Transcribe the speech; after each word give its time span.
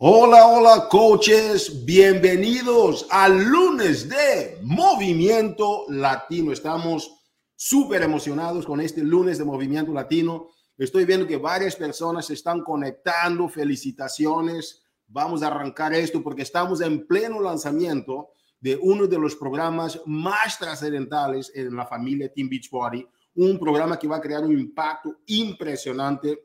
Hola, 0.00 0.46
hola, 0.46 0.88
coaches. 0.88 1.84
Bienvenidos 1.84 3.08
al 3.10 3.42
lunes 3.42 4.08
de 4.08 4.56
Movimiento 4.62 5.86
Latino. 5.88 6.52
Estamos 6.52 7.20
súper 7.56 8.02
emocionados 8.02 8.64
con 8.64 8.80
este 8.80 9.02
lunes 9.02 9.38
de 9.38 9.44
Movimiento 9.44 9.92
Latino. 9.92 10.50
Estoy 10.76 11.04
viendo 11.04 11.26
que 11.26 11.36
varias 11.36 11.74
personas 11.74 12.26
se 12.26 12.34
están 12.34 12.62
conectando. 12.62 13.48
Felicitaciones. 13.48 14.84
Vamos 15.08 15.42
a 15.42 15.48
arrancar 15.48 15.92
esto 15.92 16.22
porque 16.22 16.42
estamos 16.42 16.80
en 16.80 17.04
pleno 17.04 17.40
lanzamiento 17.40 18.28
de 18.60 18.78
uno 18.80 19.08
de 19.08 19.18
los 19.18 19.34
programas 19.34 20.00
más 20.06 20.60
trascendentales 20.60 21.50
en 21.56 21.74
la 21.74 21.86
familia 21.86 22.32
Team 22.32 22.48
Beachbody. 22.48 23.04
Un 23.34 23.58
programa 23.58 23.98
que 23.98 24.06
va 24.06 24.18
a 24.18 24.20
crear 24.20 24.44
un 24.44 24.52
impacto 24.52 25.16
impresionante 25.26 26.38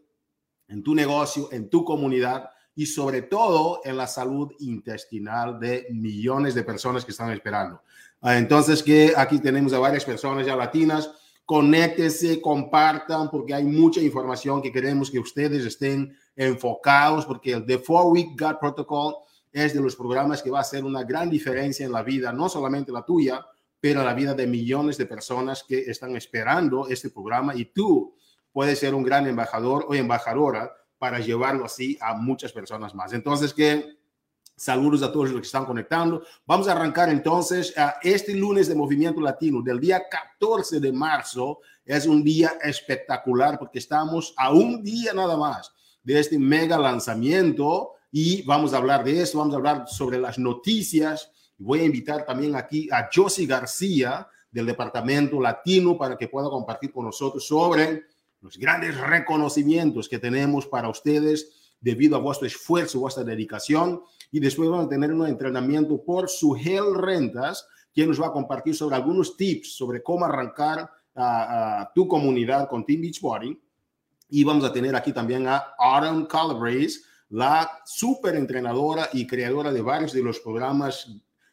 en 0.68 0.82
tu 0.82 0.96
negocio, 0.96 1.50
en 1.52 1.70
tu 1.70 1.86
comunidad 1.86 2.50
y 2.76 2.86
sobre 2.86 3.24
todo 3.24 3.82
en 3.84 3.98
la 3.98 4.08
salud 4.08 4.52
intestinal 4.60 5.60
de 5.60 5.88
millones 5.92 6.56
de 6.56 6.64
personas 6.64 7.06
que 7.06 7.12
están 7.12 7.32
esperando. 7.32 7.82
Ah, 8.22 8.38
entonces, 8.38 8.82
que 8.82 9.14
aquí 9.16 9.40
tenemos 9.40 9.74
a 9.74 9.80
varias 9.80 10.06
personas 10.06 10.46
ya 10.46 10.56
latinas. 10.56 11.12
Conéctense, 11.46 12.42
compartan, 12.42 13.30
porque 13.30 13.54
hay 13.54 13.66
mucha 13.66 14.00
información 14.00 14.62
que 14.62 14.72
queremos 14.72 15.12
que 15.12 15.20
ustedes 15.20 15.66
estén 15.66 16.18
enfocados, 16.36 17.26
porque 17.26 17.52
el 17.52 17.66
The 17.66 17.80
Four 17.80 18.14
Week 18.14 18.30
Gut 18.30 18.60
Protocol 18.60 19.16
es 19.52 19.74
de 19.74 19.82
los 19.82 19.96
programas 19.96 20.42
que 20.42 20.50
va 20.50 20.60
a 20.60 20.62
hacer 20.62 20.84
una 20.84 21.04
gran 21.04 21.30
diferencia 21.30 21.86
en 21.86 21.92
la 21.92 22.02
vida, 22.02 22.32
no 22.32 22.50
solamente 22.50 22.92
la 22.92 23.06
tuya, 23.06 23.46
pero 23.80 24.04
la 24.04 24.14
vida 24.14 24.34
de 24.34 24.48
millones 24.48 24.98
de 24.98 25.06
personas 25.06 25.64
que 25.68 25.80
están 25.80 26.16
esperando 26.16 26.88
este 26.88 27.10
programa 27.10 27.54
y 27.54 27.66
tú 27.66 28.16
puedes 28.54 28.80
ser 28.80 28.96
un 28.96 29.04
gran 29.04 29.28
embajador 29.28 29.86
o 29.90 29.94
embajadora 29.94 30.72
para 31.04 31.20
llevarlo 31.20 31.66
así 31.66 31.98
a 32.00 32.14
muchas 32.14 32.54
personas 32.54 32.96
más. 32.96 33.12
Entonces, 33.12 33.54
que 33.54 33.98
saludos 34.56 35.04
a 35.04 35.12
todos 35.12 35.32
los 35.32 35.42
que 35.42 35.46
están 35.48 35.66
conectando. 35.66 36.24
Vamos 36.46 36.70
a 36.70 36.72
arrancar 36.72 37.10
entonces 37.10 37.78
a 37.78 37.96
este 38.02 38.34
lunes 38.34 38.70
de 38.70 38.76
Movimiento 38.76 39.20
Latino 39.20 39.62
del 39.62 39.82
día 39.82 40.04
14 40.10 40.80
de 40.80 40.94
marzo. 40.94 41.60
Es 41.84 42.06
un 42.06 42.24
día 42.24 42.54
espectacular 42.64 43.60
porque 43.60 43.80
estamos 43.80 44.34
a 44.38 44.54
un 44.54 44.82
día 44.82 45.14
nada 45.14 45.36
más 45.36 45.74
de 46.02 46.22
este 46.22 46.40
mega 46.40 46.78
lanzamiento 46.78 47.96
y 48.10 48.42
vamos 48.44 48.74
a 48.74 48.78
hablar 48.78 49.04
de 49.04 49.24
eso, 49.24 49.40
vamos 49.40 49.56
a 49.56 49.58
hablar 49.58 49.84
sobre 49.90 50.18
las 50.18 50.40
noticias. 50.40 51.30
Voy 51.58 51.82
a 51.82 51.84
invitar 51.84 52.26
también 52.26 52.56
aquí 52.56 52.88
a 52.90 53.10
Josie 53.14 53.46
García 53.46 54.26
del 54.50 54.68
Departamento 54.68 55.42
Latino 55.42 55.98
para 55.98 56.16
que 56.16 56.30
pueda 56.30 56.50
compartir 56.50 56.94
con 56.94 57.04
nosotros 57.04 57.46
sobre 57.46 58.13
los 58.44 58.58
grandes 58.58 59.00
reconocimientos 59.00 60.10
que 60.10 60.20
tenemos 60.20 60.68
para 60.68 60.90
ustedes 60.90 61.74
debido 61.80 62.18
a 62.18 62.20
vuestro 62.20 62.46
esfuerzo, 62.46 63.00
vuestra 63.00 63.24
dedicación. 63.24 64.04
Y 64.32 64.42
después 64.42 64.70
vamos 64.70 64.88
a 64.88 64.90
tener 64.90 65.14
un 65.14 65.26
entrenamiento 65.26 66.04
por 66.04 66.30
su 66.30 66.54
Hell 66.54 66.94
Rentas, 66.94 67.66
quien 67.94 68.10
nos 68.10 68.22
va 68.22 68.28
a 68.28 68.34
compartir 68.34 68.76
sobre 68.76 68.98
algunos 68.98 69.38
tips 69.38 69.78
sobre 69.78 70.04
cómo 70.04 70.26
arrancar 70.26 70.92
a, 71.16 71.90
tu 71.96 72.06
comunidad 72.06 72.68
con 72.68 72.86
Team 72.86 73.02
Beachbody. 73.02 73.58
Y 74.30 74.44
vamos 74.44 74.66
a 74.66 74.74
tener 74.74 74.94
aquí 74.94 75.14
también 75.14 75.48
a 75.48 75.76
Autumn 75.80 76.26
Calabrese, 76.26 77.00
la 77.30 77.82
super 77.86 78.36
entrenadora 78.36 79.08
y 79.14 79.26
creadora 79.26 79.72
de 79.72 79.82
varios 79.82 80.12
de 80.12 80.22
los 80.22 80.40
programas 80.42 81.10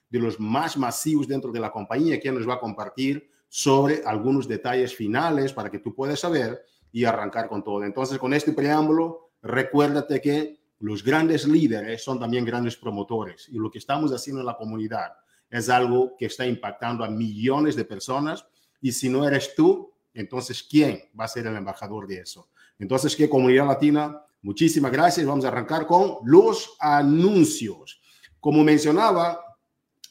de 0.08 0.19
los 0.19 0.41
más 0.41 0.77
masivos 0.77 1.28
dentro 1.28 1.52
de 1.52 1.60
la 1.60 1.70
compañía, 1.70 2.19
quien 2.19 2.34
nos 2.34 2.48
va 2.48 2.54
a 2.54 2.60
compartir 2.60 3.30
sobre 3.48 4.02
algunos 4.04 4.48
detalles 4.48 4.94
finales 4.94 5.52
para 5.52 5.70
que 5.70 5.78
tú 5.78 5.94
puedas 5.94 6.19
saber 6.19 6.64
y 6.92 7.05
arrancar 7.05 7.48
con 7.48 7.62
todo. 7.62 7.84
Entonces, 7.84 8.19
con 8.19 8.34
este 8.34 8.52
preámbulo, 8.52 9.30
recuérdate 9.42 10.20
que 10.20 10.60
los 10.80 11.05
grandes 11.05 11.47
líderes 11.47 12.02
son 12.02 12.19
también 12.19 12.44
grandes 12.44 12.77
promotores 12.77 13.48
y 13.50 13.58
lo 13.58 13.70
que 13.70 13.78
estamos 13.78 14.12
haciendo 14.12 14.41
en 14.41 14.47
la 14.47 14.56
comunidad 14.56 15.12
es 15.50 15.69
algo 15.69 16.16
que 16.19 16.27
está 16.27 16.47
impactando 16.47 17.05
a 17.05 17.10
millones 17.10 17.77
de 17.77 17.84
personas 17.84 18.47
y 18.81 18.92
si 18.92 19.09
no 19.09 19.26
eres 19.26 19.54
tú, 19.54 19.92
entonces 20.15 20.62
¿quién 20.62 21.03
va 21.19 21.25
a 21.25 21.28
ser 21.28 21.47
el 21.47 21.56
embajador 21.56 22.06
de 22.06 22.20
eso? 22.20 22.48
Entonces, 22.78 23.15
¿qué 23.15 23.28
comunidad 23.28 23.66
latina? 23.66 24.22
Muchísimas 24.41 24.91
gracias. 24.91 25.26
Vamos 25.26 25.44
a 25.44 25.48
arrancar 25.48 25.86
con 25.86 26.16
los 26.25 26.76
anuncios. 26.81 28.00
Como 28.41 28.65
mencionaba, 28.65 29.38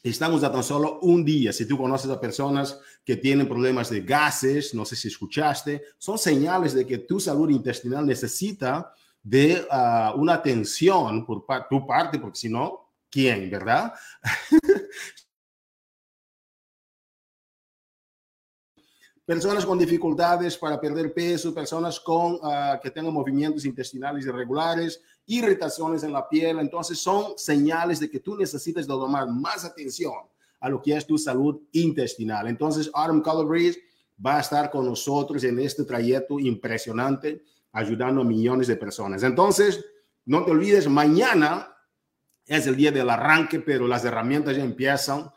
Estamos 0.02 0.42
a 0.44 0.50
tan 0.50 0.62
solo 0.62 0.98
un 1.02 1.24
día. 1.24 1.52
Si 1.52 1.66
tú 1.66 1.76
conoces 1.76 2.10
a 2.10 2.18
personas 2.18 2.80
que 3.04 3.16
tienen 3.16 3.48
problemas 3.48 3.90
de 3.90 4.02
gases, 4.02 4.74
no 4.74 4.84
sé 4.84 4.96
si 4.96 5.08
escuchaste, 5.08 5.82
son 5.98 6.18
señales 6.18 6.74
de 6.74 6.86
que 6.86 6.98
tu 6.98 7.18
salud 7.18 7.50
intestinal 7.50 8.06
necesita 8.06 8.92
de 9.22 9.66
ah, 9.70 10.14
una 10.16 10.34
atención 10.34 11.24
por 11.26 11.44
tu 11.68 11.86
parte, 11.86 12.18
porque 12.18 12.38
si 12.38 12.48
no, 12.48 12.90
¿quién, 13.10 13.50
verdad? 13.50 13.92
personas 19.30 19.64
con 19.64 19.78
dificultades 19.78 20.58
para 20.58 20.80
perder 20.80 21.14
peso, 21.14 21.54
personas 21.54 22.00
con, 22.00 22.40
ah, 22.42 22.80
que 22.82 22.90
tengan 22.90 23.14
movimientos 23.14 23.64
intestinales 23.64 24.26
irregulares, 24.26 25.00
irritaciones 25.24 26.02
en 26.02 26.12
la 26.12 26.28
piel. 26.28 26.58
Entonces 26.58 26.98
son 26.98 27.38
señales 27.38 28.00
de 28.00 28.10
que 28.10 28.18
tú 28.18 28.36
necesitas 28.36 28.88
de 28.88 28.92
tomar 28.92 29.28
más 29.28 29.64
atención 29.64 30.14
a 30.60 30.68
lo 30.68 30.80
que 30.80 30.96
es 30.96 31.06
tu 31.06 31.18
salud 31.18 31.60
intestinal. 31.72 32.46
Entonces 32.48 32.90
Autumn 32.94 33.22
Calabrese 33.22 33.80
va 34.24 34.36
a 34.36 34.40
estar 34.40 34.70
con 34.70 34.84
nosotros 34.84 35.42
en 35.44 35.58
este 35.58 35.84
trayecto 35.84 36.38
impresionante, 36.38 37.42
ayudando 37.72 38.20
a 38.20 38.24
millones 38.24 38.66
de 38.68 38.76
personas. 38.76 39.22
Entonces, 39.22 39.84
no 40.26 40.44
te 40.44 40.50
olvides, 40.50 40.88
mañana 40.88 41.74
es 42.46 42.66
el 42.66 42.76
día 42.76 42.92
del 42.92 43.08
arranque, 43.08 43.60
pero 43.60 43.86
las 43.86 44.04
herramientas 44.04 44.56
ya 44.56 44.64
empiezan. 44.64 45.30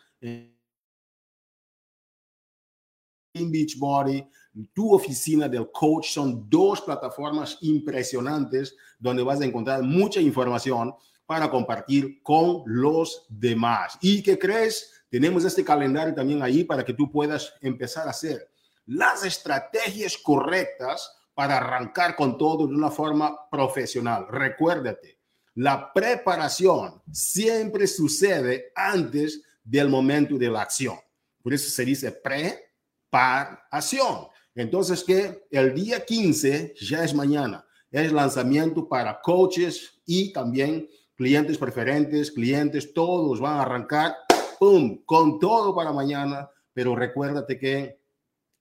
Beachbody, 3.36 4.28
tu 4.74 4.94
oficina 4.94 5.48
del 5.48 5.72
coach, 5.72 6.10
son 6.10 6.50
dos 6.50 6.82
plataformas 6.82 7.58
impresionantes 7.62 8.76
donde 9.00 9.24
vas 9.24 9.42
a 9.42 9.46
encontrar 9.46 9.82
mucha 9.82 10.20
información 10.22 10.94
para 11.26 11.50
compartir 11.50 12.22
con 12.22 12.64
los 12.66 13.26
demás. 13.30 13.98
¿Y 14.02 14.22
qué 14.22 14.38
crees? 14.38 14.93
Tenemos 15.14 15.46
este 15.46 15.64
calendario 15.64 16.16
también 16.16 16.42
ahí 16.42 16.64
para 16.64 16.84
que 16.84 16.92
tú 16.92 17.12
puedas 17.12 17.54
empezar 17.62 18.08
a 18.08 18.10
hacer 18.10 18.50
las 18.88 19.24
estrategias 19.24 20.18
correctas 20.18 21.16
para 21.36 21.58
arrancar 21.58 22.16
con 22.16 22.36
todo 22.36 22.66
de 22.66 22.74
una 22.74 22.90
forma 22.90 23.48
profesional. 23.52 24.26
Recuérdate, 24.28 25.20
la 25.54 25.94
preparación 25.94 27.00
siempre 27.12 27.86
sucede 27.86 28.72
antes 28.76 29.44
del 29.64 29.88
momento 29.88 30.36
de 30.40 30.50
la 30.50 30.64
acción. 30.64 30.98
Por 31.44 31.54
eso 31.54 31.70
se 31.70 31.86
dice 31.86 32.12
pre 32.12 32.74
acción. 33.12 34.30
Entonces, 34.56 35.04
que 35.04 35.46
el 35.52 35.76
día 35.76 36.04
15 36.04 36.74
ya 36.82 37.04
es 37.04 37.14
mañana, 37.14 37.64
es 37.92 38.12
lanzamiento 38.12 38.90
para 38.90 39.22
coaches 39.22 40.02
y 40.08 40.34
también 40.34 40.90
clientes 41.14 41.60
preferentes, 41.60 42.32
clientes, 42.32 42.92
todos 42.96 43.40
van 43.40 43.60
a 43.60 43.62
arrancar, 43.62 44.16
con 45.06 45.40
todo 45.40 45.76
para 45.76 45.92
mañana, 45.92 46.50
pero 46.74 46.96
recuérdate 46.96 47.58
que 47.58 48.00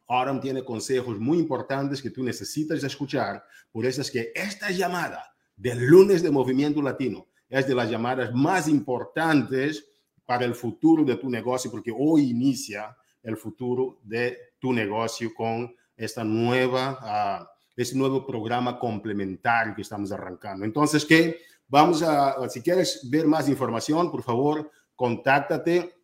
Autumn 0.08 0.40
tiene 0.40 0.64
consejos 0.64 1.18
muy 1.18 1.38
importantes 1.38 2.02
que 2.02 2.10
tú 2.10 2.22
necesitas 2.22 2.82
escuchar, 2.84 3.44
por 3.70 3.86
eso 3.86 4.02
es 4.02 4.10
que 4.10 4.32
esta 4.34 4.70
llamada 4.70 5.34
del 5.56 5.86
lunes 5.86 6.22
de 6.22 6.30
Movimiento 6.30 6.82
Latino 6.82 7.26
es 7.48 7.66
de 7.66 7.74
las 7.74 7.90
llamadas 7.90 8.34
más 8.34 8.68
importantes 8.68 9.86
para 10.24 10.44
el 10.44 10.54
futuro 10.54 11.04
de 11.04 11.16
tu 11.16 11.28
negocio, 11.28 11.70
porque 11.70 11.92
hoy 11.96 12.30
inicia 12.30 12.96
el 13.22 13.36
futuro 13.36 13.98
de 14.02 14.36
tu 14.58 14.72
negocio 14.72 15.32
con 15.34 15.74
esta 15.96 16.24
nueva, 16.24 17.42
uh, 17.42 17.46
este 17.76 17.96
nuevo 17.96 18.26
programa 18.26 18.78
complementario 18.78 19.74
que 19.74 19.82
estamos 19.82 20.10
arrancando. 20.12 20.64
Entonces, 20.64 21.04
¿qué? 21.04 21.38
Vamos 21.69 22.02
a, 22.02 22.48
si 22.48 22.60
quieres 22.60 23.08
ver 23.10 23.26
más 23.26 23.49
información, 23.49 24.10
por 24.10 24.22
favor, 24.22 24.70
contáctate 25.02 25.96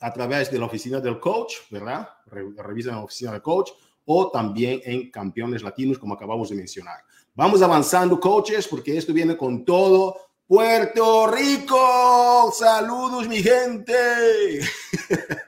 a 0.00 0.10
través 0.10 0.50
de 0.50 0.58
la 0.58 0.64
oficina 0.64 0.98
del 0.98 1.20
coach, 1.20 1.56
¿verdad? 1.68 2.08
Revisa 2.24 2.92
la 2.92 3.02
oficina 3.02 3.32
del 3.32 3.42
coach 3.42 3.72
o 4.06 4.30
también 4.30 4.80
en 4.82 5.10
Campeones 5.10 5.62
Latinos, 5.62 5.98
como 5.98 6.14
acabamos 6.14 6.48
de 6.48 6.54
mencionar. 6.54 7.04
Vamos 7.34 7.60
avanzando, 7.60 8.18
coaches, 8.18 8.66
porque 8.66 8.96
esto 8.96 9.12
viene 9.12 9.36
con 9.36 9.62
todo. 9.62 10.16
Puerto 10.46 11.26
Rico, 11.26 12.50
saludos, 12.54 13.28
mi 13.28 13.42
gente. 13.42 14.60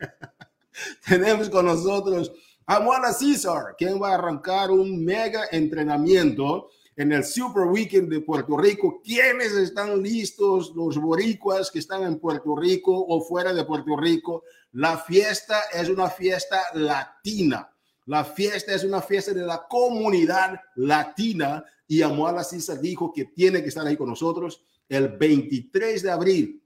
tenemos 1.08 1.48
con 1.48 1.64
nosotros 1.64 2.30
a 2.66 2.78
Moana 2.80 3.14
César, 3.14 3.74
quien 3.78 4.02
va 4.02 4.10
a 4.10 4.14
arrancar 4.16 4.70
un 4.70 5.02
mega 5.02 5.44
entrenamiento 5.50 6.68
en 6.96 7.12
el 7.12 7.24
Super 7.24 7.64
Weekend 7.64 8.10
de 8.10 8.20
Puerto 8.20 8.56
Rico. 8.56 9.00
¿Quiénes 9.04 9.52
están 9.52 10.02
listos? 10.02 10.72
Los 10.74 10.96
boricuas 10.96 11.70
que 11.70 11.78
están 11.78 12.02
en 12.04 12.18
Puerto 12.18 12.56
Rico 12.56 12.92
o 12.92 13.20
fuera 13.20 13.52
de 13.52 13.64
Puerto 13.64 13.96
Rico. 13.96 14.44
La 14.72 14.98
fiesta 14.98 15.60
es 15.72 15.88
una 15.88 16.08
fiesta 16.08 16.62
latina. 16.74 17.70
La 18.06 18.24
fiesta 18.24 18.72
es 18.72 18.84
una 18.84 19.02
fiesta 19.02 19.32
de 19.32 19.42
la 19.42 19.66
comunidad 19.68 20.60
latina 20.76 21.64
y 21.86 22.02
Amuala 22.02 22.42
César 22.42 22.80
dijo 22.80 23.12
que 23.12 23.26
tiene 23.26 23.62
que 23.62 23.68
estar 23.68 23.86
ahí 23.86 23.96
con 23.96 24.08
nosotros 24.08 24.64
el 24.88 25.08
23 25.08 26.02
de 26.02 26.10
abril 26.10 26.62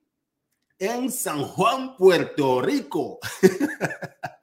en 0.79 1.11
San 1.11 1.43
Juan, 1.43 1.97
Puerto 1.97 2.63
Rico. 2.63 3.19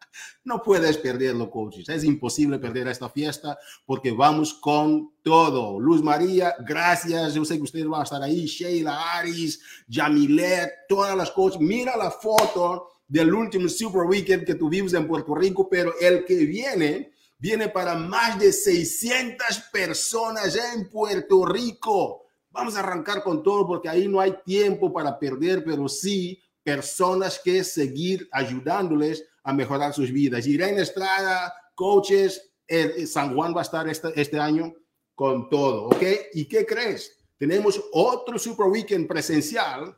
no 0.48 0.64
puedes 0.64 0.98
perderlo, 0.98 1.52
coaches. 1.52 1.90
Es 1.90 2.06
imposible 2.06 2.58
perder 2.58 2.88
esta 2.88 3.10
fiesta 3.10 3.60
porque 3.86 4.12
vamos 4.12 4.54
con 4.54 5.12
todo. 5.22 5.78
Luz 5.78 6.02
María, 6.02 6.56
gracias. 6.66 7.34
Yo 7.34 7.44
sé 7.44 7.58
que 7.58 7.64
ustedes 7.64 7.86
van 7.86 8.00
a 8.00 8.04
estar 8.06 8.24
ahí. 8.24 8.46
Sheila, 8.46 9.18
Aris, 9.18 9.60
Jamilet, 9.90 10.88
todas 10.88 11.18
las 11.18 11.32
coaches. 11.32 11.60
Mira 11.60 11.98
la 11.98 12.10
foto 12.10 13.02
del 13.06 13.34
último 13.34 13.68
Super 13.68 14.04
Weekend 14.04 14.46
que 14.46 14.56
tuvimos 14.56 14.94
en 14.94 15.06
Puerto 15.06 15.36
Rico, 15.36 15.68
pero 15.70 15.94
el 16.00 16.24
que 16.24 16.38
viene, 16.46 17.12
viene 17.38 17.68
para 17.68 17.96
más 17.96 18.40
de 18.40 18.54
600 18.54 19.64
personas 19.70 20.58
en 20.74 20.90
Puerto 20.90 21.46
Rico. 21.46 22.24
Vamos 22.52 22.78
a 22.78 22.80
arrancar 22.80 23.22
con 23.22 23.44
todo 23.44 23.68
porque 23.68 23.90
ahí 23.90 24.08
no 24.08 24.22
hay 24.22 24.34
tiempo 24.46 24.94
para 24.94 25.20
perder, 25.20 25.66
pero 25.66 25.90
sí 25.90 26.42
personas 26.64 27.40
que 27.44 27.66
seguir 27.66 28.30
ayudándoles 28.32 29.26
a 29.48 29.54
mejorar 29.54 29.94
sus 29.94 30.12
vidas. 30.12 30.46
Irene 30.46 30.82
Estrada, 30.82 31.54
coaches, 31.74 32.52
San 33.06 33.34
Juan 33.34 33.56
va 33.56 33.62
a 33.62 33.64
estar 33.64 33.88
este, 33.88 34.10
este 34.20 34.38
año 34.38 34.74
con 35.16 35.50
todo, 35.50 35.86
¿ok? 35.86 36.04
¿Y 36.34 36.50
qué 36.50 36.66
crees? 36.66 37.18
Tenemos 37.38 37.82
otro 37.94 38.38
Super 38.38 38.66
Weekend 38.68 39.08
presencial 39.08 39.98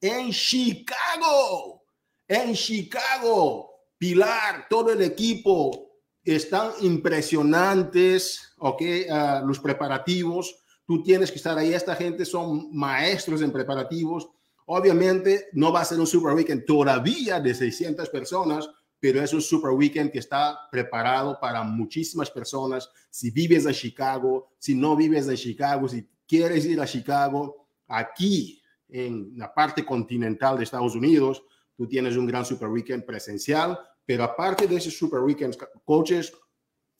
en 0.00 0.32
Chicago, 0.32 1.84
en 2.26 2.54
Chicago. 2.54 3.70
Pilar, 3.96 4.66
todo 4.68 4.90
el 4.90 5.02
equipo 5.02 6.00
están 6.24 6.72
impresionantes, 6.80 8.52
¿ok? 8.58 8.82
Uh, 8.82 9.46
los 9.46 9.60
preparativos 9.60 10.56
tú 10.84 11.04
tienes 11.04 11.30
que 11.30 11.36
estar 11.36 11.56
ahí. 11.56 11.72
Esta 11.72 11.94
gente 11.94 12.24
son 12.24 12.68
maestros 12.76 13.42
en 13.42 13.52
preparativos. 13.52 14.28
Obviamente 14.66 15.48
no 15.52 15.72
va 15.72 15.80
a 15.80 15.84
ser 15.84 15.98
un 15.98 16.06
super 16.06 16.34
weekend 16.34 16.64
todavía 16.64 17.40
de 17.40 17.54
600 17.54 18.08
personas, 18.08 18.68
pero 18.98 19.20
es 19.20 19.32
un 19.32 19.42
super 19.42 19.72
weekend 19.72 20.12
que 20.12 20.20
está 20.20 20.56
preparado 20.70 21.38
para 21.40 21.62
muchísimas 21.62 22.30
personas. 22.30 22.88
Si 23.10 23.30
vives 23.30 23.66
en 23.66 23.72
Chicago, 23.72 24.52
si 24.58 24.74
no 24.74 24.94
vives 24.94 25.26
en 25.28 25.36
Chicago, 25.36 25.88
si 25.88 26.08
quieres 26.26 26.64
ir 26.66 26.80
a 26.80 26.86
Chicago, 26.86 27.68
aquí 27.88 28.62
en 28.88 29.32
la 29.36 29.52
parte 29.52 29.84
continental 29.84 30.56
de 30.56 30.64
Estados 30.64 30.94
Unidos, 30.94 31.42
tú 31.76 31.88
tienes 31.88 32.16
un 32.16 32.26
gran 32.26 32.44
super 32.44 32.68
weekend 32.68 33.04
presencial, 33.04 33.78
pero 34.04 34.24
aparte 34.24 34.66
de 34.66 34.76
ese 34.76 34.90
super 34.90 35.20
weekend, 35.20 35.56
coaches, 35.84 36.32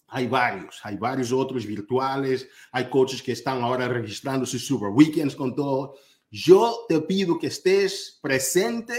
hay 0.09 0.27
varios, 0.27 0.81
hay 0.83 0.97
varios 0.97 1.33
otros 1.33 1.65
virtuales, 1.65 2.49
hay 2.73 2.91
coaches 2.91 3.23
que 3.23 3.33
están 3.33 3.63
ahora 3.63 3.89
registrando 3.89 4.45
sus 4.45 4.67
super 4.67 4.91
weekends 4.91 5.35
con 5.35 5.55
todo. 5.55 5.95
Yo 6.35 6.87
te 6.89 6.99
pido 7.03 7.39
que 7.39 7.49
estés 7.49 8.19
presente 8.23 8.95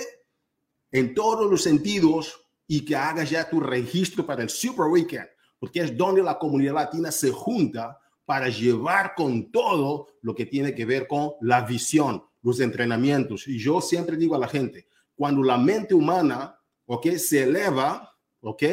en 0.92 1.16
todos 1.16 1.50
los 1.50 1.64
sentidos 1.64 2.46
y 2.68 2.86
que 2.86 2.96
hagas 2.96 3.32
ya 3.32 3.50
tu 3.50 3.60
registro 3.60 4.24
para 4.24 4.44
el 4.44 4.50
super 4.52 4.86
weekend, 4.86 5.28
porque 5.58 5.80
es 5.80 5.98
donde 5.98 6.22
la 6.22 6.38
comunidad 6.38 6.76
latina 6.76 7.12
se 7.12 7.32
junta 7.32 8.00
para 8.24 8.50
llevar 8.50 9.16
con 9.16 9.52
todo 9.52 10.10
lo 10.22 10.36
que 10.36 10.46
tiene 10.46 10.76
que 10.76 10.86
ver 10.86 11.08
con 11.08 11.32
la 11.42 11.62
visión, 11.62 12.24
los 12.44 12.60
entrenamientos. 12.60 13.48
Y 13.48 13.58
yo 13.58 13.82
siempre 13.82 14.16
digo 14.16 14.36
a 14.36 14.40
la 14.40 14.48
gente, 14.48 14.88
cuando 15.16 15.42
la 15.42 15.58
mente 15.58 15.96
humana, 15.96 16.56
¿ok? 16.86 17.14
Se 17.18 17.44
eleva, 17.46 18.16
¿ok? 18.42 18.64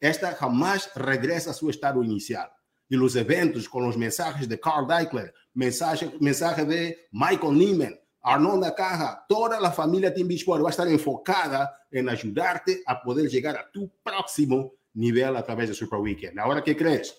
esta 0.00 0.34
jamás 0.34 0.90
regresa 0.94 1.50
a 1.50 1.54
su 1.54 1.68
estado 1.68 2.02
inicial. 2.02 2.50
Y 2.88 2.96
los 2.96 3.14
eventos 3.14 3.68
con 3.68 3.84
los 3.84 3.98
mensajes 3.98 4.48
de 4.48 4.58
Carl 4.58 4.86
Deichler, 4.86 5.34
mensaje, 5.52 6.10
mensaje 6.18 6.64
de 6.64 7.08
Michael 7.10 7.58
Neiman, 7.58 8.00
Arnold 8.26 8.74
Caja, 8.74 9.24
toda 9.28 9.60
la 9.60 9.70
familia 9.70 10.12
Team 10.12 10.26
Beachbody 10.26 10.60
va 10.60 10.68
a 10.68 10.70
estar 10.70 10.88
enfocada 10.88 11.86
en 11.92 12.08
ayudarte 12.08 12.82
a 12.84 13.00
poder 13.00 13.28
llegar 13.28 13.56
a 13.56 13.70
tu 13.70 13.88
próximo 14.02 14.74
nivel 14.94 15.36
a 15.36 15.44
través 15.44 15.68
de 15.68 15.74
Super 15.76 16.00
Weekend. 16.00 16.36
Ahora, 16.40 16.64
¿qué 16.64 16.76
crees? 16.76 17.16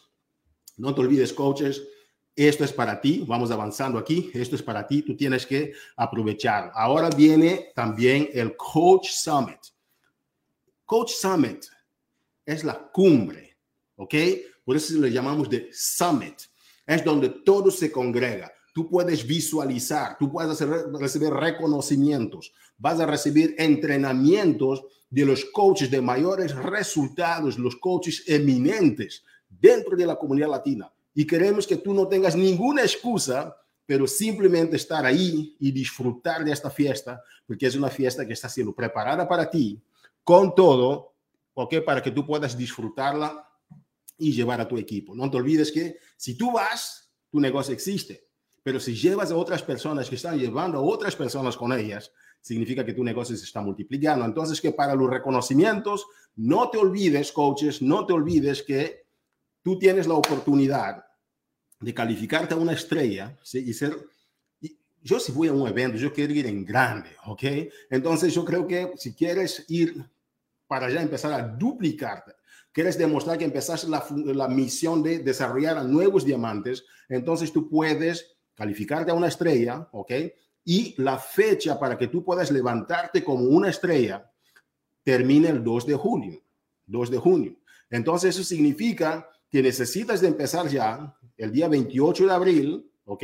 No 0.75 0.93
te 0.93 0.99
olvides, 0.99 1.31
coaches, 1.31 1.81
esto 2.35 2.65
es 2.65 2.73
para 2.73 2.99
ti, 2.99 3.23
vamos 3.25 3.51
avanzando 3.51 3.97
aquí, 3.97 4.29
esto 4.33 4.57
es 4.57 4.61
para 4.61 4.85
ti, 4.85 5.01
tú 5.01 5.15
tienes 5.15 5.45
que 5.45 5.71
aprovechar. 5.95 6.71
Ahora 6.75 7.09
viene 7.09 7.71
también 7.73 8.29
el 8.33 8.57
Coach 8.57 9.07
Summit. 9.09 9.59
Coach 10.83 11.11
Summit 11.11 11.65
es 12.45 12.65
la 12.65 12.77
cumbre, 12.91 13.57
¿ok? 13.95 14.13
Por 14.65 14.75
eso 14.75 14.99
le 14.99 15.09
llamamos 15.09 15.49
de 15.49 15.69
summit. 15.71 16.41
Es 16.85 17.01
donde 17.01 17.29
todo 17.29 17.71
se 17.71 17.89
congrega. 17.89 18.51
Tú 18.77 18.87
puedes 18.87 19.25
visualizar, 19.25 20.19
tú 20.19 20.31
puedes 20.31 20.61
recibir 20.99 21.31
reconocimientos, 21.31 22.53
vas 22.77 22.99
a 22.99 23.07
recibir 23.07 23.55
entrenamientos 23.57 24.85
de 25.09 25.25
los 25.25 25.45
coaches 25.45 25.89
de 25.89 25.99
mayores 25.99 26.53
resultados, 26.55 27.57
los 27.57 27.75
coaches 27.77 28.23
eminentes 28.27 29.23
dentro 29.49 29.97
de 29.97 30.05
la 30.05 30.15
comunidad 30.15 30.51
latina. 30.51 30.93
Y 31.15 31.25
queremos 31.25 31.65
que 31.65 31.77
tú 31.77 31.91
no 31.91 32.07
tengas 32.07 32.35
ninguna 32.35 32.83
excusa, 32.83 33.57
pero 33.83 34.05
simplemente 34.05 34.75
estar 34.75 35.07
ahí 35.07 35.55
y 35.59 35.71
disfrutar 35.71 36.45
de 36.45 36.51
esta 36.51 36.69
fiesta, 36.69 37.23
porque 37.47 37.65
es 37.65 37.75
una 37.75 37.89
fiesta 37.89 38.27
que 38.27 38.33
está 38.33 38.47
siendo 38.47 38.75
preparada 38.75 39.27
para 39.27 39.49
ti, 39.49 39.81
con 40.23 40.53
todo, 40.53 41.15
¿ok? 41.55 41.77
Para 41.83 42.03
que 42.03 42.11
tú 42.11 42.27
puedas 42.27 42.55
disfrutarla 42.55 43.43
y 44.19 44.33
llevar 44.33 44.61
a 44.61 44.67
tu 44.67 44.77
equipo. 44.77 45.15
No 45.15 45.31
te 45.31 45.37
olvides 45.37 45.71
que 45.71 45.97
si 46.15 46.37
tú 46.37 46.51
vas, 46.51 47.11
tu 47.31 47.39
negocio 47.39 47.73
existe, 47.73 48.26
pero 48.67 48.81
si 48.81 48.95
llevas 48.95 49.31
a 49.31 49.37
otras 49.37 49.63
personas 49.63 50.09
que 50.09 50.15
están 50.15 50.37
llevando 50.37 50.79
a 50.79 50.81
otras 50.81 51.15
personas 51.15 51.55
con 51.55 51.71
ellas, 51.71 52.11
significa 52.41 52.85
que 52.85 52.91
tu 52.91 53.01
negocio 53.01 53.33
se 53.37 53.45
está 53.45 53.61
multiplicando. 53.61 54.25
Entonces, 54.25 54.59
que 54.59 54.73
para 54.73 54.93
los 54.93 55.09
reconocimientos, 55.09 56.05
no 56.35 56.69
te 56.69 56.77
olvides, 56.77 57.31
coaches, 57.31 57.81
no 57.81 58.05
te 58.05 58.11
olvides 58.11 58.63
que 58.63 59.05
tú 59.63 59.79
tienes 59.79 60.05
la 60.05 60.15
oportunidad 60.15 61.05
de 61.79 61.93
calificarte 61.93 62.55
a 62.55 62.57
una 62.57 62.73
estrella 62.73 63.39
¿sí? 63.41 63.59
y 63.59 63.73
ser 63.73 63.95
yo 65.01 65.17
si 65.17 65.31
voy 65.31 65.47
a 65.47 65.53
un 65.53 65.65
evento, 65.65 65.97
yo 65.97 66.11
quiero 66.11 66.33
ir 66.33 66.45
en 66.47 66.65
grande, 66.65 67.11
¿ok? 67.25 67.43
Entonces 67.89 68.33
yo 68.33 68.43
creo 68.43 68.67
que 68.67 68.91
si 68.97 69.13
quieres 69.13 69.63
ir 69.69 70.05
para 70.67 70.89
ya 70.89 71.01
empezar 71.01 71.31
a 71.31 71.41
duplicarte. 71.41 72.33
Quieres 72.73 72.97
demostrar 72.97 73.37
que 73.37 73.45
empezaste 73.45 73.87
la, 73.87 74.05
la 74.25 74.49
misión 74.49 75.01
de 75.01 75.19
desarrollar 75.19 75.77
a 75.77 75.85
nuevos 75.85 76.25
diamantes, 76.25 76.83
entonces 77.07 77.53
tú 77.53 77.69
puedes 77.69 78.36
calificarte 78.57 79.11
a 79.11 79.13
una 79.13 79.27
estrella, 79.27 79.87
¿ok? 79.91 80.11
Y 80.65 80.95
la 80.97 81.19
fecha 81.19 81.79
para 81.79 81.95
que 81.95 82.07
tú 82.07 82.23
puedas 82.23 82.51
levantarte 82.51 83.23
como 83.23 83.43
una 83.43 83.69
estrella 83.69 84.29
termina 85.03 85.49
el 85.49 85.63
2 85.63 85.85
de 85.85 85.93
junio. 85.93 86.41
2 86.87 87.11
de 87.11 87.17
junio. 87.19 87.59
Entonces 87.89 88.35
eso 88.35 88.43
significa 88.43 89.29
que 89.49 89.61
necesitas 89.61 90.21
de 90.21 90.29
empezar 90.29 90.67
ya 90.67 91.15
el 91.37 91.51
día 91.51 91.67
28 91.67 92.25
de 92.25 92.33
abril, 92.33 92.91
¿ok? 93.05 93.23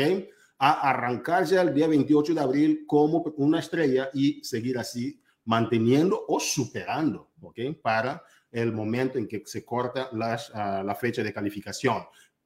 A 0.59 0.89
arrancar 0.89 1.45
ya 1.45 1.63
el 1.63 1.73
día 1.73 1.87
28 1.87 2.35
de 2.35 2.39
abril 2.39 2.83
como 2.87 3.23
una 3.37 3.59
estrella 3.59 4.11
y 4.13 4.41
seguir 4.43 4.77
así 4.77 5.19
manteniendo 5.45 6.23
o 6.27 6.39
superando, 6.39 7.31
¿ok? 7.41 7.59
Para 7.81 8.23
el 8.51 8.71
momento 8.71 9.17
en 9.17 9.27
que 9.27 9.41
se 9.45 9.65
corta 9.65 10.09
uh, 10.11 10.15
la 10.15 10.95
fecha 10.95 11.23
de 11.23 11.33
calificación 11.33 12.03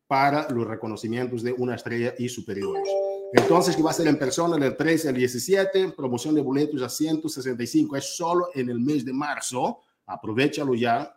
para 0.08 0.50
los 0.50 0.66
reconocimientos 0.66 1.44
de 1.44 1.52
una 1.52 1.76
estrella 1.76 2.14
y 2.18 2.30
superiores. 2.30 2.88
Entonces, 3.34 3.76
que 3.76 3.84
va 3.84 3.92
a 3.92 3.94
ser 3.94 4.08
en 4.08 4.18
persona 4.18 4.58
del 4.58 4.78
13 4.78 5.10
al 5.10 5.16
17, 5.16 5.92
promoción 5.92 6.34
de 6.34 6.42
boletos 6.42 6.82
a 6.82 6.90
165, 6.90 7.98
es 7.98 8.16
solo 8.16 8.50
en 8.56 8.70
el 8.70 8.80
mes 8.80 9.04
de 9.04 9.12
marzo, 9.12 9.82
aprovechalo 10.06 10.74
ya, 10.76 11.14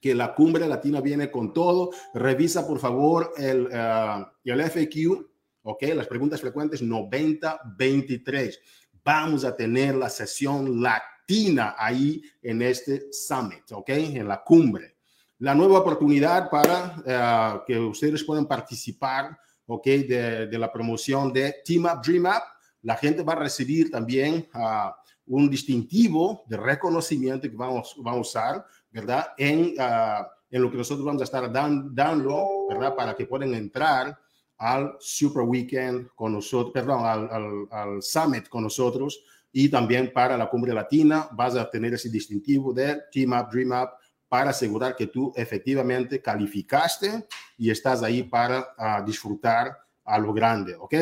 que 0.00 0.14
la 0.14 0.34
cumbre 0.34 0.68
latina 0.68 1.00
viene 1.00 1.30
con 1.30 1.52
todo. 1.52 1.90
Revisa, 2.12 2.66
por 2.66 2.78
favor, 2.78 3.32
el, 3.36 3.66
uh, 3.66 4.26
el 4.44 4.62
FAQ, 4.62 5.26
ok, 5.62 5.82
las 5.94 6.06
preguntas 6.06 6.40
frecuentes 6.40 6.82
90-23 6.82 8.58
vamos 9.04 9.44
a 9.44 9.54
tener 9.54 9.94
la 9.94 10.08
sesión 10.08 10.82
latina 10.82 11.74
ahí 11.78 12.22
en 12.42 12.62
este 12.62 13.12
summit, 13.12 13.70
¿ok? 13.72 13.90
En 13.90 14.26
la 14.26 14.42
cumbre. 14.42 14.93
La 15.44 15.54
nueva 15.54 15.80
oportunidad 15.80 16.48
para 16.48 17.60
uh, 17.60 17.64
que 17.66 17.78
ustedes 17.78 18.24
puedan 18.24 18.46
participar, 18.46 19.38
¿ok? 19.66 19.84
De, 19.84 20.58
la 20.58 20.72
promoción 20.72 21.34
de 21.34 21.56
Team 21.62 21.84
Up, 21.84 22.00
Dream 22.02 22.24
Up. 22.24 22.42
La 22.80 22.96
gente 22.96 23.22
va 23.22 23.34
a 23.34 23.40
recibir 23.40 23.90
también 23.90 24.48
uh, 24.54 24.90
un 25.26 25.50
distintivo 25.50 26.44
de 26.46 26.56
reconocimiento 26.56 27.42
que 27.42 27.56
vamos, 27.56 27.94
a 28.02 28.14
usar, 28.14 28.64
¿verdad? 28.90 29.34
En, 29.36 29.74
uh, 29.78 30.24
en 30.50 30.62
lo 30.62 30.70
que 30.70 30.78
nosotros 30.78 31.04
vamos 31.04 31.20
a 31.20 31.24
estar 31.26 31.52
dan, 31.52 31.94
dando, 31.94 32.66
¿verdad? 32.70 32.96
Para 32.96 33.14
que 33.14 33.26
puedan 33.26 33.52
entrar 33.52 34.18
al 34.56 34.96
Super 34.98 35.42
Weekend 35.42 36.08
con 36.14 36.32
nosotros, 36.32 36.72
perdón, 36.72 37.04
al, 37.04 37.30
al, 37.30 37.68
al, 37.70 38.02
Summit 38.02 38.48
con 38.48 38.62
nosotros 38.62 39.22
y 39.52 39.68
también 39.68 40.10
para 40.10 40.38
la 40.38 40.48
Cumbre 40.48 40.72
Latina 40.72 41.28
vas 41.32 41.54
a 41.54 41.68
tener 41.68 41.92
ese 41.92 42.08
distintivo 42.08 42.72
de 42.72 43.02
Team 43.12 43.34
Up, 43.34 43.50
Dream 43.50 43.72
Up 43.72 43.90
para 44.28 44.50
asegurar 44.50 44.96
que 44.96 45.06
tú 45.06 45.32
efectivamente 45.36 46.20
calificaste 46.20 47.26
y 47.56 47.70
estás 47.70 48.02
ahí 48.02 48.22
para 48.22 48.74
ah, 48.76 49.02
disfrutar 49.04 49.76
a 50.04 50.18
lo 50.18 50.32
grande, 50.32 50.74
¿ok? 50.74 50.94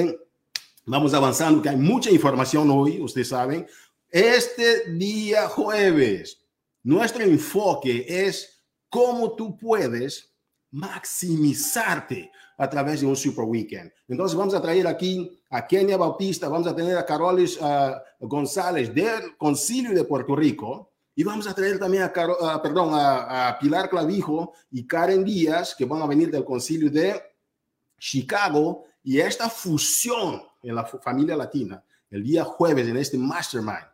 Vamos 0.84 1.14
avanzando, 1.14 1.62
que 1.62 1.68
hay 1.68 1.76
mucha 1.76 2.10
información 2.10 2.70
hoy, 2.70 3.00
ustedes 3.00 3.28
saben. 3.28 3.66
Este 4.10 4.90
día 4.92 5.48
jueves, 5.48 6.42
nuestro 6.82 7.22
enfoque 7.22 8.04
es 8.08 8.62
cómo 8.88 9.34
tú 9.34 9.56
puedes 9.56 10.34
maximizarte 10.70 12.30
a 12.58 12.68
través 12.68 13.00
de 13.00 13.06
un 13.06 13.16
super 13.16 13.44
weekend. 13.44 13.92
Entonces 14.08 14.36
vamos 14.36 14.54
a 14.54 14.62
traer 14.62 14.86
aquí 14.86 15.40
a 15.50 15.66
Kenia 15.66 15.96
Bautista, 15.96 16.48
vamos 16.48 16.66
a 16.66 16.76
tener 16.76 16.96
a 16.96 17.06
Carolis 17.06 17.58
González 18.20 18.94
del 18.94 19.36
Concilio 19.36 19.92
de 19.94 20.04
Puerto 20.04 20.36
Rico 20.36 20.91
y 21.14 21.24
vamos 21.24 21.46
a 21.46 21.54
traer 21.54 21.78
también 21.78 22.04
a, 22.04 22.62
perdón, 22.62 22.90
a, 22.92 23.56
Pilar 23.60 23.90
Clavijo 23.90 24.52
y 24.70 24.86
Karen 24.86 25.24
Díaz 25.24 25.74
que 25.74 25.84
van 25.84 26.00
a 26.00 26.06
venir 26.06 26.30
del 26.30 26.44
Concilio 26.44 26.90
de 26.90 27.20
Chicago. 27.98 28.84
Y 29.04 29.18
esta 29.18 29.50
fusión 29.50 30.42
en 30.62 30.74
la 30.74 30.84
familia 30.84 31.36
latina 31.36 31.82
el 32.10 32.22
día 32.22 32.44
jueves 32.44 32.86
en 32.88 32.96
este 32.96 33.18
mastermind 33.18 33.86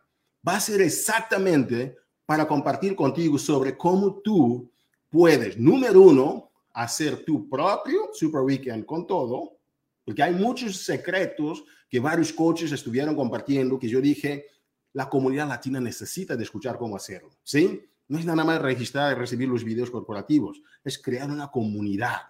va 0.47 0.55
a 0.55 0.59
ser 0.59 0.81
exactamente 0.81 1.97
para 2.25 2.47
compartir 2.47 2.95
contigo 2.95 3.37
sobre 3.37 3.75
cómo 3.75 4.21
tú 4.21 4.71
puedes, 5.09 5.57
número 5.57 6.01
uno, 6.01 6.51
hacer 6.73 7.25
tu 7.25 7.49
propio 7.49 8.09
Super 8.13 8.41
Weekend 8.41 8.85
con 8.85 9.07
todo, 9.07 9.57
porque 10.05 10.21
hay 10.21 10.35
muchos 10.35 10.77
secretos 10.77 11.63
que 11.89 11.99
varios 11.99 12.31
coaches 12.31 12.71
estuvieron 12.71 13.15
compartiendo 13.15 13.79
que 13.79 13.89
yo 13.89 13.99
dije, 13.99 14.45
la 14.93 15.09
comunidad 15.09 15.47
latina 15.47 15.79
necesita 15.79 16.35
de 16.35 16.43
escuchar 16.43 16.77
cómo 16.77 16.95
hacerlo, 16.95 17.31
¿sí? 17.43 17.89
No 18.07 18.17
es 18.17 18.25
nada 18.25 18.43
más 18.43 18.61
registrar 18.61 19.11
y 19.11 19.19
recibir 19.19 19.47
los 19.47 19.63
videos 19.63 19.91
corporativos, 19.91 20.61
es 20.83 20.97
crear 20.97 21.29
una 21.29 21.51
comunidad. 21.51 22.21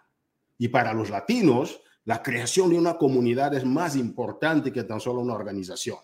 Y 0.57 0.67
para 0.67 0.93
los 0.93 1.09
latinos, 1.09 1.81
la 2.03 2.21
creación 2.21 2.69
de 2.69 2.77
una 2.77 2.97
comunidad 2.97 3.53
es 3.53 3.63
más 3.63 3.95
importante 3.95 4.73
que 4.73 4.83
tan 4.83 4.99
solo 4.99 5.21
una 5.21 5.35
organización. 5.35 5.97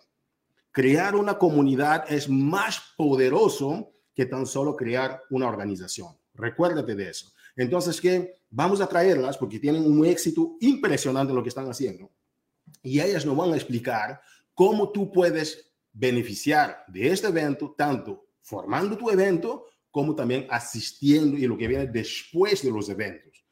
Crear 0.72 1.16
una 1.16 1.38
comunidad 1.38 2.06
es 2.12 2.30
más 2.30 2.82
poderoso 2.98 3.92
que 4.14 4.26
tan 4.26 4.46
solo 4.46 4.76
crear 4.76 5.22
una 5.30 5.48
organización. 5.48 6.18
Recuérdate 6.34 6.96
de 6.96 7.10
eso. 7.10 7.32
Entonces, 7.56 8.00
que 8.00 8.40
vamos 8.50 8.82
a 8.82 8.88
traerlas 8.88 9.38
porque 9.38 9.60
tienen 9.60 9.86
un 9.86 10.06
éxito 10.06 10.58
impresionante 10.62 11.32
en 11.32 11.38
lo 11.38 11.44
que 11.44 11.50
están 11.50 11.70
haciendo. 11.70 12.12
Y 12.82 13.00
ellas 13.00 13.26
nos 13.26 13.36
van 13.36 13.52
a 13.52 13.56
explicar 13.56 14.22
cómo 14.54 14.92
tú 14.92 15.12
puedes 15.12 15.75
beneficiar 15.96 16.84
de 16.88 17.08
este 17.08 17.28
evento, 17.28 17.74
tanto 17.78 18.28
formando 18.42 18.98
tu 18.98 19.10
evento 19.10 19.66
como 19.90 20.14
también 20.14 20.46
asistiendo 20.50 21.38
y 21.38 21.48
lo 21.48 21.58
que 21.58 21.68
viene 21.68 21.88
después 21.88 22.62
de 22.62 22.70
los 22.70 22.90
eventos. 22.90 23.44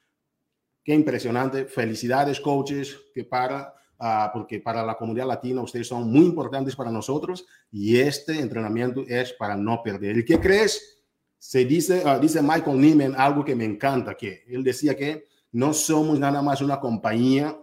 Qué 0.83 0.93
impresionante. 0.93 1.65
Felicidades, 1.65 2.41
coaches, 2.41 2.97
que 3.15 3.23
para, 3.23 3.73
uh, 3.97 4.31
porque 4.33 4.59
para 4.59 4.85
la 4.85 4.95
comunidad 4.95 5.25
latina 5.25 5.61
ustedes 5.61 5.87
son 5.87 6.11
muy 6.11 6.25
importantes 6.25 6.75
para 6.75 6.91
nosotros 6.91 7.45
y 7.71 7.97
este 7.97 8.37
entrenamiento 8.37 9.05
es 9.07 9.31
para 9.33 9.55
no 9.55 9.81
perder. 9.81 10.17
¿Y 10.17 10.25
qué 10.25 10.39
crees? 10.39 11.01
Se 11.39 11.63
dice, 11.63 12.03
uh, 12.05 12.19
dice 12.19 12.41
Michael 12.41 12.79
Neiman 12.79 13.15
algo 13.17 13.45
que 13.45 13.55
me 13.55 13.63
encanta, 13.63 14.15
que 14.15 14.43
él 14.47 14.63
decía 14.65 14.97
que 14.97 15.27
no 15.53 15.73
somos 15.73 16.19
nada 16.19 16.41
más 16.41 16.61
una 16.61 16.79
compañía 16.79 17.57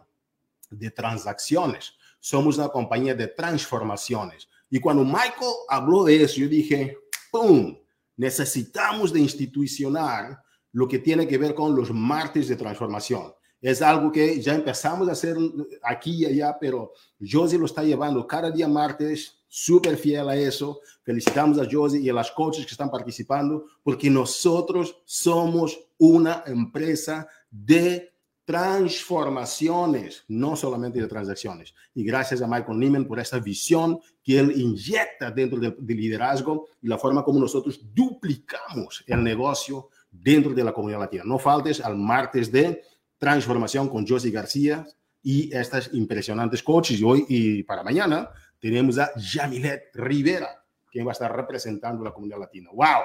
de 0.71 0.91
transacciones, 0.91 1.93
somos 2.19 2.57
una 2.57 2.69
compañía 2.69 3.15
de 3.15 3.27
transformaciones. 3.27 4.49
Y 4.71 4.79
cuando 4.79 5.05
Michael 5.05 5.53
habló 5.69 6.05
de 6.05 6.23
eso, 6.23 6.37
yo 6.37 6.49
dije, 6.49 6.97
¡pum! 7.31 7.77
Necesitamos 8.17 9.13
de 9.13 9.21
institucionar 9.21 10.41
lo 10.73 10.87
que 10.87 10.99
tiene 10.99 11.27
que 11.27 11.39
ver 11.39 11.55
con 11.55 11.75
los 11.75 11.91
martes 11.93 12.49
de 12.49 12.57
transformación. 12.57 13.33
Es 13.61 13.83
algo 13.83 14.11
que 14.11 14.41
ya 14.41 14.55
empezamos 14.55 15.09
a 15.09 15.13
hacer 15.13 15.37
aquí 15.83 16.23
y 16.23 16.27
allá, 16.27 16.57
pero 16.59 16.93
Josie 17.21 17.59
lo 17.59 17.67
está 17.67 17.83
llevando 17.83 18.27
cada 18.27 18.51
día 18.51 18.69
martes, 18.69 19.39
súper 19.49 19.97
fiel 19.97 20.29
a 20.29 20.37
eso. 20.37 20.81
Felicitamos 21.03 21.59
a 21.59 21.69
Josie 21.71 22.01
y 22.01 22.09
a 22.09 22.15
las 22.15 22.31
coaches 22.31 22.65
que 22.65 22.73
están 22.73 22.91
participando, 22.91 23.67
porque 23.83 24.09
nosotros 24.09 24.97
somos 25.05 25.79
una 25.99 26.43
empresa 26.47 27.29
de 27.51 28.10
transformaciones, 28.51 30.25
no 30.27 30.57
solamente 30.57 31.01
de 31.01 31.07
transacciones. 31.07 31.73
Y 31.95 32.03
gracias 32.03 32.43
a 32.43 32.49
Michael 32.49 32.81
Neiman 32.81 33.05
por 33.05 33.21
esta 33.21 33.39
visión 33.39 34.01
que 34.25 34.41
él 34.41 34.61
inyecta 34.61 35.31
dentro 35.31 35.61
del, 35.61 35.77
liderazgo 35.87 36.67
y 36.83 36.89
la 36.89 36.99
forma 36.99 37.23
como 37.23 37.39
nosotros 37.39 37.81
duplicamos 37.95 39.05
el 39.07 39.23
negocio 39.23 39.91
dentro 40.11 40.53
de 40.53 40.65
la 40.65 40.73
comunidad 40.73 40.99
latina. 40.99 41.23
No 41.25 41.39
faltes 41.39 41.81
al 41.81 41.97
martes 41.97 42.51
de 42.51 42.83
transformación 43.19 43.89
con 43.89 44.05
Josie 44.05 44.33
García 44.33 44.85
y 45.23 45.55
estas 45.55 45.91
impresionantes 45.93 46.61
coaches. 46.61 46.99
Y 46.99 47.05
hoy 47.05 47.25
y 47.29 47.63
para 47.63 47.85
mañana 47.85 48.31
tenemos 48.59 48.99
a 48.99 49.13
Jamilet 49.17 49.95
Rivera, 49.95 50.65
quien 50.91 51.07
va 51.07 51.13
a 51.13 51.13
estar 51.13 51.33
representando 51.33 52.03
la 52.03 52.13
comunidad 52.13 52.41
latina. 52.41 52.71
¡Wow! 52.73 53.03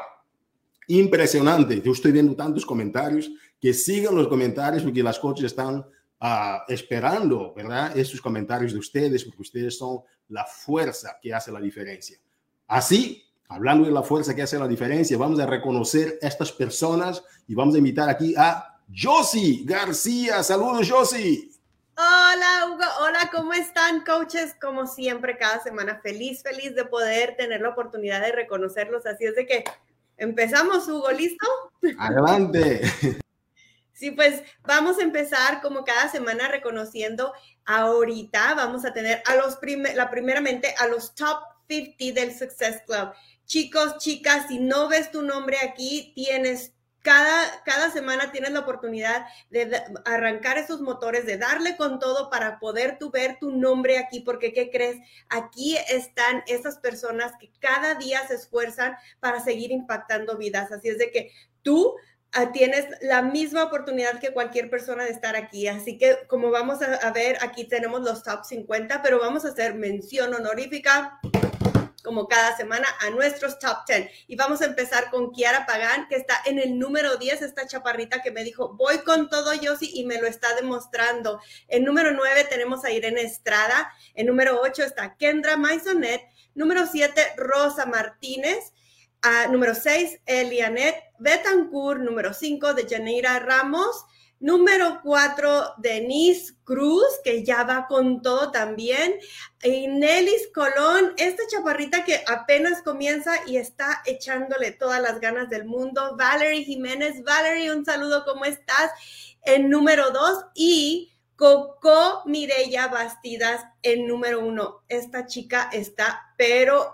Impresionante. 0.87 1.83
Yo 1.83 1.91
estoy 1.91 2.11
viendo 2.11 2.35
tantos 2.35 2.65
comentarios. 2.65 3.29
Que 3.65 3.73
sigan 3.73 4.13
los 4.13 4.27
comentarios 4.27 4.83
porque 4.83 5.01
las 5.01 5.17
coaches 5.17 5.45
están 5.45 5.77
uh, 5.77 6.57
esperando, 6.67 7.51
¿verdad? 7.55 7.97
Esos 7.97 8.21
comentarios 8.21 8.73
de 8.73 8.77
ustedes 8.77 9.23
porque 9.23 9.41
ustedes 9.41 9.75
son 9.75 10.01
la 10.29 10.45
fuerza 10.45 11.17
que 11.19 11.33
hace 11.33 11.51
la 11.51 11.59
diferencia. 11.59 12.15
Así 12.67 13.23
hablando 13.47 13.87
de 13.87 13.91
la 13.91 14.03
fuerza 14.03 14.35
que 14.35 14.43
hace 14.43 14.59
la 14.59 14.67
diferencia, 14.67 15.17
vamos 15.17 15.39
a 15.39 15.47
reconocer 15.47 16.19
a 16.21 16.27
estas 16.27 16.51
personas 16.51 17.23
y 17.47 17.55
vamos 17.55 17.73
a 17.73 17.79
invitar 17.79 18.07
aquí 18.07 18.35
a 18.37 18.77
Josie 18.95 19.63
García. 19.65 20.43
Saludos, 20.43 20.87
Josie. 20.87 21.49
Hola, 21.97 22.67
Hugo. 22.67 22.85
Hola, 23.01 23.31
¿cómo 23.33 23.51
están, 23.53 24.03
coaches? 24.05 24.55
Como 24.61 24.85
siempre, 24.85 25.39
cada 25.39 25.63
semana 25.63 25.99
feliz, 26.03 26.43
feliz 26.43 26.75
de 26.75 26.85
poder 26.85 27.35
tener 27.35 27.61
la 27.61 27.69
oportunidad 27.69 28.21
de 28.21 28.31
reconocerlos. 28.31 29.07
Así 29.07 29.25
es 29.25 29.35
de 29.35 29.47
que 29.47 29.63
empezamos, 30.17 30.87
Hugo, 30.87 31.09
¿listo? 31.09 31.47
Adelante. 31.97 32.83
Sí, 33.95 34.11
pues 34.11 34.43
vamos 34.63 34.99
a 34.99 35.03
empezar 35.03 35.61
como 35.61 35.85
cada 35.85 36.09
semana 36.09 36.49
reconociendo 36.49 37.33
ahorita, 37.63 38.53
vamos 38.53 38.83
a 38.83 38.91
tener 38.91 39.23
a 39.25 39.35
los, 39.35 39.57
la 39.95 40.09
primeramente 40.09 40.75
a 40.77 40.87
los 40.87 41.15
top 41.15 41.39
50 41.69 42.19
del 42.19 42.37
Success 42.37 42.81
Club. 42.85 43.13
Chicos, 43.45 43.97
chicas, 43.99 44.47
si 44.49 44.59
no 44.59 44.89
ves 44.89 45.11
tu 45.11 45.21
nombre 45.21 45.59
aquí, 45.63 46.11
tienes 46.13 46.73
cada, 47.03 47.63
cada, 47.63 47.89
semana 47.89 48.33
tienes 48.33 48.51
la 48.51 48.61
oportunidad 48.61 49.27
de 49.49 49.81
arrancar 50.03 50.57
esos 50.57 50.81
motores, 50.81 51.25
de 51.25 51.37
darle 51.37 51.77
con 51.77 51.99
todo 51.99 52.29
para 52.29 52.59
poder 52.59 52.97
tú 52.97 53.11
ver 53.11 53.37
tu 53.39 53.51
nombre 53.51 53.97
aquí, 53.97 54.19
porque 54.21 54.51
¿qué 54.51 54.71
crees? 54.71 54.97
Aquí 55.29 55.77
están 55.87 56.43
esas 56.47 56.79
personas 56.79 57.31
que 57.39 57.49
cada 57.59 57.93
día 57.95 58.27
se 58.27 58.35
esfuerzan 58.35 58.97
para 59.21 59.39
seguir 59.39 59.71
impactando 59.71 60.35
vidas. 60.35 60.71
Así 60.71 60.89
es 60.89 60.97
de 60.97 61.11
que 61.11 61.31
tú 61.61 61.95
tienes 62.53 62.85
la 63.01 63.21
misma 63.21 63.63
oportunidad 63.63 64.19
que 64.19 64.33
cualquier 64.33 64.69
persona 64.69 65.05
de 65.05 65.11
estar 65.11 65.35
aquí. 65.35 65.67
Así 65.67 65.97
que 65.97 66.17
como 66.27 66.51
vamos 66.51 66.79
a, 66.81 67.11
ver, 67.11 67.37
aquí 67.41 67.65
tenemos 67.65 68.01
los 68.01 68.23
top 68.23 68.43
50, 68.43 69.01
pero 69.01 69.19
vamos 69.19 69.45
a 69.45 69.49
hacer 69.49 69.75
mención 69.75 70.33
honorífica 70.33 71.19
como 72.03 72.27
cada 72.27 72.55
semana 72.55 72.87
a 73.01 73.09
nuestros 73.09 73.57
top 73.57 73.77
10. 73.87 74.09
Y 74.27 74.35
vamos 74.35 74.61
a 74.61 74.65
empezar 74.65 75.09
con 75.09 75.31
Kiara 75.31 75.65
Pagán, 75.65 76.07
que 76.07 76.15
está 76.15 76.35
en 76.45 76.59
el 76.59 76.77
número 76.77 77.17
10, 77.17 77.41
esta 77.41 77.65
chaparrita 77.65 78.21
que 78.21 78.31
me 78.31 78.43
dijo, 78.43 78.75
voy 78.75 78.99
con 78.99 79.27
todo 79.29 79.53
Yossi 79.53 79.89
y 79.93 80.05
me 80.05 80.21
lo 80.21 80.27
está 80.27 80.55
demostrando. 80.55 81.41
En 81.67 81.83
número 81.83 82.11
9 82.11 82.45
tenemos 82.49 82.85
a 82.85 82.91
Irene 82.91 83.21
Estrada, 83.21 83.91
en 84.13 84.27
número 84.27 84.61
8 84.61 84.83
está 84.83 85.15
Kendra 85.17 85.57
Maisonet, 85.57 86.21
número 86.53 86.85
7 86.85 87.33
Rosa 87.37 87.87
Martínez, 87.87 88.73
número 89.49 89.73
6 89.73 90.19
Elianet 90.27 90.95
Betancourt, 91.19 92.01
número 92.01 92.33
5 92.33 92.73
de 92.73 92.87
Janeira 92.87 93.39
Ramos, 93.39 94.05
Número 94.39 94.99
cuatro, 95.01 95.73
Denise 95.77 96.55
Cruz, 96.65 97.05
que 97.23 97.43
ya 97.45 97.63
va 97.63 97.87
con 97.87 98.21
todo 98.21 98.51
también. 98.51 99.15
Y 99.63 99.87
Nelis 99.87 100.49
Colón, 100.53 101.13
esta 101.17 101.41
chaparrita 101.49 102.03
que 102.03 102.21
apenas 102.27 102.81
comienza 102.81 103.31
y 103.47 103.55
está 103.55 104.01
echándole 104.05 104.71
todas 104.71 105.01
las 105.01 105.21
ganas 105.21 105.49
del 105.49 105.63
mundo. 105.65 106.15
Valerie 106.17 106.65
Jiménez, 106.65 107.23
Valerie, 107.23 107.73
un 107.73 107.85
saludo, 107.85 108.25
¿cómo 108.25 108.43
estás? 108.43 108.91
En 109.41 109.69
número 109.69 110.11
dos, 110.11 110.45
y 110.53 111.13
Coco 111.37 112.23
Mireya 112.25 112.87
Bastidas 112.87 113.63
en 113.83 114.05
número 114.05 114.45
uno. 114.45 114.83
Esta 114.89 115.25
chica 115.27 115.69
está, 115.71 116.33
pero 116.37 116.93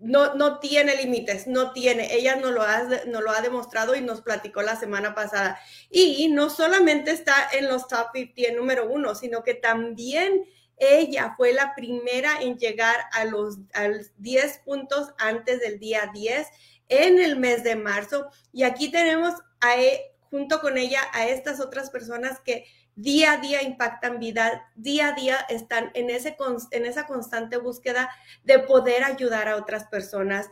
no, 0.00 0.34
no 0.34 0.58
tiene 0.58 0.96
límites, 0.96 1.46
no 1.46 1.72
tiene. 1.72 2.14
Ella 2.14 2.36
nos 2.36 2.52
lo, 2.52 2.62
ha, 2.62 2.82
nos 3.06 3.22
lo 3.22 3.30
ha 3.30 3.40
demostrado 3.40 3.94
y 3.94 4.00
nos 4.00 4.20
platicó 4.20 4.62
la 4.62 4.76
semana 4.76 5.14
pasada. 5.14 5.58
Y 5.90 6.28
no 6.28 6.50
solamente 6.50 7.10
está 7.10 7.48
en 7.52 7.68
los 7.68 7.88
top 7.88 8.08
50 8.14 8.50
en 8.50 8.56
número 8.56 8.88
uno, 8.88 9.14
sino 9.14 9.42
que 9.42 9.54
también 9.54 10.44
ella 10.78 11.34
fue 11.36 11.52
la 11.52 11.74
primera 11.74 12.40
en 12.40 12.58
llegar 12.58 12.96
a 13.12 13.24
los, 13.24 13.58
a 13.72 13.88
10 14.18 14.58
puntos 14.58 15.12
antes 15.18 15.60
del 15.60 15.78
día 15.78 16.10
10 16.12 16.46
en 16.88 17.20
el 17.20 17.36
mes 17.36 17.64
de 17.64 17.76
marzo. 17.76 18.28
Y 18.52 18.64
aquí 18.64 18.90
tenemos 18.90 19.34
e, 19.76 20.14
junto 20.30 20.60
con 20.60 20.76
ella 20.76 21.00
a 21.12 21.26
estas 21.28 21.60
otras 21.60 21.90
personas 21.90 22.40
que 22.40 22.66
día 22.96 23.32
a 23.32 23.36
día 23.36 23.62
impactan 23.62 24.18
vida, 24.18 24.70
día 24.74 25.08
a 25.08 25.12
día 25.12 25.36
están 25.48 25.90
en, 25.94 26.10
ese, 26.10 26.36
en 26.70 26.86
esa 26.86 27.06
constante 27.06 27.58
búsqueda 27.58 28.10
de 28.42 28.58
poder 28.58 29.04
ayudar 29.04 29.48
a 29.48 29.56
otras 29.56 29.84
personas 29.84 30.48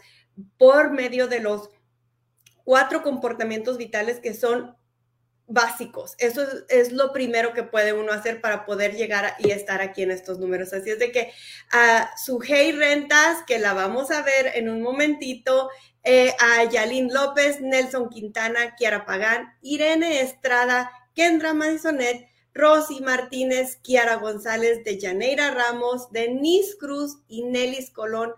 por 0.59 0.93
medio 0.93 1.27
de 1.27 1.41
los 1.41 1.71
cuatro 2.65 3.03
comportamientos 3.03 3.79
vitales 3.79 4.21
que 4.21 4.35
son 4.35 4.77
básicos. 5.47 6.15
Eso 6.19 6.43
es, 6.69 6.93
lo 6.93 7.13
primero 7.13 7.53
que 7.53 7.63
puede 7.63 7.93
uno 7.93 8.13
hacer 8.13 8.41
para 8.41 8.65
poder 8.65 8.95
llegar 8.95 9.35
y 9.39 9.51
estar 9.51 9.81
aquí 9.81 10.03
en 10.03 10.11
estos 10.11 10.39
números. 10.39 10.73
Así 10.73 10.91
es 10.91 10.99
de 10.99 11.13
que 11.13 11.33
a 11.71 12.11
su 12.17 12.41
Hey 12.41 12.73
Rentas, 12.73 13.43
que 13.47 13.59
la 13.59 13.75
vamos 13.75 14.11
a 14.11 14.23
ver 14.23 14.53
en 14.55 14.69
un 14.69 14.83
momentito, 14.83 15.69
eh, 16.03 16.35
a 16.39 16.65
Yalín 16.65 17.13
López, 17.13 17.61
Nelson 17.61 18.09
Quintana, 18.09 18.75
Kiara 18.75 19.05
Pagán, 19.05 19.55
Irene 19.63 20.21
Estrada, 20.21 20.91
Kendra 21.15 21.55
Madisonet, 21.55 22.29
Rosy 22.54 23.00
Martínez, 23.00 23.76
Kiara 23.82 24.16
González, 24.16 24.84
de 24.84 24.99
Janeira 25.00 25.50
Ramos, 25.50 26.11
Denise 26.12 26.78
Cruz 26.78 27.18
y 27.28 27.42
Nelis 27.42 27.90
Colón, 27.90 28.32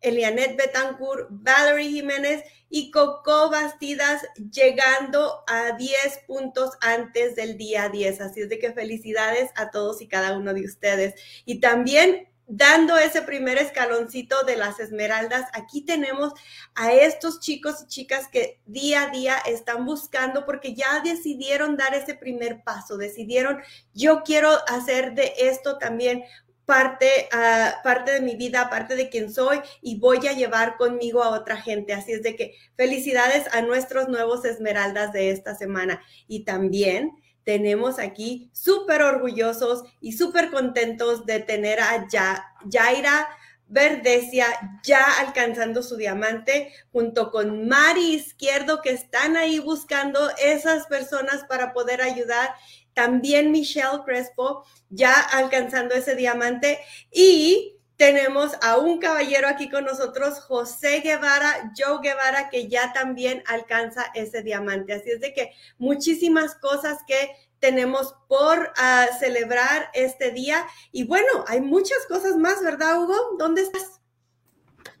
Elianet 0.00 0.56
Betancourt, 0.56 1.26
Valerie 1.30 1.90
Jiménez 1.90 2.44
y 2.70 2.90
Coco 2.90 3.50
Bastidas 3.50 4.22
llegando 4.52 5.42
a 5.48 5.72
10 5.72 5.94
puntos 6.26 6.70
antes 6.80 7.34
del 7.34 7.56
día 7.56 7.88
10. 7.88 8.20
Así 8.20 8.42
es 8.42 8.48
de 8.48 8.58
que 8.58 8.72
felicidades 8.72 9.50
a 9.56 9.70
todos 9.70 10.00
y 10.00 10.08
cada 10.08 10.36
uno 10.36 10.54
de 10.54 10.64
ustedes. 10.64 11.14
Y 11.44 11.60
también 11.60 12.28
dando 12.46 12.96
ese 12.96 13.22
primer 13.22 13.58
escaloncito 13.58 14.44
de 14.44 14.56
las 14.56 14.78
esmeraldas, 14.78 15.46
aquí 15.52 15.82
tenemos 15.82 16.32
a 16.74 16.92
estos 16.92 17.40
chicos 17.40 17.82
y 17.82 17.86
chicas 17.88 18.28
que 18.28 18.60
día 18.66 19.02
a 19.02 19.10
día 19.10 19.36
están 19.46 19.84
buscando 19.84 20.44
porque 20.46 20.74
ya 20.74 21.00
decidieron 21.00 21.76
dar 21.76 21.94
ese 21.94 22.14
primer 22.14 22.62
paso, 22.62 22.96
decidieron, 22.96 23.58
yo 23.94 24.22
quiero 24.24 24.50
hacer 24.68 25.14
de 25.14 25.32
esto 25.38 25.78
también 25.78 26.24
parte, 26.66 27.28
uh, 27.32 27.82
parte 27.82 28.12
de 28.12 28.20
mi 28.20 28.36
vida, 28.36 28.68
parte 28.68 28.96
de 28.96 29.08
quien 29.08 29.32
soy 29.32 29.60
y 29.80 29.98
voy 29.98 30.26
a 30.26 30.32
llevar 30.32 30.76
conmigo 30.76 31.22
a 31.22 31.30
otra 31.30 31.56
gente. 31.56 31.94
Así 31.94 32.12
es 32.12 32.22
de 32.22 32.36
que 32.36 32.54
felicidades 32.76 33.46
a 33.54 33.62
nuestros 33.62 34.08
nuevos 34.08 34.44
esmeraldas 34.44 35.12
de 35.12 35.30
esta 35.30 35.54
semana 35.54 36.02
y 36.26 36.44
también 36.44 37.12
tenemos 37.46 38.00
aquí 38.00 38.50
súper 38.52 39.02
orgullosos 39.02 39.84
y 40.00 40.14
súper 40.14 40.50
contentos 40.50 41.26
de 41.26 41.38
tener 41.38 41.78
a 41.80 42.08
ya 42.10 42.44
Yaira 42.66 43.28
Verdecia 43.68 44.46
ya 44.82 45.04
alcanzando 45.20 45.84
su 45.84 45.96
diamante 45.96 46.72
junto 46.90 47.30
con 47.30 47.68
Mari 47.68 48.14
Izquierdo 48.14 48.82
que 48.82 48.90
están 48.90 49.36
ahí 49.36 49.60
buscando 49.60 50.28
esas 50.42 50.86
personas 50.88 51.44
para 51.48 51.72
poder 51.72 52.02
ayudar. 52.02 52.50
También 52.94 53.52
Michelle 53.52 54.02
Crespo 54.04 54.64
ya 54.90 55.14
alcanzando 55.14 55.94
ese 55.94 56.16
diamante 56.16 56.80
y 57.12 57.75
tenemos 57.96 58.52
a 58.62 58.76
un 58.76 58.98
caballero 58.98 59.48
aquí 59.48 59.70
con 59.70 59.84
nosotros, 59.84 60.40
José 60.40 61.00
Guevara, 61.00 61.72
Joe 61.76 62.00
Guevara, 62.02 62.50
que 62.50 62.68
ya 62.68 62.92
también 62.92 63.42
alcanza 63.46 64.04
ese 64.14 64.42
diamante. 64.42 64.92
Así 64.92 65.10
es 65.10 65.20
de 65.20 65.32
que 65.32 65.52
muchísimas 65.78 66.54
cosas 66.56 66.98
que 67.06 67.30
tenemos 67.58 68.14
por 68.28 68.70
ah, 68.76 69.06
celebrar 69.18 69.88
este 69.94 70.30
día. 70.30 70.66
Y 70.92 71.04
bueno, 71.04 71.44
hay 71.48 71.60
muchas 71.60 71.98
cosas 72.06 72.36
más, 72.36 72.62
¿verdad, 72.62 73.02
Hugo? 73.02 73.14
¿Dónde 73.38 73.62
estás? 73.62 74.00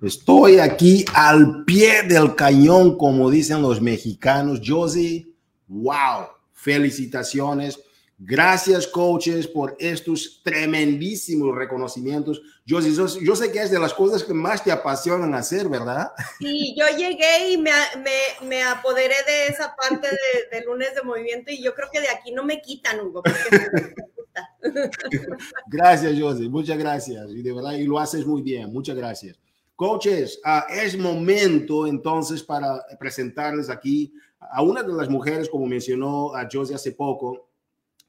Estoy 0.02 0.58
aquí 0.58 1.04
al 1.14 1.64
pie 1.64 2.02
del 2.02 2.34
cañón, 2.34 2.96
como 2.96 3.30
dicen 3.30 3.62
los 3.62 3.80
mexicanos. 3.80 4.60
Josie, 4.64 5.34
wow, 5.68 6.28
felicitaciones. 6.52 7.78
Gracias, 8.18 8.86
coaches, 8.86 9.46
por 9.46 9.76
estos 9.78 10.40
tremendísimos 10.42 11.54
reconocimientos. 11.54 12.40
Yo, 12.64 12.80
yo, 12.80 13.36
sé 13.36 13.52
que 13.52 13.60
es 13.60 13.70
de 13.70 13.78
las 13.78 13.92
cosas 13.92 14.24
que 14.24 14.32
más 14.32 14.64
te 14.64 14.72
apasionan 14.72 15.34
hacer, 15.34 15.68
¿verdad? 15.68 16.12
Sí, 16.38 16.74
yo 16.78 16.86
llegué 16.96 17.50
y 17.50 17.58
me, 17.58 17.70
me, 17.98 18.46
me 18.46 18.62
apoderé 18.62 19.16
de 19.26 19.48
esa 19.48 19.76
parte 19.76 20.08
de, 20.50 20.64
lunes 20.64 20.94
de 20.94 21.02
movimiento 21.02 21.50
y 21.50 21.62
yo 21.62 21.74
creo 21.74 21.88
que 21.92 22.00
de 22.00 22.08
aquí 22.08 22.32
no 22.32 22.42
me 22.42 22.62
quitan, 22.62 23.00
Hugo. 23.00 23.22
gracias, 25.66 26.18
José, 26.18 26.48
muchas 26.48 26.78
gracias. 26.78 27.30
Y 27.30 27.42
de 27.42 27.52
verdad, 27.52 27.72
y 27.72 27.84
lo 27.84 27.98
haces 27.98 28.24
muy 28.24 28.40
bien, 28.40 28.72
muchas 28.72 28.96
gracias. 28.96 29.38
Coaches, 29.74 30.40
uh, 30.42 30.72
es 30.72 30.96
momento 30.96 31.86
entonces 31.86 32.42
para 32.42 32.82
presentarles 32.98 33.68
aquí 33.68 34.14
a 34.40 34.62
una 34.62 34.82
de 34.82 34.94
las 34.94 35.10
mujeres, 35.10 35.50
como 35.50 35.66
mencionó 35.66 36.34
a 36.34 36.48
José 36.50 36.74
hace 36.74 36.92
poco, 36.92 37.46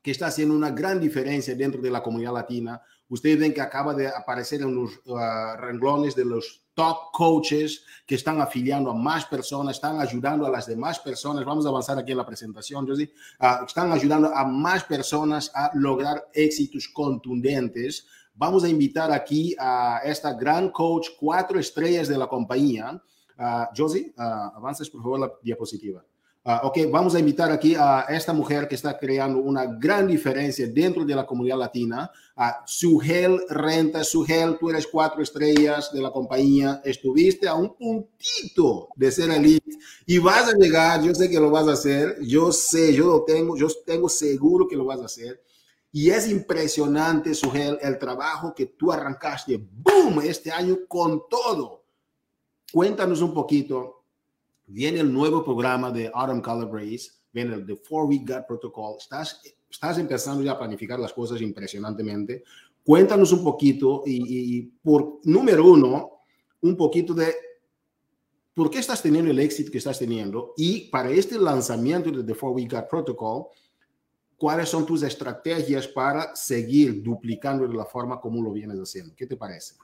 que 0.08 0.12
está 0.12 0.28
haciendo 0.28 0.56
una 0.56 0.72
gran 0.72 1.02
diferencia 1.02 1.54
dentro 1.54 1.82
de 1.82 1.92
la 1.92 2.02
comunidad 2.02 2.32
latina. 2.32 2.82
Ustedes 3.10 3.38
ven 3.38 3.54
que 3.54 3.60
acaba 3.60 3.94
de 3.94 4.08
aparecer 4.08 4.62
en 4.62 4.74
los 4.74 4.92
uh, 5.06 5.58
renglones 5.58 6.16
de 6.16 6.24
los 6.24 6.62
top 6.74 7.12
coaches 7.12 7.84
que 8.06 8.16
están 8.16 8.40
afiliando 8.40 8.90
a 8.90 8.94
más 8.94 9.26
personas, 9.26 9.76
están 9.76 10.00
ayudando 10.00 10.46
a 10.46 10.50
las 10.50 10.66
demás 10.66 10.98
personas. 11.00 11.44
Vamos 11.44 11.66
a 11.66 11.70
avanzar 11.70 12.00
aquí 12.00 12.14
en 12.14 12.20
la 12.20 12.26
presentación, 12.26 12.88
Josie. 12.88 13.12
Uh, 13.42 13.66
están 13.66 13.92
ayudando 13.92 14.34
a 14.34 14.46
más 14.46 14.86
personas 14.86 15.52
a 15.54 15.72
lograr 15.74 16.30
éxitos 16.34 16.88
contundentes. 16.88 18.08
Vamos 18.34 18.64
a 18.64 18.70
invitar 18.70 19.12
aquí 19.12 19.58
a 19.60 20.00
esta 20.06 20.32
gran 20.36 20.70
coach, 20.70 21.10
cuatro 21.20 21.60
estrellas 21.60 22.08
de 22.08 22.18
la 22.18 22.28
compañía. 22.28 22.94
Uh, 23.38 23.66
Josie, 23.76 24.14
uh, 24.18 24.56
avances 24.56 24.90
por 24.90 25.02
favor 25.02 25.20
la 25.20 25.32
diapositiva. 25.44 26.02
Uh, 26.48 26.66
ok, 26.66 26.78
vamos 26.90 27.14
a 27.14 27.20
invitar 27.20 27.52
aquí 27.52 27.76
a 27.76 28.06
esta 28.08 28.32
mujer 28.32 28.70
que 28.70 28.76
está 28.76 28.98
creando 28.98 29.40
una 29.40 29.66
gran 29.66 30.08
diferencia 30.08 30.66
dentro 30.66 31.04
de 31.04 31.14
la 31.14 31.26
comunidad 31.26 31.58
latina, 31.58 32.10
a 32.38 32.64
Sugel 32.66 33.42
Renta. 33.50 34.02
Sugel, 34.06 34.58
tú 34.58 34.70
eres 34.70 34.88
cuatro 34.88 35.22
estrellas 35.22 35.92
de 35.92 36.00
la 36.00 36.10
compañía, 36.10 36.82
estuviste 36.86 37.50
a 37.50 37.54
un 37.54 37.76
puntito 37.76 38.88
de 38.96 39.12
ser 39.12 39.30
elite 39.32 39.72
y 40.06 40.20
vas 40.20 40.48
a 40.48 40.58
llegar, 40.58 41.04
yo 41.04 41.14
sé 41.14 41.30
que 41.30 41.38
lo 41.38 41.52
vas 41.52 41.68
a 41.68 41.74
hacer, 41.74 42.16
yo 42.22 42.54
sé, 42.54 42.94
yo 42.94 43.08
lo 43.08 43.24
tengo, 43.26 43.58
yo 43.58 43.68
tengo 43.86 44.08
seguro 44.08 44.70
que 44.70 44.78
lo 44.78 44.86
vas 44.86 45.02
a 45.02 45.06
hacer. 45.06 45.44
Y 45.92 46.12
es 46.12 46.30
impresionante, 46.30 47.36
Sugel, 47.36 47.78
el 47.82 48.00
trabajo 48.00 48.56
que 48.56 48.68
tú 48.68 48.90
arrancaste, 48.90 49.58
boom, 49.58 50.22
este 50.22 50.50
año 50.50 50.78
con 50.88 51.24
todo. 51.30 51.84
Cuéntanos 52.72 53.22
un 53.22 53.34
poquito 53.34 53.97
viene 54.68 55.00
el 55.00 55.12
nuevo 55.12 55.44
programa 55.44 55.92
de 55.92 56.12
Autumn 56.14 56.42
Color 56.42 56.70
viene 57.32 57.56
el 57.56 57.66
de 57.66 57.76
Four 57.76 58.06
Week 58.06 58.28
Gut 58.28 58.46
Protocol, 58.48 58.98
estás, 59.00 59.42
estás 59.70 59.98
empezando 59.98 60.44
ya 60.44 60.52
a 60.52 60.58
planificar 60.60 61.00
las 61.00 61.14
cosas 61.14 61.42
impresionantemente. 61.42 62.44
Cuéntanos 62.84 63.32
un 63.32 63.44
poquito 63.44 64.04
y, 64.06 64.62
por 64.62 65.20
número 65.24 65.66
uno, 65.66 66.22
un 66.62 66.76
poquito 66.76 67.14
de 67.14 67.34
por 68.54 68.70
qué 68.70 68.80
estás 68.80 69.02
teniendo 69.02 69.30
el 69.30 69.40
éxito 69.40 69.72
que 69.72 69.78
estás 69.78 70.00
teniendo 70.00 70.54
y 70.58 70.90
para 70.90 71.12
este 71.12 71.38
lanzamiento 71.38 72.12
de 72.12 72.24
The 72.24 72.34
Four 72.34 72.54
Week 72.54 72.72
Gut 72.72 72.90
Protocol, 72.90 73.48
cuáles 74.38 74.70
son 74.70 74.86
tus 74.86 75.04
estrategias 75.04 75.88
para 75.88 76.36
seguir 76.36 77.04
duplicando 77.04 77.68
de 77.68 77.74
la 77.74 77.86
forma 77.86 78.20
como 78.20 78.42
lo 78.42 78.52
vienes 78.52 78.78
haciendo. 78.78 79.14
¿Qué 79.16 79.28
te 79.28 79.36
parece? 79.36 79.76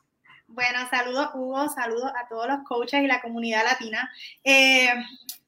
Bueno, 0.47 0.87
saludos 0.89 1.29
Hugo, 1.33 1.69
saludos 1.69 2.11
a 2.15 2.27
todos 2.27 2.47
los 2.47 2.63
coaches 2.63 3.01
y 3.01 3.07
la 3.07 3.21
comunidad 3.21 3.63
latina. 3.63 4.11
Eh, 4.43 4.93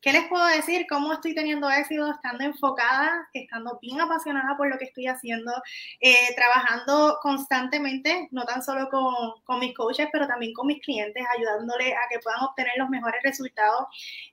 ¿Qué 0.05 0.13
les 0.13 0.27
puedo 0.27 0.45
decir? 0.45 0.85
¿Cómo 0.87 1.13
estoy 1.13 1.33
teniendo 1.33 1.67
éxito 1.67 2.11
estando 2.11 2.43
enfocada, 2.43 3.27
estando 3.33 3.79
bien 3.81 3.99
apasionada 3.99 4.55
por 4.55 4.69
lo 4.69 4.77
que 4.77 4.85
estoy 4.85 5.07
haciendo, 5.07 5.51
eh, 5.99 6.13
trabajando 6.35 7.17
constantemente, 7.23 8.27
no 8.29 8.45
tan 8.45 8.61
solo 8.61 8.87
con, 8.91 9.15
con, 9.45 9.59
mis 9.59 9.73
coaches, 9.75 10.07
pero 10.11 10.27
también 10.27 10.53
con 10.53 10.67
mis 10.67 10.79
clientes, 10.83 11.25
ayudándoles 11.35 11.91
a 11.93 12.07
que 12.07 12.19
puedan 12.19 12.43
obtener 12.43 12.73
los 12.77 12.87
mejores 12.89 13.19
resultados 13.23 13.87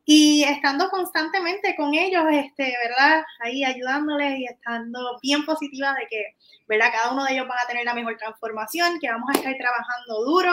y 0.04 0.44
estando 0.44 0.90
constantemente 0.90 1.74
con 1.74 1.94
ellos, 1.94 2.24
este, 2.30 2.74
¿verdad? 2.84 3.24
Ahí 3.40 3.64
ayudándoles 3.64 4.40
y 4.40 4.44
estando 4.44 5.18
bien 5.22 5.46
positiva 5.46 5.94
de 5.94 6.06
que, 6.06 6.36
¿verdad? 6.68 6.92
Cada 6.92 7.12
uno 7.12 7.24
de 7.24 7.32
ellos 7.32 7.46
va 7.48 7.56
a 7.62 7.66
tener 7.66 7.86
la 7.86 7.94
mejor 7.94 8.18
transformación, 8.18 8.98
que 9.00 9.10
vamos 9.10 9.30
a 9.30 9.38
estar 9.38 9.54
trabajando 9.56 10.22
duro 10.22 10.52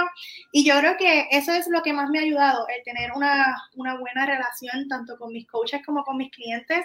y 0.54 0.64
yo 0.64 0.80
creo 0.80 0.96
que 0.96 1.28
eso 1.32 1.52
es 1.52 1.68
lo 1.68 1.82
que 1.82 1.92
más 1.92 2.10
me 2.10 2.20
ha 2.20 2.22
ayudado, 2.22 2.68
el 2.70 2.82
tener 2.86 3.12
una, 3.14 3.64
una 3.76 3.98
buena 3.98 4.26
relación 4.26 4.88
tanto 4.88 5.09
con 5.18 5.34
mis 5.34 5.48
coaches 5.48 5.82
como 5.86 6.04
con 6.04 6.18
mis 6.18 6.32
clientes 6.32 6.84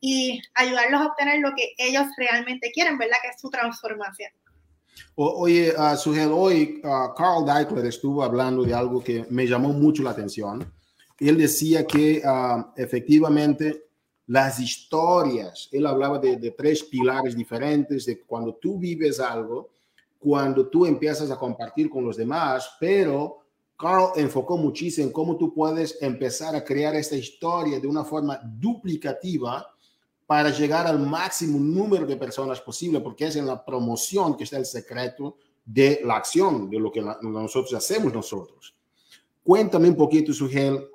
y 0.00 0.40
ayudarlos 0.54 1.00
a 1.00 1.06
obtener 1.06 1.40
lo 1.40 1.52
que 1.54 1.74
ellos 1.78 2.06
realmente 2.16 2.70
quieren, 2.72 2.98
¿verdad? 2.98 3.16
Que 3.22 3.28
es 3.28 3.40
su 3.40 3.50
transformación. 3.50 4.30
oye, 5.16 5.72
uh, 5.76 5.96
Sugel, 5.96 6.30
hoy 6.32 6.80
uh, 6.84 7.14
Carl 7.14 7.44
Deichler 7.44 7.86
estuvo 7.86 8.22
hablando 8.22 8.62
de 8.64 8.74
algo 8.74 9.02
que 9.02 9.24
me 9.30 9.46
llamó 9.46 9.70
mucho 9.72 10.02
la 10.02 10.10
atención. 10.10 10.72
Él 11.18 11.38
decía 11.38 11.86
que 11.86 12.22
uh, 12.24 12.72
efectivamente 12.76 13.84
las 14.26 14.58
historias, 14.58 15.68
él 15.70 15.86
hablaba 15.86 16.18
de, 16.18 16.36
de, 16.36 16.50
tres 16.52 16.82
pilares 16.84 17.36
diferentes, 17.36 18.06
de 18.06 18.20
cuando 18.20 18.54
tú 18.54 18.78
vives 18.78 19.20
algo, 19.20 19.70
cuando 20.18 20.68
tú 20.68 20.86
empiezas 20.86 21.30
a 21.30 21.36
compartir 21.36 21.90
con 21.90 22.04
los 22.04 22.16
demás, 22.16 22.76
pero 22.80 23.43
Carl 23.76 24.12
enfocó 24.16 24.56
muchísimo 24.56 25.06
en 25.06 25.12
cómo 25.12 25.36
tú 25.36 25.52
puedes 25.52 26.00
empezar 26.00 26.54
a 26.54 26.64
crear 26.64 26.94
esta 26.94 27.16
historia 27.16 27.80
de 27.80 27.88
una 27.88 28.04
forma 28.04 28.40
duplicativa 28.42 29.66
para 30.26 30.50
llegar 30.50 30.86
al 30.86 30.98
máximo 30.98 31.58
número 31.58 32.06
de 32.06 32.16
personas 32.16 32.60
posible, 32.60 33.00
porque 33.00 33.26
es 33.26 33.36
en 33.36 33.46
la 33.46 33.64
promoción 33.64 34.36
que 34.36 34.44
está 34.44 34.56
el 34.56 34.64
secreto 34.64 35.36
de 35.64 36.00
la 36.04 36.16
acción, 36.16 36.70
de 36.70 36.78
lo 36.78 36.90
que 36.90 37.02
nosotros 37.22 37.74
hacemos 37.74 38.12
nosotros. 38.12 38.74
Cuéntame 39.42 39.88
un 39.88 39.96
poquito, 39.96 40.32
Sugel. 40.32 40.88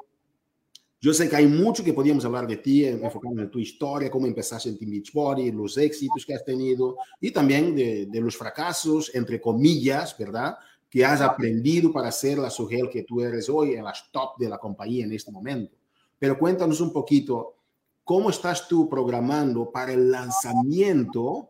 Yo 1.02 1.14
sé 1.14 1.30
que 1.30 1.36
hay 1.36 1.48
mucho 1.48 1.84
que 1.84 1.94
podíamos 1.94 2.26
hablar 2.26 2.46
de 2.48 2.58
ti, 2.58 2.86
enfocando 2.86 3.42
en 3.42 3.50
tu 3.50 3.60
historia, 3.60 4.12
cómo 4.12 4.28
empezaste 4.28 4.70
en 4.70 4.78
Team 4.78 4.92
Beachbody, 4.92 5.52
los 5.52 5.78
éxitos 5.78 6.26
que 6.26 6.34
has 6.34 6.44
tenido 6.44 6.98
y 7.22 7.32
también 7.32 7.74
de, 7.74 8.08
de 8.08 8.22
los 8.22 8.36
fracasos, 8.36 9.14
entre 9.14 9.40
comillas, 9.40 10.18
¿verdad? 10.18 10.58
Que 10.90 11.06
has 11.06 11.22
aprendido 11.22 11.92
para 11.92 12.12
ser 12.12 12.40
la 12.40 12.50
Sugel 12.50 12.90
que 12.90 13.04
tú 13.04 13.22
eres 13.22 13.48
hoy 13.48 13.74
en 13.74 13.84
las 13.84 14.12
top 14.12 14.38
de 14.38 14.50
la 14.50 14.58
compañía 14.58 15.06
en 15.06 15.14
este 15.14 15.32
momento. 15.32 15.76
Pero 16.18 16.38
cuéntanos 16.38 16.82
un 16.82 16.92
poquito, 16.92 17.56
¿cómo 18.04 18.30
estás 18.30 18.68
tú 18.68 18.90
programando 18.90 19.70
para 19.72 19.94
el 19.94 20.10
lanzamiento? 20.10 21.50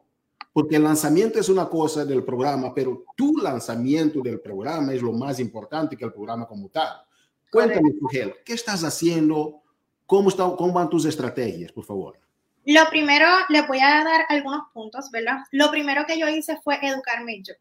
Porque 0.51 0.75
el 0.75 0.83
lanzamiento 0.83 1.39
es 1.39 1.47
una 1.47 1.69
cosa 1.69 2.03
del 2.03 2.23
programa, 2.23 2.73
pero 2.73 3.05
tu 3.15 3.37
lanzamiento 3.37 4.19
del 4.21 4.41
programa 4.41 4.93
es 4.93 5.01
lo 5.01 5.13
más 5.13 5.39
importante 5.39 5.95
que 5.95 6.05
el 6.05 6.11
programa 6.11 6.45
como 6.45 6.67
tal. 6.67 7.01
Cuéntame, 7.49 7.93
Sugel, 7.99 8.35
¿qué 8.43 8.53
estás 8.53 8.83
haciendo? 8.83 9.61
¿Cómo, 10.05 10.29
está, 10.29 10.43
¿Cómo 10.57 10.73
van 10.73 10.89
tus 10.89 11.05
estrategias, 11.05 11.71
por 11.71 11.85
favor? 11.85 12.19
Lo 12.65 12.87
primero, 12.89 13.25
les 13.47 13.67
voy 13.67 13.79
a 13.79 14.03
dar 14.03 14.25
algunos 14.27 14.63
puntos, 14.73 15.09
¿verdad? 15.11 15.37
Lo 15.51 15.71
primero 15.71 16.05
que 16.05 16.19
yo 16.19 16.27
hice 16.27 16.59
fue 16.61 16.77
educarme 16.81 17.41
yo 17.41 17.53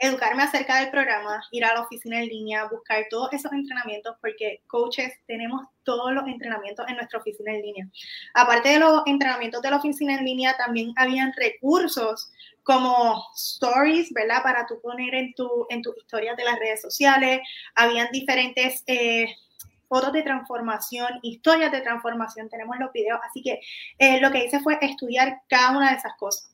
educarme 0.00 0.42
acerca 0.42 0.80
del 0.80 0.90
programa, 0.90 1.42
ir 1.50 1.64
a 1.64 1.74
la 1.74 1.82
oficina 1.82 2.20
en 2.20 2.28
línea, 2.28 2.64
buscar 2.64 3.04
todos 3.10 3.32
esos 3.34 3.52
entrenamientos, 3.52 4.16
porque 4.20 4.62
coaches 4.66 5.12
tenemos 5.26 5.62
todos 5.84 6.12
los 6.12 6.26
entrenamientos 6.26 6.88
en 6.88 6.96
nuestra 6.96 7.18
oficina 7.18 7.52
en 7.52 7.62
línea. 7.62 7.86
Aparte 8.34 8.70
de 8.70 8.78
los 8.78 9.02
entrenamientos 9.04 9.60
de 9.60 9.70
la 9.70 9.76
oficina 9.76 10.14
en 10.14 10.24
línea, 10.24 10.56
también 10.56 10.92
habían 10.96 11.32
recursos 11.36 12.32
como 12.62 13.22
stories, 13.34 14.10
¿verdad? 14.12 14.42
Para 14.42 14.66
tú 14.66 14.80
poner 14.80 15.14
en 15.14 15.34
tu, 15.34 15.66
en 15.68 15.82
tus 15.82 15.96
historias 15.98 16.36
de 16.36 16.44
las 16.44 16.58
redes 16.58 16.80
sociales. 16.80 17.40
Habían 17.74 18.08
diferentes 18.10 18.82
eh, 18.86 19.26
fotos 19.86 20.12
de 20.12 20.22
transformación, 20.22 21.18
historias 21.22 21.72
de 21.72 21.80
transformación, 21.80 22.48
tenemos 22.48 22.78
los 22.78 22.92
videos. 22.92 23.20
Así 23.28 23.42
que 23.42 23.60
eh, 23.98 24.20
lo 24.20 24.30
que 24.30 24.46
hice 24.46 24.60
fue 24.60 24.78
estudiar 24.80 25.42
cada 25.48 25.76
una 25.76 25.90
de 25.90 25.98
esas 25.98 26.14
cosas. 26.16 26.49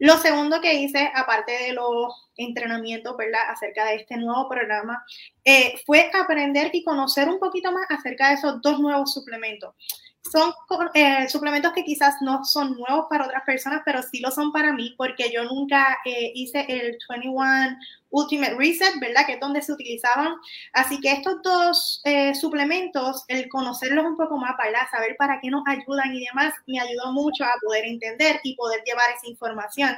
Lo 0.00 0.16
segundo 0.16 0.62
que 0.62 0.74
hice, 0.74 1.10
aparte 1.14 1.52
de 1.52 1.72
los 1.74 2.30
entrenamientos. 2.36 3.14
Acerca 3.48 3.84
de 3.84 3.96
este 3.96 4.16
nuevo 4.16 4.48
programa, 4.48 5.04
eh, 5.44 5.74
fue 5.84 6.10
aprender 6.14 6.70
y 6.72 6.82
conocer 6.82 7.28
un 7.28 7.38
poquito 7.38 7.70
más 7.70 7.84
acerca 7.90 8.28
de 8.28 8.34
esos 8.34 8.62
dos 8.62 8.80
nuevos 8.80 9.12
suplementos. 9.12 9.74
Son 10.22 10.52
eh, 10.94 11.28
suplementos 11.28 11.72
que 11.72 11.82
quizás 11.82 12.16
no 12.20 12.44
son 12.44 12.76
nuevos 12.76 13.06
para 13.08 13.24
otras 13.24 13.42
personas, 13.44 13.82
pero 13.84 14.02
sí 14.02 14.20
lo 14.20 14.30
son 14.30 14.52
para 14.52 14.72
mí, 14.72 14.94
porque 14.98 15.30
yo 15.32 15.44
nunca 15.44 15.98
eh, 16.04 16.32
hice 16.34 16.66
el 16.68 16.98
21 17.08 17.78
Ultimate 18.10 18.54
Reset, 18.56 19.00
¿verdad? 19.00 19.24
Que 19.24 19.34
es 19.34 19.40
donde 19.40 19.62
se 19.62 19.72
utilizaban. 19.72 20.34
Así 20.72 21.00
que 21.00 21.12
estos 21.12 21.40
dos 21.42 22.02
eh, 22.04 22.34
suplementos, 22.34 23.24
el 23.28 23.48
conocerlos 23.48 24.04
un 24.04 24.16
poco 24.16 24.36
más, 24.36 24.56
para 24.56 24.88
Saber 24.90 25.16
para 25.16 25.40
qué 25.40 25.48
nos 25.48 25.62
ayudan 25.66 26.14
y 26.14 26.24
demás, 26.26 26.52
me 26.66 26.80
ayudó 26.80 27.12
mucho 27.12 27.44
a 27.44 27.54
poder 27.62 27.84
entender 27.86 28.40
y 28.42 28.56
poder 28.56 28.82
llevar 28.84 29.10
esa 29.10 29.26
información 29.26 29.96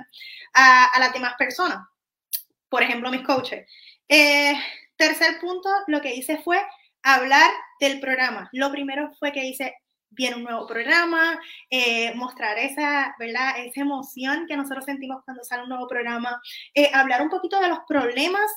a, 0.54 0.85
a 0.87 1.00
las 1.00 1.12
demás 1.12 1.35
personas. 1.38 1.78
Por 2.68 2.82
ejemplo, 2.82 3.11
mis 3.11 3.22
coaches. 3.22 3.66
Eh, 4.08 4.54
tercer 4.96 5.40
punto, 5.40 5.68
lo 5.87 6.00
que 6.00 6.14
hice 6.14 6.38
fue 6.38 6.62
hablar 7.02 7.50
del 7.80 7.98
programa. 8.00 8.48
Lo 8.52 8.70
primero 8.70 9.11
fue 9.18 9.32
que 9.32 9.44
hice 9.44 9.74
viene 10.12 10.37
un 10.37 10.44
nuevo 10.44 10.66
programa, 10.66 11.38
eh, 11.70 12.14
mostrar 12.14 12.59
esa, 12.59 13.14
¿verdad? 13.18 13.59
esa 13.59 13.81
emoción 13.81 14.46
que 14.46 14.57
nosotros 14.57 14.85
sentimos 14.85 15.22
cuando 15.25 15.44
sale 15.44 15.64
un 15.64 15.68
nuevo 15.68 15.87
programa, 15.87 16.40
eh, 16.75 16.90
hablar 16.92 17.22
un 17.22 17.29
poquito 17.29 17.61
de 17.61 17.68
los 17.68 17.81
problemas 17.87 18.51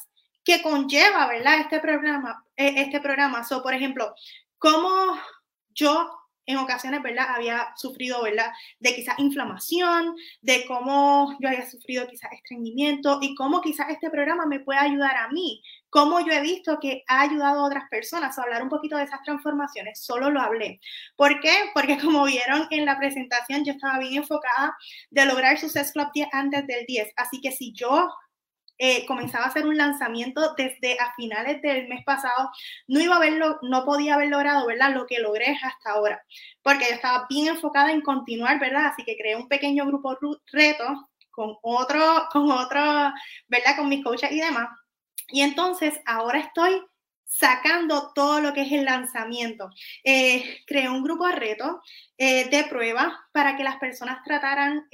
que 0.44 0.62
conlleva, 0.62 1.28
¿verdad? 1.28 1.62
Este 1.62 1.80
programa, 1.80 2.44
eh, 2.56 2.74
este 2.78 3.00
programa. 3.02 3.44
So, 3.44 3.63
por 3.63 3.74
ejemplo, 3.74 4.13
cómo 4.60 5.20
yo 5.74 6.10
en 6.46 6.58
ocasiones, 6.58 7.02
¿verdad? 7.02 7.28
Había 7.36 7.74
sufrido, 7.76 8.24
¿verdad? 8.24 8.52
De 8.80 8.96
quizás 8.96 9.18
inflamación, 9.20 10.16
de 10.42 10.66
cómo 10.66 11.36
yo 11.40 11.50
había 11.50 11.70
sufrido 11.70 12.08
quizás 12.08 12.32
estreñimiento 12.34 13.20
y 13.22 13.36
cómo 13.36 13.62
quizás 13.62 13.90
este 13.90 14.10
programa 14.10 14.46
me 14.46 14.60
puede 14.60 14.80
ayudar 14.80 15.16
a 15.18 15.30
mí, 15.30 15.62
cómo 15.90 16.20
yo 16.20 16.34
he 16.34 16.42
visto 16.42 16.80
que 16.80 17.04
ha 17.08 17.22
ayudado 17.22 17.62
a 17.62 17.66
otras 17.66 17.90
personas 17.90 18.38
a 18.38 18.44
hablar 18.44 18.62
un 18.62 18.70
poquito 18.70 18.98
de 18.98 19.04
esas 19.04 19.22
transformaciones, 19.24 20.04
solo 20.04 20.30
lo 20.30 20.42
hablé. 20.42 20.80
¿Por 21.16 21.40
qué? 21.40 21.54
Porque 21.74 21.98
como 22.02 22.26
vieron 22.26 22.68
en 22.70 22.86
la 22.86 22.98
presentación, 22.98 23.64
yo 23.64 23.74
estaba 23.74 24.00
bien 24.00 24.16
enfocada 24.16 24.76
de 25.10 25.26
lograr 25.26 25.58
Success 25.58 25.92
Club 25.94 26.08
10 26.14 26.28
antes 26.32 26.68
del 26.68 26.86
10, 26.86 27.14
así 27.16 27.42
que 27.42 27.52
si 27.52 27.74
yo 27.74 28.10
eh, 28.78 29.06
comenzaba 29.06 29.46
a 29.46 29.48
hacer 29.48 29.66
un 29.66 29.78
lanzamiento 29.78 30.54
desde 30.56 31.00
a 31.00 31.14
finales 31.16 31.62
del 31.62 31.88
mes 31.88 32.04
pasado, 32.04 32.52
no 32.88 33.00
iba 33.00 33.16
a 33.16 33.20
verlo, 33.20 33.60
no 33.62 33.86
podía 33.86 34.16
haber 34.16 34.30
logrado, 34.30 34.68
¿verdad? 34.68 34.94
Lo 34.94 35.06
que 35.06 35.20
logré 35.20 35.58
hasta 35.62 35.92
ahora, 35.92 36.22
porque 36.62 36.86
yo 36.90 36.96
estaba 36.96 37.26
bien 37.30 37.48
enfocada 37.48 37.92
en 37.92 38.02
continuar, 38.02 38.60
¿verdad? 38.60 38.88
Así 38.88 39.04
que 39.04 39.18
creé 39.18 39.36
un 39.36 39.48
pequeño 39.48 39.86
grupo 39.86 40.18
reto 40.52 41.10
con 41.32 41.58
otro, 41.62 42.28
con 42.32 42.52
otro, 42.52 42.82
¿verdad? 43.48 43.76
Con 43.78 43.90
mis 43.90 44.04
coaches 44.04 44.32
y 44.32 44.40
demás. 44.40 44.70
Y 45.30 45.42
entonces 45.42 46.00
ahora 46.06 46.40
estoy 46.40 46.82
sacando 47.26 48.12
todo 48.14 48.40
lo 48.40 48.54
que 48.54 48.62
es 48.62 48.72
el 48.72 48.86
lanzamiento. 48.86 49.70
Eh, 50.04 50.62
creé 50.68 50.90
un 50.90 51.04
grupo 51.04 51.28
de 51.28 51.34
reto 51.34 51.82
eh, 52.18 52.50
de 52.50 52.64
prueba 52.66 53.28
para 53.32 53.58
que 53.58 53.64
las 53.64 53.78
personas 53.78 54.24
trataran 54.24 54.88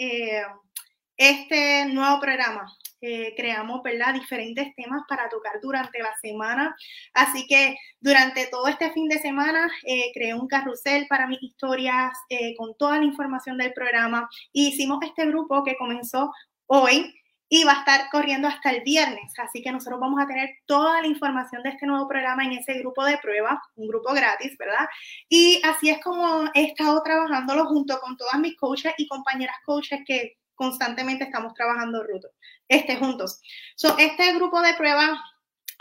este 1.21 1.85
nuevo 1.85 2.19
programa. 2.19 2.65
Eh, 2.99 3.35
creamos, 3.37 3.83
¿verdad? 3.83 4.15
Diferentes 4.15 4.73
temas 4.75 5.03
para 5.07 5.29
tocar 5.29 5.53
durante 5.61 5.99
la 5.99 6.15
semana. 6.19 6.75
Así 7.13 7.45
que 7.47 7.77
durante 7.99 8.47
todo 8.47 8.67
este 8.67 8.89
fin 8.91 9.07
de 9.07 9.19
semana 9.19 9.69
eh, 9.85 10.11
creé 10.15 10.33
un 10.33 10.47
carrusel 10.47 11.05
para 11.07 11.27
mis 11.27 11.41
historias 11.43 12.11
eh, 12.29 12.55
con 12.57 12.75
toda 12.75 12.97
la 12.97 13.05
información 13.05 13.59
del 13.59 13.71
programa. 13.73 14.27
Hicimos 14.51 14.97
este 15.03 15.27
grupo 15.27 15.63
que 15.63 15.75
comenzó 15.75 16.31
hoy 16.65 17.13
y 17.47 17.65
va 17.65 17.73
a 17.73 17.79
estar 17.79 18.09
corriendo 18.11 18.47
hasta 18.47 18.71
el 18.71 18.81
viernes. 18.81 19.31
Así 19.37 19.61
que 19.61 19.71
nosotros 19.71 19.99
vamos 19.99 20.19
a 20.23 20.25
tener 20.25 20.49
toda 20.65 21.01
la 21.01 21.07
información 21.07 21.61
de 21.61 21.69
este 21.69 21.85
nuevo 21.85 22.07
programa 22.07 22.45
en 22.45 22.53
ese 22.53 22.73
grupo 22.79 23.05
de 23.05 23.19
prueba, 23.19 23.61
un 23.75 23.87
grupo 23.87 24.11
gratis, 24.13 24.57
¿verdad? 24.57 24.87
Y 25.29 25.61
así 25.63 25.89
es 25.91 26.01
como 26.03 26.45
he 26.55 26.63
estado 26.63 27.03
trabajándolo 27.03 27.65
junto 27.65 27.99
con 27.99 28.17
todas 28.17 28.39
mis 28.39 28.57
coaches 28.57 28.93
y 28.97 29.07
compañeras 29.07 29.57
coaches 29.65 29.99
que 30.07 30.40
constantemente 30.61 31.23
estamos 31.23 31.55
trabajando 31.55 32.05
este, 32.67 32.95
juntos. 32.97 33.41
So, 33.75 33.97
este 33.97 34.31
grupo 34.35 34.61
de 34.61 34.75
prueba 34.75 35.19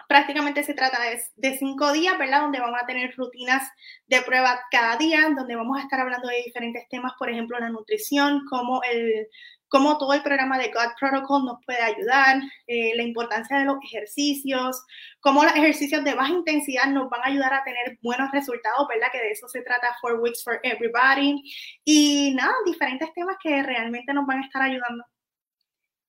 prácticamente 0.09 0.65
se 0.65 0.73
trata 0.73 0.99
de, 1.03 1.21
de, 1.37 1.59
cinco 1.59 1.93
días, 1.93 2.19
¿verdad? 2.19 2.41
Donde 2.41 2.61
vamos 2.61 2.81
a 2.83 2.87
tener 2.87 3.15
rutinas 3.15 3.63
de 4.07 4.23
prueba 4.23 4.59
cada 4.71 4.97
día, 4.97 5.29
donde 5.37 5.55
vamos 5.55 5.77
a 5.77 5.83
estar 5.83 6.01
hablando 6.01 6.29
de 6.29 6.43
diferentes 6.47 6.89
temas, 6.89 7.13
por 7.19 7.29
ejemplo, 7.29 7.59
la 7.59 7.69
nutrición, 7.69 8.47
cómo 8.49 8.81
el 8.91 9.29
cómo 9.71 9.97
todo 9.99 10.13
el 10.13 10.23
programa 10.23 10.59
de 10.59 10.69
God 10.69 10.93
Protocol 10.99 11.45
nos 11.45 11.65
puede 11.65 11.81
ayudar, 11.81 12.43
eh, 12.67 12.93
la 12.97 13.03
importancia 13.03 13.59
de 13.59 13.65
los 13.65 13.79
ejercicios, 13.85 14.85
cómo 15.21 15.45
los 15.45 15.55
ejercicios 15.55 16.05
de 16.05 16.15
baja 16.15 16.33
intensidad 16.33 16.89
nos 16.89 17.09
van 17.09 17.23
a 17.23 17.29
ayudar 17.29 17.55
a 17.55 17.65
tener 17.65 17.99
buenos 18.03 18.31
resultados, 18.33 18.87
¿verdad? 18.89 19.09
Que 19.13 19.19
de 19.19 19.31
eso 19.31 19.49
se 19.49 19.63
trata 19.63 19.97
Four 20.01 20.21
Weeks 20.21 20.45
for 20.45 20.61
Everybody. 20.63 21.43
Y 21.85 22.35
nada, 22.35 22.53
diferentes 22.67 23.13
temas 23.15 23.37
que 23.43 23.63
realmente 23.63 24.13
nos 24.13 24.27
van 24.27 24.43
a 24.43 24.47
estar 24.47 24.61
ayudando. 24.61 25.05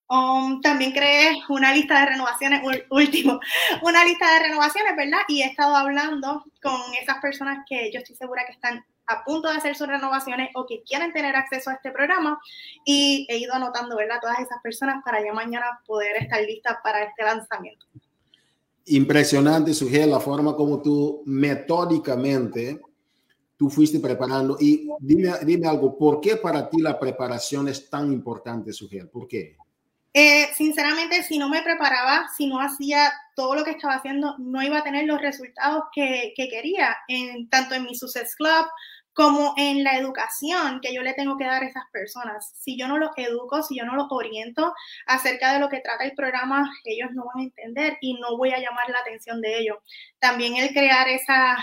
Um, 0.10 0.60
también 0.60 0.92
creé 0.92 1.42
una 1.48 1.74
lista 1.74 2.02
de 2.02 2.08
renovaciones, 2.08 2.62
último, 2.90 3.40
una 3.82 4.04
lista 4.04 4.34
de 4.34 4.40
renovaciones, 4.40 4.96
¿verdad? 4.98 5.22
Y 5.30 5.42
he 5.42 5.46
estado 5.46 5.74
hablando 5.76 6.44
con 6.62 6.82
esas 7.02 7.20
personas 7.20 7.60
que 7.66 7.92
yo 7.94 8.00
estoy 8.00 8.18
segura 8.18 8.44
que 8.46 8.52
están 8.52 8.84
a 9.08 9.24
punto 9.24 9.50
de 9.50 9.58
hacer 9.58 9.76
sus 9.76 9.88
renovaciones 9.88 10.50
o 10.56 10.66
que 10.66 10.84
quieren 10.84 11.12
tener 11.12 11.36
acceso 11.36 11.70
a 11.70 11.74
este 11.74 11.92
programa 11.92 12.40
y 12.86 13.28
he 13.30 13.38
ido 13.38 13.54
anotando, 13.54 13.98
¿verdad? 13.98 14.20
Todas 14.22 14.40
esas 14.40 14.62
personas 14.62 15.04
para 15.04 15.24
ya 15.24 15.34
mañana 15.34 15.66
poder 15.86 16.18
estar 16.18 16.42
listas 16.42 16.78
para 16.84 17.04
este 17.04 17.24
lanzamiento. 17.24 17.86
Impresionante, 18.86 19.74
Sugel, 19.74 20.10
la 20.10 20.20
forma 20.20 20.56
como 20.56 20.82
tú 20.82 21.24
metódicamente 21.26 22.80
tú 23.62 23.70
fuiste 23.70 24.00
preparando. 24.00 24.58
Y 24.60 24.90
dime, 25.00 25.34
dime 25.46 25.68
algo, 25.68 25.96
¿por 25.96 26.20
qué 26.20 26.36
para 26.36 26.68
ti 26.68 26.82
la 26.82 27.00
preparación 27.00 27.68
es 27.68 27.92
tan 27.92 28.12
importante, 28.12 28.74
Sugel? 28.74 29.08
¿Por 29.08 29.28
qué? 29.28 29.56
Eh, 30.14 30.50
sinceramente, 30.56 31.24
si 31.24 31.38
no 31.38 31.48
me 31.48 31.62
preparaba, 31.62 32.28
si 32.36 32.48
no 32.48 32.60
hacía 32.60 33.14
todo 33.36 33.56
lo 33.56 33.64
que 33.64 33.72
estaba 33.72 33.96
haciendo, 33.96 34.36
no 34.40 34.62
iba 34.62 34.80
a 34.80 34.84
tener 34.84 35.06
los 35.06 35.22
resultados 35.22 35.86
que, 35.94 36.34
que 36.36 36.50
quería, 36.50 36.98
en, 37.08 37.50
tanto 37.50 37.76
en 37.76 37.84
mi 37.84 37.96
Success 37.96 38.36
Club 38.36 38.68
como 39.14 39.54
en 39.58 39.84
la 39.84 39.98
educación 39.98 40.80
que 40.82 40.94
yo 40.94 41.02
le 41.02 41.14
tengo 41.14 41.38
que 41.38 41.46
dar 41.46 41.64
a 41.64 41.66
esas 41.68 41.84
personas. 41.92 42.52
Si 42.58 42.78
yo 42.78 42.88
no 42.88 42.98
los 42.98 43.12
educo, 43.18 43.62
si 43.64 43.78
yo 43.78 43.86
no 43.86 43.96
los 43.96 44.08
oriento 44.10 44.74
acerca 45.06 45.54
de 45.54 45.60
lo 45.60 45.70
que 45.70 45.82
trata 45.82 46.06
el 46.06 46.14
programa, 46.14 46.70
ellos 46.86 47.10
no 47.14 47.26
van 47.26 47.42
a 47.42 47.44
entender 47.44 47.98
y 48.02 48.14
no 48.20 48.38
voy 48.38 48.52
a 48.52 48.60
llamar 48.60 48.90
la 48.90 49.00
atención 49.00 49.42
de 49.42 49.60
ellos. 49.60 49.78
También 50.20 50.56
el 50.58 50.72
crear 50.72 51.08
esa, 51.10 51.58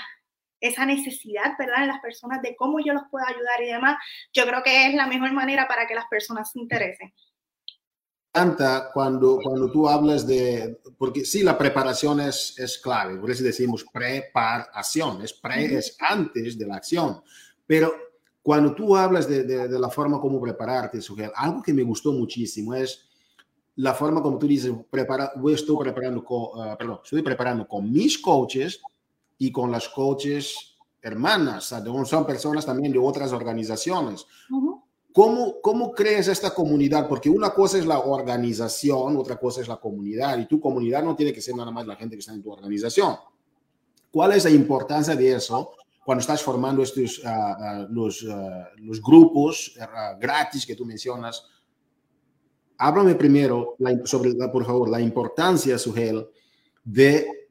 esa 0.61 0.87
necesidad, 0.87 1.53
¿verdad?, 1.59 1.83
en 1.83 1.89
las 1.89 2.01
personas 2.01 2.43
de 2.43 2.55
cómo 2.57 2.81
yo 2.81 2.93
los 2.93 3.05
puedo 3.11 3.27
ayudar 3.27 3.63
y 3.63 3.67
demás, 3.67 3.97
yo 4.35 4.47
creo 4.47 4.63
que 4.63 4.87
es 4.87 4.95
la 4.95 5.07
mejor 5.07 5.33
manera 5.33 5.69
para 5.69 5.87
que 5.87 5.95
las 5.95 6.07
personas 6.07 6.53
se 6.53 6.61
interesen 6.61 7.13
cuando, 8.93 9.39
cuando 9.43 9.71
tú 9.71 9.89
hablas 9.89 10.27
de, 10.27 10.81
porque 10.97 11.25
sí, 11.25 11.43
la 11.43 11.57
preparación 11.57 12.21
es, 12.21 12.59
es 12.59 12.79
clave, 12.79 13.17
por 13.17 13.31
eso 13.31 13.43
decimos 13.45 13.85
preparación, 13.93 15.23
es 15.23 15.33
pre, 15.33 15.77
es 15.77 15.97
antes 16.01 16.59
de 16.59 16.67
la 16.67 16.77
acción, 16.77 17.21
pero 17.67 17.93
cuando 18.43 18.75
tú 18.75 18.97
hablas 18.97 19.29
de, 19.29 19.45
de, 19.45 19.79
la 19.79 19.91
forma 19.91 20.21
como 20.21 20.41
prepararte, 20.41 21.01
algo 21.35 21.63
que 21.63 21.75
me 21.75 21.83
gustó 21.83 22.13
muchísimo 22.13 22.75
es 22.75 23.09
la 23.77 23.95
forma 23.95 24.23
como 24.23 24.39
tú 24.39 24.47
dices, 24.47 24.73
prepara, 24.91 25.33
estoy 25.53 25.77
preparando 25.79 26.25
con, 26.25 26.39
uh, 26.59 26.77
perdón, 26.77 27.01
estoy 27.05 27.23
preparando 27.23 27.69
con 27.69 27.93
mis 27.93 28.19
coaches 28.19 28.81
y 29.39 29.53
con 29.53 29.71
las 29.71 29.89
coaches 29.89 30.77
hermanas, 31.01 31.75
son 32.05 32.27
personas 32.27 32.67
también 32.67 32.93
de 32.93 32.99
otras 32.99 33.33
organizaciones. 33.33 34.27
¿Cómo, 35.13 35.61
¿Cómo 35.61 35.93
crees 35.93 36.29
esta 36.29 36.51
comunidad? 36.51 37.09
Porque 37.09 37.31
una 37.31 37.51
cosa 37.51 37.79
es 37.79 37.87
la 37.87 38.01
organización, 38.01 39.17
otra 39.17 39.37
cosa 39.39 39.61
es 39.61 39.69
la 39.69 39.77
comunidad, 39.77 40.39
y 40.39 40.47
tu 40.47 40.61
comunidad 40.61 41.03
no 41.03 41.17
tiene 41.17 41.33
que 41.33 41.41
ser 41.41 41.57
nada 41.57 41.71
más 41.71 41.87
la 41.87 41.97
gente 41.97 42.15
que 42.15 42.21
está 42.21 42.33
en 42.33 42.43
tu 42.43 42.53
organización. 42.53 43.17
¿Cuál 44.11 44.33
es 44.33 44.45
la 44.45 44.51
importancia 44.51 45.15
de 45.15 45.35
eso 45.35 45.73
cuando 46.05 46.21
estás 46.21 46.43
formando 46.43 46.83
estos, 46.83 47.21
ah, 47.25 47.57
ah, 47.59 47.87
los, 47.91 48.27
ah, 48.31 48.69
los, 48.77 49.03
grupos 49.03 49.75
gratis 50.19 50.65
que 50.65 50.75
tú 50.75 50.85
mencionas? 50.85 51.45
Háblame 52.79 53.15
primero 53.15 53.77
sobre, 54.05 54.35
por 54.51 54.65
favor, 54.65 54.89
la 54.89 55.01
importancia, 55.01 55.77
Sugel, 55.79 56.27
de 56.85 57.49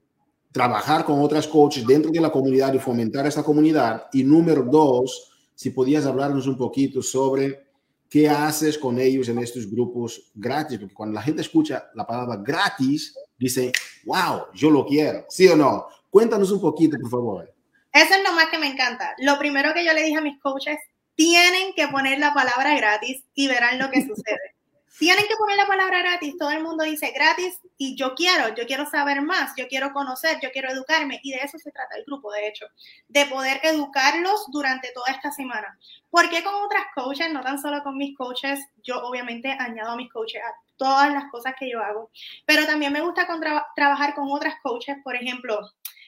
trabajar 0.51 1.05
con 1.05 1.19
otras 1.21 1.47
coaches 1.47 1.85
dentro 1.85 2.11
de 2.11 2.21
la 2.21 2.31
comunidad 2.31 2.73
y 2.73 2.79
fomentar 2.79 3.27
esta 3.27 3.43
comunidad. 3.43 4.07
Y 4.13 4.23
número 4.23 4.63
dos, 4.63 5.36
si 5.57 5.71
podías 5.71 6.05
hablarnos 6.05 6.45
un 6.45 6.55
poquito 6.55 7.01
sobre 7.01 7.65
qué 8.07 8.29
haces 8.29 8.77
con 8.77 8.99
ellos 8.99 9.27
en 9.27 9.39
estos 9.39 9.67
grupos 9.67 10.31
gratis, 10.35 10.77
porque 10.77 10.93
cuando 10.93 11.15
la 11.15 11.23
gente 11.23 11.41
escucha 11.41 11.89
la 11.95 12.05
palabra 12.05 12.37
gratis, 12.37 13.15
dice, 13.39 13.71
wow, 14.05 14.43
yo 14.53 14.69
lo 14.69 14.85
quiero, 14.85 15.25
¿sí 15.29 15.47
o 15.47 15.55
no? 15.55 15.87
Cuéntanos 16.11 16.51
un 16.51 16.61
poquito, 16.61 16.95
por 17.01 17.09
favor. 17.09 17.53
Eso 17.91 18.13
es 18.13 18.23
lo 18.23 18.33
más 18.33 18.49
que 18.49 18.59
me 18.59 18.67
encanta. 18.67 19.15
Lo 19.17 19.39
primero 19.39 19.73
que 19.73 19.83
yo 19.83 19.93
le 19.93 20.03
dije 20.03 20.17
a 20.17 20.21
mis 20.21 20.39
coaches, 20.39 20.77
tienen 21.15 21.73
que 21.75 21.87
poner 21.87 22.19
la 22.19 22.35
palabra 22.35 22.77
gratis 22.77 23.23
y 23.33 23.47
verán 23.47 23.79
lo 23.79 23.89
que 23.89 24.01
sucede. 24.07 24.56
Tienen 24.99 25.27
que 25.27 25.35
poner 25.35 25.57
la 25.57 25.67
palabra 25.67 25.99
gratis. 25.99 26.35
Todo 26.37 26.49
el 26.51 26.63
mundo 26.63 26.83
dice 26.83 27.11
gratis 27.11 27.59
y 27.77 27.95
yo 27.95 28.15
quiero, 28.15 28.55
yo 28.55 28.65
quiero 28.65 28.85
saber 28.89 29.21
más, 29.21 29.53
yo 29.55 29.67
quiero 29.67 29.93
conocer, 29.93 30.39
yo 30.41 30.49
quiero 30.51 30.71
educarme. 30.71 31.19
Y 31.23 31.31
de 31.31 31.37
eso 31.37 31.57
se 31.59 31.71
trata 31.71 31.95
el 31.95 32.03
grupo, 32.05 32.31
de 32.31 32.47
hecho, 32.47 32.65
de 33.07 33.25
poder 33.25 33.59
educarlos 33.63 34.45
durante 34.51 34.91
toda 34.93 35.11
esta 35.11 35.31
semana. 35.31 35.77
¿Por 36.09 36.29
qué 36.29 36.43
con 36.43 36.55
otras 36.55 36.85
coaches, 36.95 37.31
no 37.31 37.41
tan 37.41 37.59
solo 37.59 37.83
con 37.83 37.97
mis 37.97 38.17
coaches? 38.17 38.59
Yo 38.83 39.03
obviamente 39.03 39.51
añado 39.51 39.91
a 39.91 39.97
mis 39.97 40.11
coaches 40.11 40.41
a 40.41 40.53
todas 40.77 41.11
las 41.11 41.25
cosas 41.31 41.53
que 41.59 41.69
yo 41.69 41.81
hago, 41.81 42.11
pero 42.45 42.65
también 42.65 42.93
me 42.93 43.01
gusta 43.01 43.27
trabajar 43.75 44.15
con 44.15 44.31
otras 44.31 44.55
coaches, 44.61 44.97
por 45.03 45.15
ejemplo, 45.15 45.59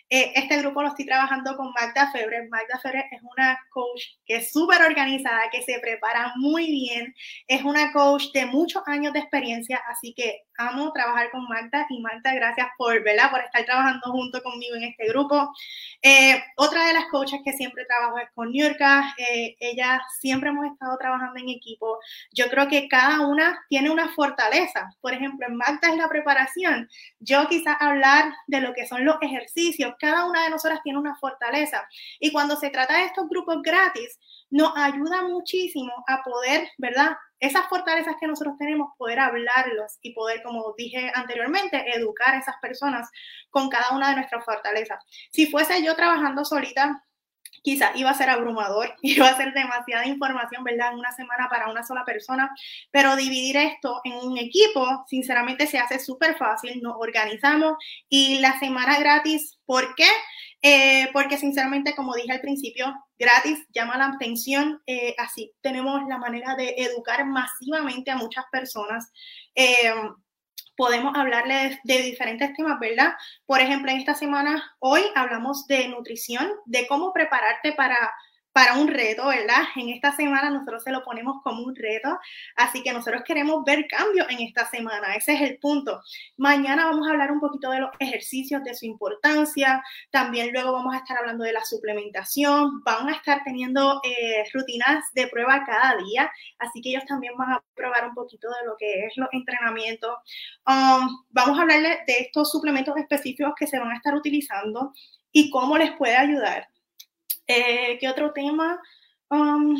eh, 0.10 0.32
este 0.36 0.58
grupo 0.58 0.82
lo 0.82 0.90
estoy 0.90 1.06
trabajando 1.06 1.56
con 1.56 1.72
Magda 1.72 2.12
Febre. 2.12 2.48
Magda 2.50 2.80
Febre 2.82 3.08
es 3.12 3.22
una 3.22 3.60
coach 3.72 4.02
que 4.26 4.38
es 4.38 4.52
súper 4.52 4.82
organizada, 4.82 5.50
que 5.52 5.62
se 5.62 5.80
prepara 5.80 6.34
muy 6.38 6.66
bien. 6.66 7.14
Es 7.48 7.64
una 7.64 7.92
coach 7.94 8.32
de 8.34 8.48
muchos 8.48 8.82
años 8.88 9.14
de 9.14 9.20
experiencia, 9.20 9.82
así 9.88 10.14
que 10.16 10.42
amo 10.60 10.92
trabajar 10.92 11.32
con 11.32 11.48
Magda 11.48 11.88
y 11.90 12.02
Magda, 12.02 12.34
gracias 12.34 12.68
por, 12.78 13.02
¿verdad? 13.04 13.32
por 13.32 13.40
estar 13.40 13.64
trabajando 13.64 14.12
junto 14.12 14.44
conmigo 14.44 14.76
en 14.76 14.84
este 14.84 15.08
grupo. 15.08 15.52
Eh, 16.02 16.44
otra 16.58 16.86
de 16.88 16.94
las 16.94 17.06
coaches 17.06 17.40
que 17.44 17.54
siempre 17.54 17.86
trabajo 17.86 18.18
es 18.20 18.30
con 18.36 18.52
Nurka. 18.52 19.16
Eh, 19.18 19.56
ella 19.60 20.02
siempre 20.20 20.50
hemos 20.50 20.66
estado 20.66 20.98
trabajando 20.98 21.40
en 21.40 21.50
equipo. 21.50 22.00
Yo 22.34 22.50
creo 22.50 22.68
que 22.68 22.88
cada 22.90 23.26
una 23.26 23.60
tiene 23.70 23.90
una 23.90 24.10
fortaleza. 24.10 24.94
Por 25.02 25.14
ejemplo, 25.14 25.48
en 25.48 25.56
Magda 25.56 25.90
es 25.90 25.96
la 25.96 26.10
preparación. 26.10 26.90
Yo 27.20 27.48
quizás 27.48 27.78
hablar 27.80 28.34
de 28.48 28.60
lo 28.60 28.74
que 28.74 28.86
son 28.86 29.06
los 29.06 29.16
ejercicios. 29.22 29.96
Cada 29.98 30.26
una 30.26 30.44
de 30.44 30.50
nosotras 30.50 30.82
tiene 30.84 31.00
una 31.00 31.16
fortaleza. 31.16 31.88
Y 32.20 32.32
cuando 32.34 32.58
se 32.58 32.70
trata 32.70 32.98
de 32.98 33.06
estos 33.06 33.30
grupos 33.30 33.62
gratis, 33.62 34.20
nos 34.50 34.76
ayuda 34.76 35.24
muchísimo 35.24 35.92
a 36.08 36.24
poder, 36.24 36.70
¿verdad? 36.78 37.18
esas 37.40 37.68
fortalezas 37.68 38.16
que 38.20 38.28
nosotros 38.28 38.58
tenemos, 38.58 38.92
poder 38.98 39.20
hablarlos 39.20 39.98
y 40.02 40.14
poder, 40.14 40.44
como 40.44 40.74
dije 40.78 41.12
anteriormente, 41.16 41.84
educar 41.96 42.36
a 42.36 42.40
esas 42.40 42.56
personas 42.62 43.10
con 43.50 43.70
cada 43.70 43.96
una 43.96 44.10
de 44.10 44.16
nuestras 44.16 44.44
fortalezas. 44.44 45.04
Si 45.32 45.48
fuese 45.48 45.84
yo 45.84 45.96
trabajando 45.96 46.44
solita, 46.44 47.06
quizá 47.64 47.92
iba 47.96 48.10
a 48.10 48.14
ser 48.14 48.30
abrumador, 48.30 48.94
iba 49.02 49.28
a 49.28 49.38
ser 49.38 49.54
demasiada 49.54 50.06
información, 50.06 50.64
¿verdad? 50.64 50.92
En 50.92 51.00
una 51.00 51.14
semana 51.14 51.48
para 51.50 51.70
una 51.70 51.84
sola 51.84 52.04
persona, 52.04 52.50
pero 52.92 53.16
dividir 53.16 53.56
esto 53.58 54.02
en 54.04 54.16
un 54.16 54.38
equipo, 54.38 55.06
sinceramente 55.08 55.66
se 55.66 55.80
hace 55.80 56.00
súper 56.00 56.36
fácil, 56.38 56.82
nos 56.82 56.96
organizamos 56.98 57.76
y 58.10 58.40
la 58.40 58.60
semana 58.60 59.00
gratis, 59.00 59.58
¿por 59.66 59.96
qué? 59.96 60.10
Eh, 60.62 61.10
porque 61.14 61.38
sinceramente, 61.38 61.96
como 61.96 62.16
dije 62.16 62.34
al 62.34 62.42
principio, 62.42 62.94
gratis 63.20 63.68
llama 63.74 63.98
la 63.98 64.08
atención, 64.08 64.82
eh, 64.88 65.14
así 65.18 65.54
tenemos 65.62 66.02
la 66.08 66.18
manera 66.18 66.56
de 66.56 66.74
educar 66.78 67.26
masivamente 67.26 68.10
a 68.10 68.16
muchas 68.16 68.46
personas. 68.52 69.12
Eh, 69.54 69.94
podemos 70.78 71.14
hablarles 71.18 71.78
de, 71.84 72.02
diferentes 72.02 72.54
temas, 72.54 72.80
¿verdad? 72.80 73.14
Por 73.46 73.60
ejemplo, 73.60 73.92
en 73.92 73.98
esta 73.98 74.16
semana, 74.16 74.64
hoy 74.80 75.02
hablamos 75.14 75.68
de 75.68 75.90
nutrición, 75.90 76.50
de 76.66 76.88
cómo 76.88 77.12
prepararte 77.12 77.74
para 77.74 78.14
para 78.52 78.74
un 78.76 78.88
reto, 78.88 79.28
¿verdad? 79.28 79.64
En 79.76 79.90
esta 79.90 80.12
semana 80.12 80.50
nosotros 80.50 80.84
se 80.84 80.92
lo 80.92 81.04
ponemos 81.04 81.42
como 81.44 81.64
un 81.64 81.76
reto, 81.76 82.18
así 82.56 82.82
que 82.84 82.92
nosotros 82.92 83.24
queremos 83.26 83.64
ver 83.64 83.88
cambios 83.88 84.28
en 84.30 84.40
esta 84.40 84.68
semana, 84.70 85.16
ese 85.16 85.34
es 85.34 85.42
el 85.42 85.60
punto. 85.60 86.02
Mañana 86.38 86.86
vamos 86.86 87.08
a 87.08 87.12
hablar 87.12 87.32
un 87.32 87.40
poquito 87.40 87.70
de 87.72 87.80
los 87.80 87.92
ejercicios, 88.00 88.64
de 88.64 88.74
su 88.74 88.86
importancia, 88.86 89.84
también 90.12 90.52
luego 90.52 90.74
vamos 90.74 90.94
a 90.94 90.98
estar 90.98 91.18
hablando 91.18 91.44
de 91.44 91.54
la 91.54 91.64
suplementación, 91.64 92.84
van 92.84 93.10
a 93.10 93.14
estar 93.14 93.42
teniendo 93.44 94.02
eh, 94.04 94.44
rutinas 94.54 95.06
de 95.14 95.28
prueba 95.28 95.64
cada 95.66 95.96
día, 95.98 96.32
así 96.58 96.82
que 96.82 96.90
ellos 96.90 97.06
también 97.06 97.34
van 97.38 97.52
a 97.54 97.64
probar 97.76 98.08
un 98.08 98.16
poquito 98.16 98.50
de 98.50 98.66
lo 98.66 98.76
que 98.78 99.06
es 99.06 99.14
los 99.16 99.30
entrenamientos. 99.32 100.12
Um, 100.68 101.24
vamos 101.30 101.58
a 101.58 101.62
hablarles 101.62 102.00
de 102.08 102.20
estos 102.20 102.52
suplementos 102.52 102.96
específicos 102.98 103.54
que 103.58 103.68
se 103.68 103.80
van 103.80 103.92
a 103.92 103.96
estar 103.96 104.16
utilizando 104.16 104.94
y 105.32 105.50
cómo 105.50 105.78
les 105.78 105.92
puede 105.92 106.16
ayudar. 106.16 106.68
Eh, 107.50 107.98
¿Qué 108.00 108.08
otro 108.08 108.32
tema? 108.32 108.80
Um, 109.32 109.76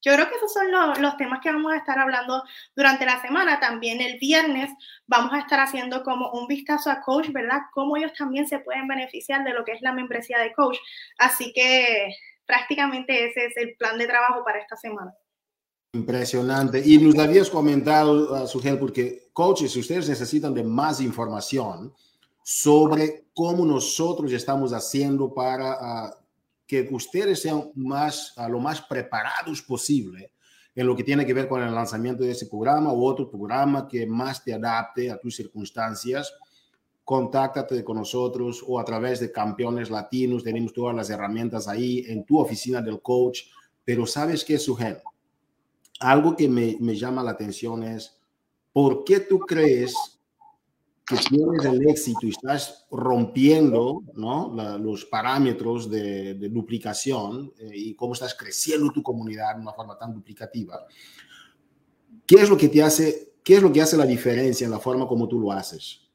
yo 0.00 0.14
creo 0.14 0.28
que 0.28 0.36
esos 0.36 0.52
son 0.52 0.70
los, 0.70 1.16
temas 1.16 1.40
que 1.42 1.50
vamos 1.50 1.72
a 1.72 1.76
estar 1.76 1.98
hablando 1.98 2.42
durante 2.76 3.04
la 3.04 3.20
semana. 3.20 3.58
También 3.58 4.00
el 4.00 4.18
viernes 4.20 4.70
vamos 5.08 5.32
a 5.32 5.40
estar 5.40 5.58
haciendo 5.58 6.04
como 6.04 6.30
un 6.30 6.46
vistazo 6.46 6.88
a 6.88 7.02
coach, 7.02 7.30
¿verdad? 7.32 7.62
Cómo 7.74 7.96
ellos 7.96 8.12
también 8.16 8.46
se 8.46 8.60
pueden 8.60 8.86
beneficiar 8.86 9.42
de 9.42 9.52
lo 9.52 9.64
que 9.64 9.72
es 9.72 9.82
la 9.82 9.92
membresía 9.92 10.38
de 10.38 10.52
coach. 10.52 10.78
Así 11.18 11.52
que 11.52 12.14
prácticamente 12.46 13.26
ese 13.26 13.46
es 13.46 13.56
el 13.56 13.74
plan 13.76 13.98
de 13.98 14.06
trabajo 14.06 14.44
para 14.44 14.60
esta 14.60 14.76
semana. 14.76 15.12
Impresionante. 15.92 16.80
Y 16.84 16.96
nos 16.98 17.18
habías 17.18 17.50
comentado, 17.50 18.44
uh, 18.44 18.46
Sugel, 18.46 18.78
porque 18.78 19.30
coaches, 19.32 19.74
ustedes 19.74 20.08
necesitan 20.08 20.54
de 20.54 20.62
más 20.62 21.00
información 21.00 21.92
sobre 22.44 23.24
cómo 23.34 23.66
nosotros 23.66 24.32
estamos 24.32 24.72
haciendo 24.72 25.34
para 25.34 26.06
uh, 26.06 26.19
que 26.70 26.88
ustedes 26.92 27.42
sean 27.42 27.72
más, 27.74 28.32
a 28.36 28.48
lo 28.48 28.60
más 28.60 28.80
preparados 28.82 29.60
posible 29.60 30.30
en 30.72 30.86
lo 30.86 30.94
que 30.94 31.02
tiene 31.02 31.26
que 31.26 31.34
ver 31.34 31.48
con 31.48 31.60
el 31.60 31.74
lanzamiento 31.74 32.22
de 32.22 32.30
ese 32.30 32.46
programa 32.46 32.92
u 32.92 33.04
otro 33.04 33.28
programa 33.28 33.88
que 33.88 34.06
más 34.06 34.44
te 34.44 34.54
adapte 34.54 35.10
a 35.10 35.18
tus 35.18 35.34
circunstancias. 35.34 36.32
Contáctate 37.02 37.82
con 37.82 37.96
nosotros 37.96 38.64
o 38.64 38.78
a 38.78 38.84
través 38.84 39.18
de 39.18 39.32
Campeones 39.32 39.90
Latinos. 39.90 40.44
Tenemos 40.44 40.72
todas 40.72 40.94
las 40.94 41.10
herramientas 41.10 41.66
ahí 41.66 42.04
en 42.06 42.24
tu 42.24 42.38
oficina 42.38 42.80
del 42.80 43.02
coach. 43.02 43.40
Pero 43.84 44.06
¿sabes 44.06 44.44
qué, 44.44 44.56
Sugel? 44.56 44.98
Algo 45.98 46.36
que 46.36 46.48
me, 46.48 46.76
me 46.78 46.94
llama 46.94 47.24
la 47.24 47.32
atención 47.32 47.82
es, 47.82 48.16
¿por 48.72 49.02
qué 49.02 49.18
tú 49.18 49.40
crees 49.40 50.19
que 51.10 51.16
tienes 51.28 51.64
el 51.64 51.88
éxito 51.88 52.20
y 52.22 52.30
estás 52.30 52.86
rompiendo 52.90 54.02
¿no? 54.14 54.54
los 54.78 55.04
parámetros 55.04 55.90
de, 55.90 56.34
duplicación 56.34 57.52
eh, 57.58 57.70
y 57.74 57.94
cómo 57.94 58.14
estás 58.14 58.34
creciendo 58.34 58.92
tu 58.92 59.02
comunidad 59.02 59.56
de 59.56 59.62
una 59.62 59.72
forma 59.72 59.98
tan 59.98 60.14
duplicativa, 60.14 60.86
¿qué 62.26 62.36
es 62.36 62.48
lo 62.48 62.56
que 62.56 62.68
te 62.68 62.82
hace, 62.82 63.32
qué 63.42 63.56
es 63.56 63.62
lo 63.62 63.72
que 63.72 63.82
hace 63.82 63.96
la 63.96 64.06
diferencia 64.06 64.64
en 64.64 64.70
la 64.70 64.78
forma 64.78 65.06
como 65.06 65.26
tú 65.26 65.40
lo 65.40 65.50
haces? 65.52 66.08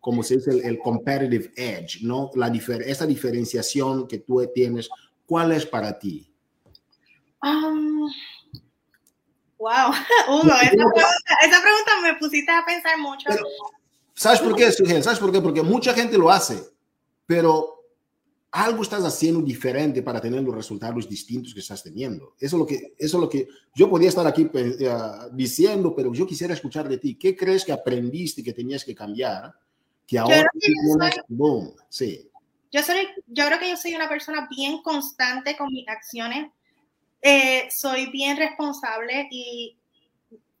Como 0.00 0.22
se 0.22 0.36
dice 0.36 0.66
el, 0.66 0.78
competitive 0.78 1.52
edge, 1.56 2.02
¿no? 2.02 2.30
La 2.34 2.46
esa 2.48 3.06
diferenciación 3.06 4.08
que 4.08 4.18
tú 4.18 4.42
tienes, 4.54 4.88
¿cuál 5.26 5.52
es 5.52 5.66
para 5.66 5.98
ti? 5.98 6.32
Um, 7.42 8.10
wow, 9.58 9.92
Hugo, 10.28 10.52
esa 10.62 10.70
pregunta, 10.70 11.34
esa 11.44 11.62
pregunta, 11.62 12.00
me 12.02 12.14
pusiste 12.14 12.50
a 12.50 12.64
pensar 12.64 12.98
mucho. 12.98 13.28
¿Sabes 14.18 14.40
por 14.40 14.56
qué, 14.56 14.72
Sugel? 14.72 15.00
¿Sabes 15.00 15.20
por 15.20 15.30
qué? 15.30 15.40
Porque 15.40 15.62
mucha 15.62 15.94
gente 15.94 16.18
lo 16.18 16.28
hace, 16.28 16.60
pero 17.24 17.84
algo 18.50 18.82
estás 18.82 19.04
haciendo 19.04 19.40
diferente 19.42 20.02
para 20.02 20.20
tener 20.20 20.42
los 20.42 20.56
resultados 20.56 21.08
distintos 21.08 21.54
que 21.54 21.60
estás 21.60 21.84
teniendo. 21.84 22.34
Eso 22.40 22.56
es 22.56 22.60
lo 22.60 22.66
que, 22.66 22.94
eso 22.98 23.16
es 23.16 23.20
lo 23.20 23.28
que 23.28 23.46
yo 23.76 23.88
podía 23.88 24.08
estar 24.08 24.26
aquí 24.26 24.50
uh, 24.52 25.32
diciendo, 25.32 25.94
pero 25.94 26.12
yo 26.12 26.26
quisiera 26.26 26.52
escuchar 26.52 26.88
de 26.88 26.98
ti. 26.98 27.14
¿Qué 27.14 27.36
crees 27.36 27.64
que 27.64 27.70
aprendiste 27.70 28.42
que 28.42 28.52
tenías 28.52 28.84
que 28.84 28.92
cambiar? 28.92 29.54
Que 30.04 30.18
ahora 30.18 30.50
yo, 30.52 30.60
que 30.60 30.72
soy, 31.12 31.22
boom, 31.28 31.74
sí. 31.88 32.28
yo, 32.72 32.82
soy, 32.82 32.96
yo 33.28 33.46
creo 33.46 33.60
que 33.60 33.70
yo 33.70 33.76
soy 33.76 33.94
una 33.94 34.08
persona 34.08 34.48
bien 34.50 34.82
constante 34.82 35.56
con 35.56 35.68
mis 35.68 35.86
acciones. 35.86 36.50
Eh, 37.22 37.68
soy 37.70 38.10
bien 38.10 38.36
responsable 38.36 39.28
y 39.30 39.77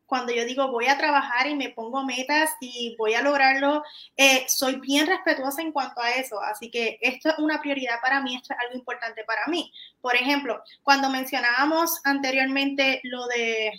cuando 0.08 0.32
yo 0.32 0.46
digo 0.46 0.72
voy 0.72 0.86
a 0.86 0.96
trabajar 0.96 1.46
y 1.46 1.54
me 1.54 1.68
pongo 1.68 2.02
metas 2.02 2.50
y 2.60 2.96
voy 2.98 3.12
a 3.12 3.20
lograrlo, 3.20 3.84
eh, 4.16 4.46
soy 4.48 4.80
bien 4.80 5.06
respetuosa 5.06 5.60
en 5.60 5.70
cuanto 5.70 6.00
a 6.00 6.10
eso. 6.12 6.40
Así 6.40 6.70
que 6.70 6.98
esto 7.02 7.28
es 7.28 7.38
una 7.38 7.60
prioridad 7.60 8.00
para 8.00 8.22
mí, 8.22 8.34
esto 8.34 8.54
es 8.54 8.60
algo 8.60 8.74
importante 8.74 9.22
para 9.24 9.46
mí. 9.48 9.70
Por 10.00 10.16
ejemplo, 10.16 10.62
cuando 10.82 11.10
mencionábamos 11.10 12.00
anteriormente 12.04 13.00
lo 13.04 13.26
de, 13.26 13.72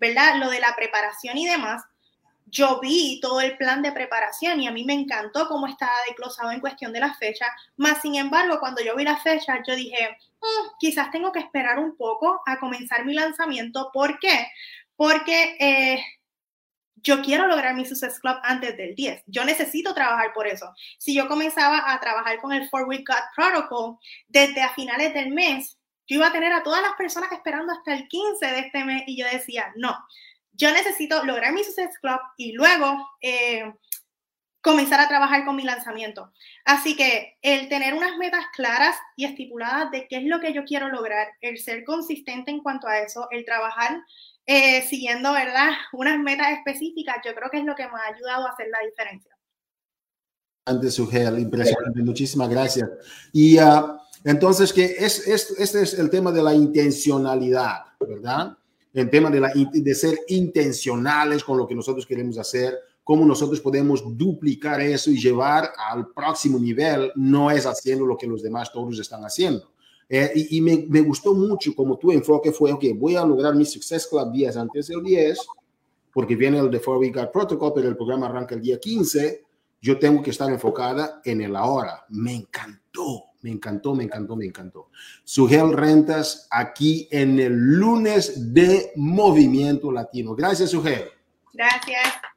¿verdad? 0.00 0.34
Lo 0.36 0.50
de 0.50 0.58
la 0.58 0.74
preparación 0.74 1.38
y 1.38 1.46
demás, 1.46 1.84
yo 2.52 2.80
vi 2.80 3.18
todo 3.20 3.40
el 3.40 3.56
plan 3.56 3.82
de 3.82 3.92
preparación 3.92 4.60
y 4.60 4.66
a 4.66 4.72
mí 4.72 4.84
me 4.84 4.92
encantó 4.92 5.48
cómo 5.48 5.68
estaba 5.68 5.92
desglosado 6.06 6.50
en 6.50 6.60
cuestión 6.60 6.92
de 6.92 7.00
la 7.00 7.14
fecha. 7.14 7.46
Más 7.76 8.02
sin 8.02 8.16
embargo, 8.16 8.58
cuando 8.60 8.82
yo 8.82 8.94
vi 8.94 9.04
la 9.04 9.16
fecha, 9.16 9.62
yo 9.66 9.74
dije, 9.74 10.18
mm, 10.40 10.68
quizás 10.78 11.10
tengo 11.10 11.32
que 11.32 11.38
esperar 11.38 11.78
un 11.78 11.96
poco 11.96 12.42
a 12.44 12.58
comenzar 12.58 13.06
mi 13.06 13.14
lanzamiento. 13.14 13.90
¿Por 13.92 14.18
qué? 14.18 14.48
Porque 15.02 15.56
eh, 15.58 16.00
yo 16.94 17.22
quiero 17.22 17.48
lograr 17.48 17.74
mi 17.74 17.84
Success 17.84 18.20
Club 18.20 18.36
antes 18.44 18.76
del 18.76 18.94
10. 18.94 19.24
Yo 19.26 19.44
necesito 19.44 19.94
trabajar 19.94 20.32
por 20.32 20.46
eso. 20.46 20.72
Si 20.96 21.12
yo 21.12 21.26
comenzaba 21.26 21.92
a 21.92 21.98
trabajar 21.98 22.40
con 22.40 22.52
el 22.52 22.68
Four 22.68 22.84
Week 22.86 23.04
God 23.04 23.16
Protocol 23.34 23.96
desde 24.28 24.62
a 24.62 24.72
finales 24.74 25.12
del 25.12 25.30
mes, 25.30 25.76
yo 26.06 26.18
iba 26.18 26.28
a 26.28 26.32
tener 26.32 26.52
a 26.52 26.62
todas 26.62 26.82
las 26.82 26.92
personas 26.92 27.32
esperando 27.32 27.72
hasta 27.72 27.94
el 27.94 28.06
15 28.06 28.46
de 28.46 28.58
este 28.60 28.84
mes 28.84 29.02
y 29.08 29.16
yo 29.16 29.26
decía, 29.26 29.72
no, 29.74 29.92
yo 30.52 30.70
necesito 30.70 31.24
lograr 31.24 31.52
mi 31.52 31.64
Success 31.64 31.98
Club 31.98 32.20
y 32.36 32.52
luego 32.52 33.10
eh, 33.20 33.74
comenzar 34.60 35.00
a 35.00 35.08
trabajar 35.08 35.44
con 35.44 35.56
mi 35.56 35.64
lanzamiento. 35.64 36.32
Así 36.64 36.94
que 36.94 37.38
el 37.42 37.68
tener 37.68 37.94
unas 37.94 38.16
metas 38.18 38.44
claras 38.54 38.96
y 39.16 39.24
estipuladas 39.24 39.90
de 39.90 40.06
qué 40.06 40.18
es 40.18 40.24
lo 40.26 40.38
que 40.38 40.52
yo 40.52 40.64
quiero 40.64 40.88
lograr, 40.90 41.26
el 41.40 41.58
ser 41.58 41.82
consistente 41.82 42.52
en 42.52 42.60
cuanto 42.60 42.86
a 42.86 43.00
eso, 43.00 43.26
el 43.32 43.44
trabajar 43.44 44.00
eh, 44.46 44.82
siguiendo, 44.88 45.32
¿verdad? 45.32 45.70
Unas 45.92 46.18
metas 46.18 46.52
específicas, 46.52 47.16
yo 47.24 47.34
creo 47.34 47.50
que 47.50 47.58
es 47.58 47.64
lo 47.64 47.74
que 47.74 47.84
me 47.84 47.98
ha 47.98 48.14
ayudado 48.14 48.46
a 48.46 48.50
hacer 48.50 48.68
la 48.70 48.80
diferencia. 48.88 49.36
Antes, 50.64 50.94
Sugel, 50.94 51.38
impresionante, 51.38 52.02
muchísimas 52.02 52.48
gracias. 52.48 52.88
Y 53.32 53.58
uh, 53.58 53.98
entonces, 54.24 54.72
que 54.72 54.84
es, 54.84 55.26
es, 55.26 55.50
este 55.58 55.82
es 55.82 55.94
el 55.94 56.08
tema 56.08 56.30
de 56.30 56.42
la 56.42 56.54
intencionalidad, 56.54 57.78
¿verdad? 57.98 58.56
El 58.92 59.10
tema 59.10 59.30
de, 59.30 59.40
la, 59.40 59.52
de 59.54 59.94
ser 59.94 60.20
intencionales 60.28 61.42
con 61.42 61.58
lo 61.58 61.66
que 61.66 61.74
nosotros 61.74 62.06
queremos 62.06 62.38
hacer, 62.38 62.78
cómo 63.02 63.24
nosotros 63.24 63.60
podemos 63.60 64.04
duplicar 64.16 64.80
eso 64.80 65.10
y 65.10 65.20
llevar 65.20 65.72
al 65.90 66.08
próximo 66.08 66.58
nivel, 66.58 67.10
no 67.16 67.50
es 67.50 67.66
haciendo 67.66 68.06
lo 68.06 68.16
que 68.16 68.26
los 68.26 68.42
demás 68.42 68.70
todos 68.70 68.98
están 69.00 69.24
haciendo. 69.24 69.71
Eh, 70.14 70.30
y, 70.50 70.60
me, 70.60 70.84
me, 70.90 71.00
gustó 71.00 71.32
mucho 71.32 71.74
como 71.74 71.96
tu 71.96 72.12
enfoque 72.12 72.52
fue, 72.52 72.70
ok, 72.70 72.84
voy 72.96 73.16
a 73.16 73.24
lograr 73.24 73.54
mi 73.54 73.64
Success 73.64 74.06
Club 74.06 74.30
días 74.30 74.58
antes 74.58 74.88
del 74.88 75.02
10, 75.02 75.38
porque 76.12 76.36
viene 76.36 76.58
el 76.58 76.70
de 76.70 76.80
Four 76.80 76.98
Week 76.98 77.32
Protocol, 77.32 77.72
pero 77.74 77.88
el 77.88 77.96
programa 77.96 78.26
arranca 78.26 78.54
el 78.54 78.60
día 78.60 78.78
15, 78.78 79.42
yo 79.80 79.98
tengo 79.98 80.22
que 80.22 80.28
estar 80.28 80.50
enfocada 80.50 81.22
en 81.24 81.40
el 81.40 81.56
ahora. 81.56 82.04
Me 82.10 82.34
encantó, 82.34 83.24
me 83.40 83.52
encantó, 83.52 83.94
me 83.94 84.04
encantó, 84.04 84.36
me 84.36 84.44
encantó. 84.44 84.90
Sugel 85.24 85.72
Rentas 85.72 86.46
aquí 86.50 87.08
en 87.10 87.40
el 87.40 87.54
lunes 87.54 88.52
de 88.52 88.92
Movimiento 88.96 89.90
Latino. 89.90 90.34
Gracias, 90.34 90.72
Sugel. 90.72 91.04
Gracias. 91.54 92.31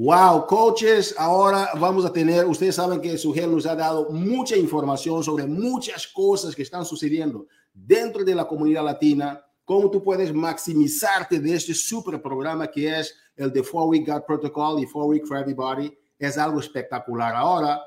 Wow, 0.00 0.46
coaches, 0.46 1.12
ahora 1.18 1.70
vamos 1.74 2.04
a 2.04 2.12
tener, 2.12 2.46
ustedes 2.46 2.76
saben 2.76 3.00
que 3.00 3.18
Sugel 3.18 3.50
nos 3.50 3.66
ha 3.66 3.74
dado 3.74 4.10
mucha 4.10 4.56
información 4.56 5.24
sobre 5.24 5.44
muchas 5.44 6.06
cosas 6.06 6.54
que 6.54 6.62
están 6.62 6.84
sucediendo 6.84 7.48
dentro 7.74 8.22
de 8.22 8.32
la 8.32 8.46
comunidad 8.46 8.84
latina, 8.84 9.44
cómo 9.64 9.90
tú 9.90 10.00
puedes 10.00 10.32
maximizarte 10.32 11.40
de 11.40 11.52
este 11.52 11.74
super 11.74 12.22
programa 12.22 12.68
que 12.68 13.00
es 13.00 13.12
el 13.34 13.52
de 13.52 13.60
Four 13.64 13.88
Week 13.88 14.06
God 14.06 14.22
Protocol 14.24 14.80
y 14.80 14.86
Four 14.86 15.06
Week 15.06 15.26
for 15.26 15.36
Everybody. 15.36 15.92
Es 16.16 16.38
algo 16.38 16.60
espectacular. 16.60 17.34
Ahora 17.34 17.80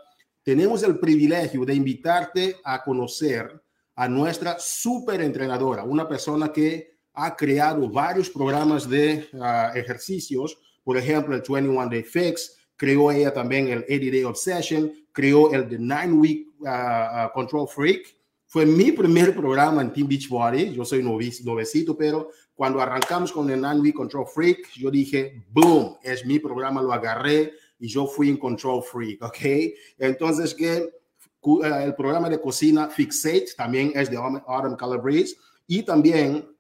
tenemos 0.44 0.84
el 0.84 1.00
privilegio 1.00 1.64
de 1.64 1.76
invitarte 1.76 2.58
a 2.66 2.84
conocer 2.84 3.64
a 3.96 4.10
nuestra 4.10 4.58
super 4.60 5.22
entrenadora, 5.22 5.86
una 5.86 6.06
persona 6.10 6.52
que 6.52 7.00
ha 7.14 7.34
creado 7.38 7.90
varios 7.90 8.30
programas 8.30 8.90
de 8.90 9.30
uh, 9.32 9.78
ejercicios 9.78 10.58
por 10.84 10.98
ejemplo, 10.98 11.36
el 11.36 11.42
21 11.48 11.90
Day 11.90 12.04
Fix, 12.04 12.58
creó 12.76 13.12
ella 13.12 13.34
también 13.34 13.68
el 13.68 13.80
80 13.84 14.12
Day 14.12 14.24
Obsession, 14.24 14.92
creó 15.12 15.52
el 15.54 15.68
The 15.68 15.78
9 15.80 16.14
Week 16.14 16.48
uh, 16.60 16.66
uh, 16.66 17.32
Control 17.34 17.68
Freak. 17.68 18.18
Fue 18.48 18.66
mi 18.66 18.92
primer 18.92 19.36
programa 19.36 19.82
en 19.82 19.94
Team 19.94 20.08
Beachbody. 20.08 20.74
Yo 20.74 20.84
soy 20.84 21.04
novecito, 21.04 21.96
pero 21.96 22.32
cuando 22.56 22.82
arrancamos 22.82 23.32
con 23.32 23.50
el 23.50 23.62
9 23.62 23.80
Week 23.82 23.96
Control 23.96 24.26
Freak, 24.26 24.74
yo 24.74 24.90
dije, 24.90 25.44
boom, 25.50 25.98
es 26.04 26.26
mi 26.26 26.40
programa, 26.40 26.82
lo 26.82 26.92
agarré 26.92 27.54
y 27.80 27.88
yo 27.88 28.08
fui 28.08 28.30
en 28.30 28.38
Control 28.38 28.84
Freak, 28.84 29.22
¿ok? 29.24 29.40
Entonces, 29.98 30.54
que 30.54 30.90
uh, 31.42 31.64
el 31.64 31.96
programa 31.96 32.30
de 32.30 32.42
cocina 32.42 32.90
Fixate 32.90 33.48
también 33.56 33.92
es 33.96 34.10
de 34.10 34.18
Autumn 34.18 34.76
Calabrese 34.76 35.36
y 35.68 35.84
también 35.84 36.51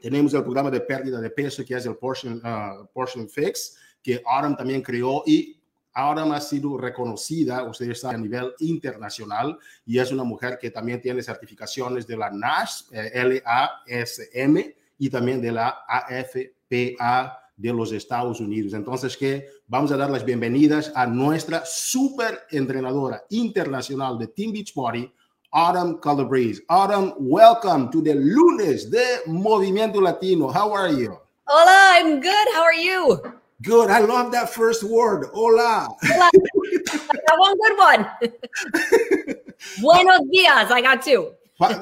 tenemos 0.00 0.34
el 0.34 0.42
programa 0.42 0.70
de 0.70 0.80
pérdida 0.80 1.20
de 1.20 1.30
peso 1.30 1.64
que 1.64 1.74
es 1.74 1.86
el 1.86 1.96
Portion, 1.96 2.40
uh, 2.44 2.86
portion 2.92 3.28
Fix, 3.28 3.76
que 4.02 4.22
Autumn 4.24 4.56
también 4.56 4.82
creó 4.82 5.22
y 5.26 5.60
Autumn 5.92 6.32
ha 6.32 6.40
sido 6.40 6.78
reconocida, 6.78 7.64
ustedes 7.64 8.00
saben, 8.00 8.20
a 8.20 8.22
nivel 8.22 8.52
internacional 8.60 9.58
y 9.84 9.98
es 9.98 10.12
una 10.12 10.24
mujer 10.24 10.58
que 10.60 10.70
también 10.70 11.00
tiene 11.00 11.22
certificaciones 11.22 12.06
de 12.06 12.16
la 12.16 12.30
NASM, 12.30 12.94
eh, 12.94 13.42
LASM 13.44 14.74
y 14.98 15.10
también 15.10 15.40
de 15.40 15.52
la 15.52 15.84
AFPA 15.88 17.48
de 17.56 17.72
los 17.72 17.92
Estados 17.92 18.40
Unidos. 18.40 18.72
Entonces, 18.72 19.16
que 19.16 19.46
vamos 19.66 19.90
a 19.90 19.96
dar 19.96 20.10
las 20.10 20.24
bienvenidas 20.24 20.92
a 20.94 21.06
nuestra 21.06 21.64
super 21.66 22.42
entrenadora 22.50 23.24
internacional 23.30 24.16
de 24.16 24.28
Team 24.28 24.52
Beachbody, 24.52 25.12
Autumn 25.52 25.98
Calabrese. 25.98 26.62
Autumn, 26.68 27.14
welcome 27.18 27.90
to 27.90 28.02
the 28.02 28.14
Lunes 28.14 28.84
de 28.84 29.20
Movimiento 29.26 30.00
Latino. 30.02 30.50
How 30.50 30.72
are 30.72 30.90
you? 30.90 31.18
Hola, 31.46 31.98
I'm 31.98 32.20
good. 32.20 32.48
How 32.52 32.62
are 32.62 32.74
you? 32.74 33.18
Good. 33.62 33.90
I 33.90 34.00
love 34.00 34.30
that 34.32 34.50
first 34.50 34.84
word. 34.84 35.26
Hola. 35.32 35.88
Hola. 36.02 36.30
I 36.32 37.16
got 37.26 37.38
one 37.38 37.56
good 37.56 37.78
one. 37.78 38.06
Buenos 39.80 40.20
dias. 40.30 40.70
I 40.70 40.80
got 40.82 41.02
two. 41.02 41.32
Uh, 41.60 41.74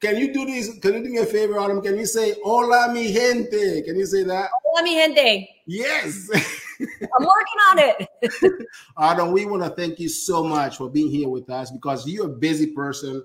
can 0.00 0.16
you 0.16 0.32
do 0.32 0.46
this? 0.46 0.76
Can 0.80 0.94
you 0.94 1.04
do 1.04 1.10
me 1.10 1.18
a 1.18 1.26
favor, 1.26 1.60
Autumn? 1.60 1.80
Can 1.82 1.96
you 1.96 2.06
say 2.06 2.34
"Hola, 2.42 2.92
mi 2.92 3.12
gente"? 3.12 3.82
Can 3.82 3.96
you 3.96 4.06
say 4.06 4.24
that? 4.24 4.50
Hola, 4.64 4.82
mi 4.82 4.94
gente. 4.94 5.48
Yes. 5.66 6.28
I'm 6.80 7.26
working 7.26 7.60
on 7.70 7.78
it. 7.78 8.68
Adam, 8.98 9.32
we 9.32 9.44
want 9.46 9.62
to 9.62 9.70
thank 9.70 9.98
you 9.98 10.08
so 10.08 10.44
much 10.44 10.76
for 10.76 10.90
being 10.90 11.10
here 11.10 11.28
with 11.28 11.48
us 11.50 11.70
because 11.70 12.06
you're 12.08 12.26
a 12.26 12.28
busy 12.28 12.68
person. 12.68 13.24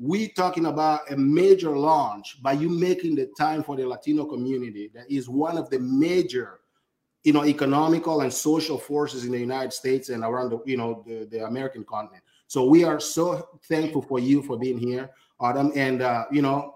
We 0.00 0.28
talking 0.28 0.66
about 0.66 1.10
a 1.10 1.16
major 1.16 1.76
launch 1.76 2.42
by 2.42 2.52
you 2.52 2.68
making 2.68 3.16
the 3.16 3.26
time 3.38 3.62
for 3.62 3.76
the 3.76 3.86
Latino 3.86 4.24
community. 4.24 4.90
That 4.94 5.10
is 5.10 5.28
one 5.28 5.58
of 5.58 5.70
the 5.70 5.80
major, 5.80 6.60
you 7.24 7.32
know, 7.32 7.44
economical 7.44 8.20
and 8.20 8.32
social 8.32 8.78
forces 8.78 9.24
in 9.24 9.32
the 9.32 9.40
United 9.40 9.72
States 9.72 10.08
and 10.08 10.22
around 10.22 10.50
the, 10.50 10.60
you 10.66 10.76
know, 10.76 11.02
the, 11.06 11.26
the 11.30 11.44
American 11.44 11.84
continent. 11.84 12.22
So 12.46 12.64
we 12.64 12.84
are 12.84 13.00
so 13.00 13.48
thankful 13.64 14.02
for 14.02 14.18
you 14.18 14.42
for 14.42 14.56
being 14.56 14.78
here. 14.78 15.10
Adam. 15.42 15.72
and 15.74 16.02
uh, 16.02 16.24
you 16.30 16.42
know, 16.42 16.74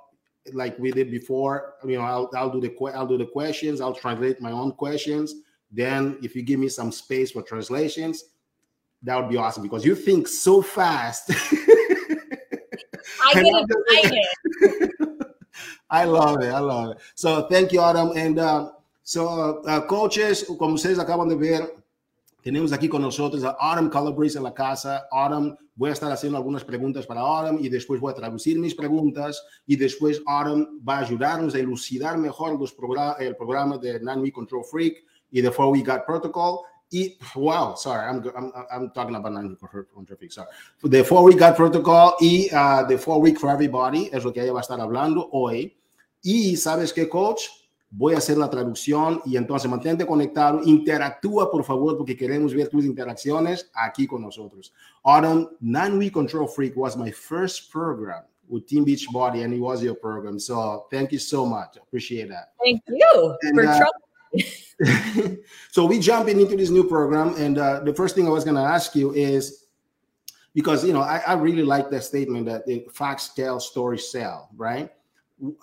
like 0.52 0.78
we 0.78 0.90
did 0.90 1.10
before, 1.10 1.74
you 1.84 1.96
know, 1.96 2.02
I'll, 2.02 2.30
I'll 2.34 2.50
do 2.50 2.60
the 2.60 2.74
I'll 2.94 3.06
do 3.06 3.18
the 3.18 3.26
questions. 3.26 3.80
I'll 3.80 3.94
translate 3.94 4.40
my 4.40 4.50
own 4.50 4.72
questions. 4.72 5.34
Then, 5.72 6.18
if 6.22 6.36
you 6.36 6.42
give 6.42 6.60
me 6.60 6.68
some 6.68 6.92
space 6.92 7.32
for 7.32 7.42
translations, 7.42 8.24
that 9.02 9.16
would 9.16 9.30
be 9.30 9.36
awesome 9.36 9.62
because 9.62 9.84
you 9.84 9.94
think 9.94 10.28
so 10.28 10.62
fast. 10.62 11.30
I 13.24 13.34
get 13.42 13.64
excited. 13.90 14.90
I 15.90 16.04
love 16.04 16.42
it. 16.42 16.52
I 16.52 16.58
love 16.58 16.92
it. 16.92 16.98
So, 17.14 17.48
thank 17.48 17.72
you, 17.72 17.80
Adam. 17.80 18.12
And 18.16 18.38
uh, 18.38 18.70
so, 19.02 19.62
uh, 19.66 19.80
coaches, 19.86 20.44
como 20.58 20.74
ustedes 20.74 20.98
acaban 20.98 21.28
de 21.28 21.36
ver, 21.36 21.82
Tenemos 22.42 22.72
aquí 22.72 22.88
con 22.88 23.02
nosotros 23.02 23.44
a 23.44 23.50
Autumn 23.50 23.88
Calabrese 23.88 24.38
en 24.38 24.42
la 24.42 24.52
casa. 24.52 25.06
Autumn, 25.12 25.56
voy 25.76 25.90
a 25.90 25.92
estar 25.92 26.10
haciendo 26.10 26.36
algunas 26.36 26.64
preguntas 26.64 27.06
para 27.06 27.20
Autumn 27.20 27.64
y 27.64 27.68
después 27.68 28.00
voy 28.00 28.10
a 28.10 28.16
traducir 28.16 28.58
mis 28.58 28.74
preguntas 28.74 29.40
y 29.64 29.76
después 29.76 30.20
Autumn 30.26 30.82
va 30.86 30.96
a 30.96 31.00
ayudarnos 31.02 31.54
a 31.54 31.60
elucidar 31.60 32.18
mejor 32.18 32.58
los 32.58 32.74
el 33.20 33.36
programa 33.36 33.78
de 33.78 34.00
Nine 34.00 34.32
Control 34.32 34.64
Freak 34.68 35.04
y 35.32 35.42
the 35.42 35.50
Four 35.50 35.72
Week 35.72 35.86
Gut 35.86 36.04
Protocol. 36.06 36.60
Y, 36.90 37.16
wow, 37.34 37.74
sorry, 37.74 38.06
I'm, 38.06 38.22
I'm, 38.36 38.52
I'm 38.70 38.90
talking 38.90 39.16
about 39.16 39.32
Nine 39.32 39.56
Control 39.56 39.86
Freak, 40.06 40.30
sorry. 40.30 40.48
The 40.84 41.02
Four 41.02 41.24
Week 41.24 41.38
Gut 41.38 41.56
Protocol 41.56 42.14
y 42.20 42.48
uh, 42.52 42.86
the 42.86 42.98
Four 42.98 43.20
Week 43.20 43.38
for 43.38 43.50
Everybody 43.50 44.10
es 44.12 44.24
lo 44.24 44.32
que 44.32 44.42
ella 44.42 44.52
va 44.52 44.60
a 44.60 44.62
estar 44.62 44.78
hablando 44.78 45.28
hoy. 45.32 45.74
Y, 46.22 46.54
¿sabes 46.56 46.92
qué, 46.92 47.08
coach? 47.08 47.48
voy 47.94 48.14
a 48.14 48.18
hacer 48.18 48.38
la 48.38 48.48
traducción 48.48 49.20
y 49.26 49.36
entonces 49.36 49.70
mantente 49.70 50.06
conectado, 50.06 50.62
interactúa 50.64 51.50
por 51.50 51.62
favor 51.62 51.96
porque 51.98 52.16
queremos 52.16 52.54
ver 52.54 52.68
tus 52.68 52.84
interacciones 52.84 53.70
aquí 53.74 54.06
con 54.06 54.22
nosotros. 54.22 54.72
Autumn, 55.04 55.50
Nine 55.60 55.98
Week 55.98 56.12
Control 56.12 56.48
Freak 56.48 56.74
was 56.74 56.96
my 56.96 57.12
first 57.12 57.70
program 57.70 58.24
with 58.48 58.66
Team 58.66 58.84
Beachbody 58.84 59.44
and 59.44 59.52
it 59.52 59.60
was 59.60 59.82
your 59.82 59.94
program. 59.94 60.38
So 60.38 60.86
thank 60.90 61.12
you 61.12 61.18
so 61.18 61.44
much. 61.44 61.76
Appreciate 61.76 62.30
that. 62.30 62.52
Thank 62.64 62.82
you 62.88 63.36
and, 63.42 63.54
for 63.54 63.66
uh, 63.66 63.84
so 65.70 65.84
we 65.84 65.98
jumping 65.98 66.40
into 66.40 66.56
this 66.56 66.70
new 66.70 66.84
program 66.84 67.34
and 67.36 67.58
uh, 67.58 67.80
the 67.80 67.94
first 67.94 68.14
thing 68.14 68.26
I 68.26 68.30
was 68.30 68.44
going 68.44 68.56
to 68.56 68.62
ask 68.62 68.94
you 68.94 69.12
is 69.12 69.66
because 70.54 70.84
you 70.84 70.92
know 70.92 71.02
I, 71.02 71.22
I 71.26 71.34
really 71.34 71.62
like 71.62 71.90
that 71.90 72.04
statement 72.04 72.46
that 72.46 72.66
the 72.66 72.86
facts 72.92 73.28
tell, 73.34 73.60
stories 73.60 74.10
sell, 74.10 74.50
right? 74.56 74.90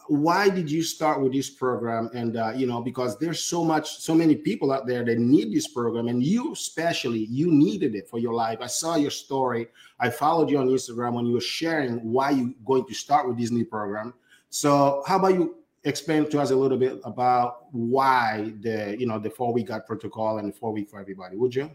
why 0.08 0.50
did 0.50 0.70
you 0.70 0.84
start 0.84 1.22
with 1.22 1.32
this 1.32 1.50
program? 1.50 2.10
And 2.14 2.36
uh, 2.36 2.52
you 2.56 2.68
know 2.68 2.82
because 2.82 3.18
there's 3.18 3.42
so 3.42 3.64
much 3.64 4.00
so 4.00 4.14
many 4.14 4.36
people 4.36 4.72
out 4.72 4.86
there 4.86 5.06
that 5.06 5.20
need 5.20 5.54
this 5.54 5.68
program 5.70 6.08
and 6.08 6.22
you 6.22 6.52
especially 6.52 7.26
you 7.30 7.52
needed 7.52 7.96
it 7.96 8.10
for 8.10 8.20
your 8.20 8.34
life. 8.34 8.60
I 8.62 8.68
saw 8.68 8.96
your 8.96 9.12
story. 9.12 9.68
I 10.00 10.10
followed 10.10 10.50
you 10.50 10.58
on 10.60 10.68
instagram 10.68 11.14
when 11.14 11.26
you 11.26 11.34
were 11.34 11.42
sharing 11.42 11.98
why 12.12 12.32
you 12.32 12.56
going 12.66 12.86
to 12.88 12.94
start 12.94 13.28
with 13.28 13.38
this 13.38 13.52
new 13.52 13.66
program. 13.66 14.14
So 14.50 15.04
how 15.08 15.18
about 15.18 15.36
you 15.36 15.56
explain 15.84 16.26
to 16.30 16.40
us 16.42 16.52
a 16.52 16.56
little 16.56 16.78
bit 16.78 17.00
about 17.04 17.66
why 17.72 18.54
the 18.62 18.96
you 19.00 19.06
know 19.06 19.20
the 19.20 19.30
four 19.30 19.54
week 19.54 19.68
gut 19.68 19.86
protocol 19.86 20.38
and 20.40 20.54
four 20.56 20.72
week 20.72 20.90
for 20.90 21.00
everybody 21.00 21.36
would 21.36 21.56
you 21.56 21.70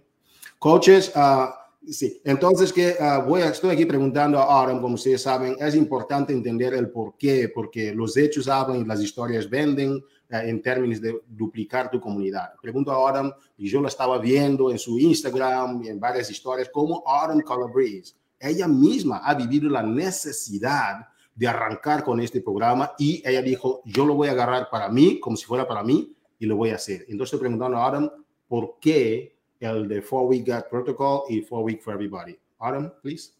coaches 0.61 1.15
uh, 1.17 1.51
Sí, 1.87 2.19
entonces 2.25 2.73
que 2.73 2.97
uh, 2.99 3.29
voy 3.29 3.43
a, 3.43 3.49
estoy 3.49 3.71
aquí 3.71 3.85
preguntando 3.85 4.39
ahora, 4.39 4.73
como 4.81 4.95
ustedes 4.95 5.21
saben, 5.21 5.55
es 5.61 5.75
importante 5.75 6.33
entender 6.33 6.73
el 6.73 6.91
por 6.91 7.19
qué, 7.19 7.51
porque 7.55 7.95
los 7.95 8.17
hechos 8.17 8.49
hablan 8.49 8.81
y 8.81 8.85
las 8.87 9.03
historias 9.03 9.49
venden 9.51 9.97
uh, 9.97 10.37
en 10.37 10.63
términos 10.63 10.99
de 11.03 11.21
duplicar 11.29 11.91
tu 11.91 12.01
comunidad. 12.01 12.55
Pregunto 12.63 12.91
a 12.91 12.95
Autumn, 12.95 13.35
y 13.59 13.69
yo 13.69 13.83
lo 13.83 13.89
estaba 13.89 14.17
viendo 14.19 14.71
en 14.71 14.79
su 14.79 14.99
Instagram 14.99 15.83
y 15.83 15.89
en 15.89 16.01
varias 16.01 16.31
historias, 16.31 16.71
como 16.71 17.03
Autumn 17.07 17.43
Calabrese, 17.43 18.15
ella 18.41 18.67
misma 18.67 19.19
ha 19.19 19.35
vivido 19.35 19.69
la 19.69 19.83
necesidad 19.83 21.07
de 21.35 21.49
arrancar 21.49 22.05
con 22.05 22.21
este 22.21 22.41
programa 22.41 22.95
y 22.99 23.23
ella 23.29 23.43
dijo, 23.43 23.83
yo 23.85 24.07
lo 24.07 24.15
voy 24.15 24.29
a 24.29 24.33
agarrar 24.33 24.69
para 24.71 24.89
mí, 24.89 25.19
como 25.21 25.37
si 25.37 25.45
fuera 25.45 25.67
para 25.67 25.83
mí, 25.83 26.15
y 26.39 26.47
lo 26.47 26.57
voy 26.57 26.71
a 26.71 26.77
hacer. 26.77 27.05
Entonces 27.09 27.35
estoy 27.35 27.41
preguntando 27.41 27.79
a 27.79 27.87
Autumn, 27.87 28.11
¿por 28.49 28.79
qué 28.81 29.35
el 29.65 29.89
de 29.89 30.03
Four 30.03 30.29
Week 30.29 30.45
Gut 30.45 30.69
Protocol 30.69 31.25
y 31.29 31.41
Four 31.41 31.65
Week 31.65 31.83
for 31.83 31.95
Everybody. 31.95 32.39
Autumn, 32.61 32.93
please. 33.03 33.33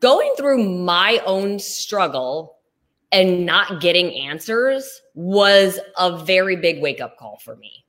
Going 0.00 0.32
through 0.36 0.62
my 0.62 1.20
own 1.24 1.58
struggle 1.58 2.58
and 3.12 3.46
not 3.46 3.80
getting 3.80 4.12
answers 4.28 5.02
was 5.14 5.78
a 5.96 6.22
very 6.24 6.56
big 6.56 6.82
wake 6.82 7.00
up 7.00 7.16
call 7.16 7.38
for 7.38 7.56
me. 7.56 7.84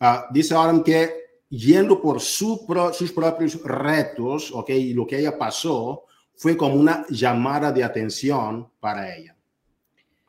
Uh, 0.00 0.22
dice 0.32 0.52
Autumn 0.52 0.82
que 0.82 1.10
yendo 1.50 2.00
por 2.00 2.20
su 2.20 2.66
pro, 2.66 2.92
sus 2.92 3.12
propios 3.12 3.60
retos, 3.62 4.52
ok, 4.52 4.70
y 4.70 4.94
lo 4.94 5.06
que 5.06 5.18
ella 5.18 5.38
pasó 5.38 6.04
fue 6.38 6.56
como 6.56 6.76
una 6.76 7.04
llamada 7.10 7.72
de 7.72 7.82
atención 7.82 8.70
para 8.80 9.14
ella. 9.14 9.34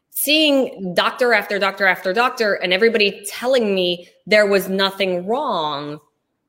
Seeing 0.10 0.94
doctor 0.94 1.34
after 1.34 1.60
doctor 1.60 1.88
after 1.88 2.14
doctor 2.14 2.60
and 2.62 2.74
everybody 2.74 3.24
telling 3.26 3.74
me 3.74 4.10
there 4.28 4.46
was 4.46 4.68
nothing 4.68 5.26
wrong 5.26 6.00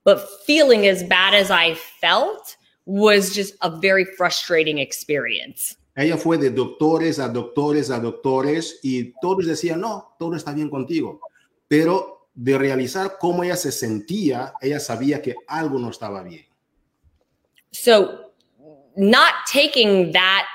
but 0.03 0.19
feeling 0.45 0.87
as 0.89 1.05
bad 1.05 1.35
as 1.35 1.51
I 1.51 1.77
felt 2.01 2.57
was 2.87 3.33
just 3.33 3.55
a 3.61 3.71
very 3.71 4.05
frustrating 4.05 4.79
experience. 4.79 5.77
Ella 5.95 6.17
fue 6.17 6.39
de 6.39 6.51
doctores 6.51 7.19
a 7.19 7.29
doctores 7.29 7.91
a 7.91 8.01
doctores 8.01 8.81
y 8.83 9.13
todos 9.21 9.47
decían, 9.47 9.81
no, 9.81 10.15
todo 10.19 10.35
está 10.35 10.53
bien 10.53 10.71
contigo. 10.71 11.21
Pero 11.69 12.29
de 12.35 12.57
realizar 12.57 13.19
cómo 13.21 13.45
ella 13.45 13.57
se 13.57 13.71
sentía, 13.71 14.55
ella 14.61 14.81
sabía 14.81 15.21
que 15.21 15.35
algo 15.47 15.79
no 15.79 15.91
estaba 15.91 16.23
bien. 16.23 16.47
So, 17.71 18.30
not 18.97 19.34
taking 19.47 20.12
that 20.12 20.47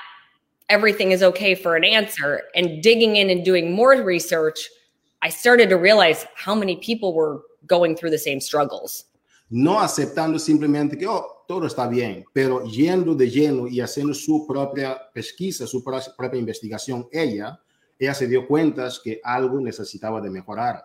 everything 0.68 1.12
is 1.12 1.22
okay 1.22 1.54
for 1.54 1.76
an 1.76 1.84
answer 1.84 2.42
and 2.54 2.82
digging 2.82 3.16
in 3.16 3.30
and 3.30 3.44
doing 3.44 3.72
more 3.72 3.92
research, 4.02 4.68
I 5.22 5.28
started 5.28 5.68
to 5.70 5.76
realize 5.76 6.26
how 6.34 6.54
many 6.54 6.76
people 6.76 7.14
were 7.14 7.42
going 7.66 7.96
through 7.96 8.10
the 8.10 8.18
same 8.18 8.40
struggles. 8.40 9.04
no 9.48 9.80
aceptando 9.80 10.38
simplemente 10.38 10.98
que 10.98 11.06
oh, 11.06 11.44
todo 11.46 11.66
está 11.66 11.86
bien, 11.86 12.24
pero 12.32 12.64
yendo 12.64 13.14
de 13.14 13.30
lleno 13.30 13.68
y 13.68 13.80
haciendo 13.80 14.12
su 14.14 14.46
propia 14.46 15.00
pesquisa, 15.12 15.66
su 15.66 15.82
propia 15.84 16.38
investigación, 16.38 17.08
ella, 17.12 17.60
ella 17.98 18.14
se 18.14 18.26
dio 18.26 18.46
cuenta 18.46 18.90
que 19.02 19.20
algo 19.22 19.60
necesitaba 19.60 20.20
de 20.20 20.30
mejorar. 20.30 20.84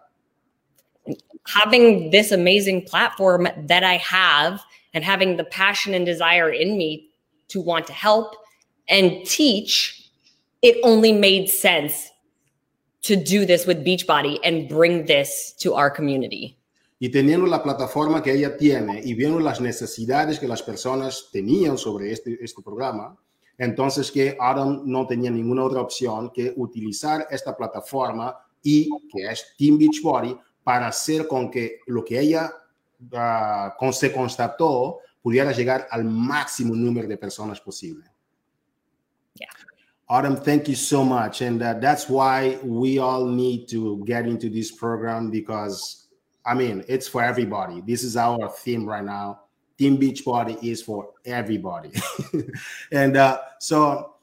Having 1.48 2.12
this 2.12 2.32
amazing 2.32 2.86
platform 2.86 3.48
that 3.66 3.84
I 3.84 3.98
have 3.98 4.62
and 4.94 5.04
having 5.04 5.36
the 5.36 5.46
passion 5.46 5.96
and 5.96 6.06
desire 6.06 6.52
in 6.52 6.78
me 6.78 7.11
to 7.52 7.62
want 7.62 7.88
to 7.88 7.94
help 7.94 8.36
and 8.88 9.26
teach, 9.26 10.12
it 10.62 10.78
only 10.84 11.12
made 11.12 11.50
sense 11.50 12.12
to 13.04 13.16
do 13.16 13.46
this 13.46 13.66
with 13.66 13.84
Beachbody 13.84 14.40
and 14.44 14.70
bring 14.70 15.06
this 15.06 15.54
to 15.60 15.74
our 15.74 15.90
community. 15.90 16.58
Y 17.00 17.10
teniendo 17.10 17.48
la 17.48 17.64
plataforma 17.64 18.22
que 18.22 18.32
ella 18.32 18.56
tiene 18.56 19.02
y 19.04 19.16
viendo 19.16 19.40
las 19.40 19.60
necesidades 19.60 20.38
que 20.38 20.48
las 20.48 20.62
personas 20.62 21.30
tenían 21.32 21.76
sobre 21.76 22.12
este, 22.12 22.38
este 22.40 22.62
programa, 22.62 23.18
entonces 23.58 24.12
que 24.12 24.38
Adam 24.40 24.84
no 24.86 25.08
tenía 25.08 25.32
ninguna 25.32 25.64
otra 25.64 25.82
opción 25.82 26.30
que 26.32 26.54
utilizar 26.56 27.28
esta 27.32 27.58
plataforma 27.58 28.38
y 28.62 28.88
que 29.12 29.32
es 29.32 29.56
Team 29.58 29.80
Beachbody 29.80 30.38
para 30.64 30.88
hacer 30.88 31.28
con 31.28 31.50
que 31.50 31.80
lo 31.88 32.06
que 32.06 32.20
ella 32.20 32.52
uh, 33.12 33.92
se 33.92 34.12
constató 34.12 35.00
pudiera 35.22 35.52
llegar 35.52 35.88
al 35.92 36.04
máximo 36.06 36.76
número 36.76 37.08
de 37.08 37.18
personas 37.18 37.60
posible. 37.60 38.06
Yeah. 39.36 39.48
Adam, 40.10 40.36
thank 40.36 40.68
you 40.68 40.76
so 40.76 41.06
much. 41.06 41.42
And 41.42 41.62
uh, 41.62 41.76
that's 41.76 42.10
why 42.10 42.60
we 42.64 43.00
all 43.00 43.26
need 43.26 43.70
to 43.70 44.04
get 44.06 44.28
into 44.28 44.50
this 44.50 44.72
program 44.72 45.32
because 45.32 46.02
I 46.46 46.54
mean, 46.54 46.84
it's 46.88 47.08
for 47.08 47.24
everybody. 47.24 47.82
This 47.82 48.04
is 48.04 48.18
our 48.18 48.50
theme 48.50 48.86
right 48.86 49.04
now. 49.04 49.42
Team 49.78 49.98
Beachbody 49.98 50.62
is 50.64 50.82
for 50.82 51.12
everybody. 51.26 51.92
and 52.92 53.18
uh, 53.18 53.40
so, 53.60 54.16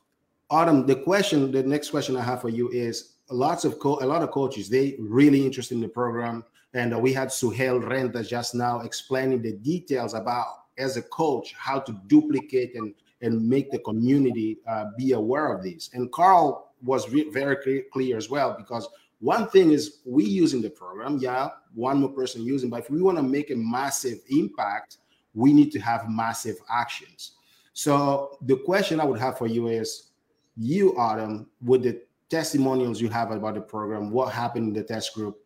Autumn, 0.51 0.87
the 0.87 0.97
question, 0.97 1.51
the 1.51 1.63
next 1.63 1.91
question 1.91 2.17
I 2.17 2.23
have 2.23 2.41
for 2.41 2.49
you 2.49 2.69
is 2.71 3.15
lots 3.31 3.65
of 3.65 3.79
co- 3.79 3.99
a 4.03 4.07
lot 4.07 4.23
of 4.23 4.31
coaches 4.31 4.69
they 4.69 4.97
really 4.99 5.45
interested 5.45 5.75
in 5.75 5.81
the 5.81 5.89
program, 5.89 6.45
and 6.75 6.95
uh, 6.95 6.99
we 6.99 7.13
had 7.13 7.29
Suhail 7.29 7.83
Renta 7.83 8.27
just 8.27 8.55
now 8.55 8.81
explaining 8.81 9.43
the 9.43 9.53
details 9.53 10.15
about 10.15 10.68
as 10.79 10.97
a 10.97 11.03
coach 11.03 11.55
how 11.57 11.79
to 11.81 11.93
duplicate 12.07 12.75
and 12.75 12.95
and 13.21 13.49
make 13.49 13.71
the 13.71 13.79
community 13.81 14.59
uh, 14.69 14.87
be 14.97 15.13
aware 15.13 15.53
of 15.53 15.63
this. 15.63 15.91
And 15.93 16.11
Carl 16.13 16.73
was 16.83 17.11
re- 17.11 17.29
very 17.31 17.83
clear 17.93 18.17
as 18.17 18.31
well 18.31 18.55
because 18.57 18.89
one 19.21 19.49
thing 19.49 19.73
is 19.73 19.99
we 20.07 20.25
using 20.25 20.63
the 20.63 20.71
program, 20.71 21.19
yeah, 21.19 21.49
one 21.75 22.01
more 22.01 22.11
person 22.11 22.45
using, 22.45 22.71
but 22.71 22.81
if 22.81 22.91
we 22.91 23.03
want 23.03 23.17
to 23.17 23.23
make 23.23 23.51
a 23.51 23.57
massive 23.57 24.19
impact, 24.31 24.99
we 25.35 25.53
need 25.53 25.73
to 25.73 25.81
have 25.81 26.09
massive 26.09 26.57
actions. 26.71 27.33
So 27.73 28.39
the 28.43 28.57
question 28.59 29.01
I 29.01 29.05
would 29.05 29.19
have 29.19 29.39
for 29.39 29.47
you 29.47 29.69
is, 29.69 30.11
you 30.57 30.97
Autumn, 30.97 31.49
with 31.63 31.83
the 31.83 32.03
testimonials 32.29 33.01
you 33.01 33.09
have 33.09 33.31
about 33.31 33.55
the 33.55 33.61
program, 33.61 34.11
what 34.11 34.33
happened 34.33 34.69
in 34.69 34.75
the 34.75 34.83
test 34.83 35.15
group, 35.15 35.39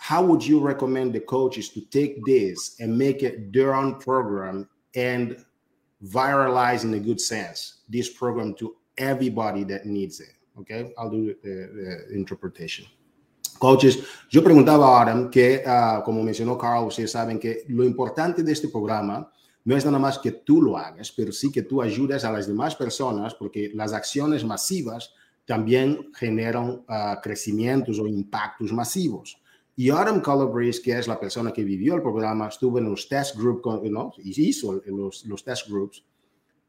how 0.00 0.22
would 0.22 0.42
you 0.42 0.58
recommend 0.58 1.12
the 1.12 1.20
coaches 1.20 1.68
to 1.68 1.82
take 1.90 2.24
this 2.24 2.76
and 2.80 2.96
make 2.96 3.22
it 3.22 3.52
their 3.52 3.74
own 3.74 4.00
program 4.00 4.66
and 4.94 5.36
viralize 6.02 6.84
in 6.84 6.94
a 6.94 6.98
good 6.98 7.20
sense 7.20 7.82
this 7.86 8.08
program 8.08 8.54
to 8.54 8.76
everybody 8.96 9.62
that 9.62 9.84
needs 9.84 10.18
it? 10.20 10.32
Okay, 10.58 10.90
I'll 10.96 11.10
do 11.10 11.34
the, 11.42 12.08
the 12.08 12.14
interpretation. 12.16 12.86
Coaches, 13.58 13.98
yo 14.30 14.40
preguntaba 14.42 14.86
ahora 14.86 15.28
que, 15.30 15.62
uh, 15.66 16.02
como 16.02 16.22
mencionó 16.22 16.56
Carl, 16.56 16.86
ustedes 16.86 17.12
saben 17.12 17.38
que 17.38 17.64
lo 17.68 17.84
importante 17.84 18.42
de 18.42 18.52
este 18.52 18.68
programa 18.68 19.30
no 19.66 19.76
es 19.76 19.84
nada 19.84 19.98
más 19.98 20.18
que 20.18 20.32
tú 20.32 20.62
lo 20.62 20.78
hagas, 20.78 21.12
pero 21.12 21.30
sí 21.30 21.52
que 21.52 21.62
tú 21.62 21.82
ayudes 21.82 22.24
a 22.24 22.32
las 22.32 22.46
demás 22.46 22.74
personas, 22.74 23.34
porque 23.34 23.70
las 23.74 23.92
acciones 23.92 24.44
masivas 24.46 25.12
también 25.44 26.10
generan 26.14 26.70
uh, 26.70 27.20
crecimientos 27.22 27.98
o 27.98 28.06
impactos 28.06 28.72
masivos. 28.72 29.39
Y 29.80 29.88
Adam 29.88 30.20
Calabrese, 30.20 30.82
que 30.82 30.92
es 30.92 31.08
la 31.08 31.18
persona 31.18 31.54
que 31.54 31.64
vivió 31.64 31.94
el 31.94 32.02
programa, 32.02 32.48
estuvo 32.48 32.76
en 32.76 32.90
los 32.90 33.08
test 33.08 33.34
groups, 33.34 33.90
¿no? 33.90 34.12
hizo 34.18 34.78
los, 34.84 35.24
los 35.24 35.42
test 35.42 35.70
groups. 35.70 36.04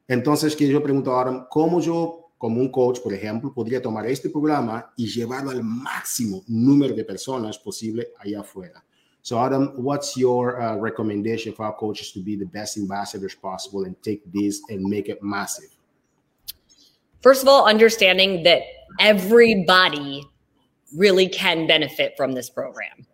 Entonces, 0.07 0.55
que 0.55 0.65
yo 0.65 0.81
pregunto 0.81 1.13
a 1.13 1.23
Adam, 1.23 1.45
¿cómo 1.49 1.81
yo, 1.81 2.29
como 2.37 2.61
un 2.61 2.71
coach, 2.71 3.01
por 3.01 3.13
ejemplo, 3.13 3.53
podría 3.53 3.81
tomar 3.81 4.07
este 4.07 4.29
programa 4.29 4.93
y 4.95 5.07
llevarlo 5.07 5.51
al 5.51 5.61
máximo 5.61 6.41
número 6.47 6.95
de 6.95 7.03
personas 7.03 7.59
posible 7.59 8.13
allá 8.17 8.39
afuera? 8.39 8.81
So, 9.21 9.37
Adam, 9.37 9.73
what's 9.75 10.15
your 10.15 10.61
uh, 10.61 10.77
recommendation 10.77 11.53
for 11.53 11.65
our 11.65 11.75
coaches 11.75 12.13
to 12.13 12.21
be 12.21 12.37
the 12.37 12.45
best 12.45 12.77
ambassadors 12.77 13.35
possible 13.35 13.83
and 13.83 14.01
take 14.01 14.21
this 14.31 14.61
and 14.69 14.85
make 14.85 15.11
it 15.11 15.21
massive? 15.21 15.69
First 17.21 17.43
of 17.43 17.49
all, 17.49 17.67
understanding 17.67 18.43
that 18.43 18.61
everybody 19.01 20.23
really 20.95 21.27
can 21.27 21.67
benefit 21.67 22.13
from 22.17 22.33
this 22.33 22.49
program. 22.49 23.05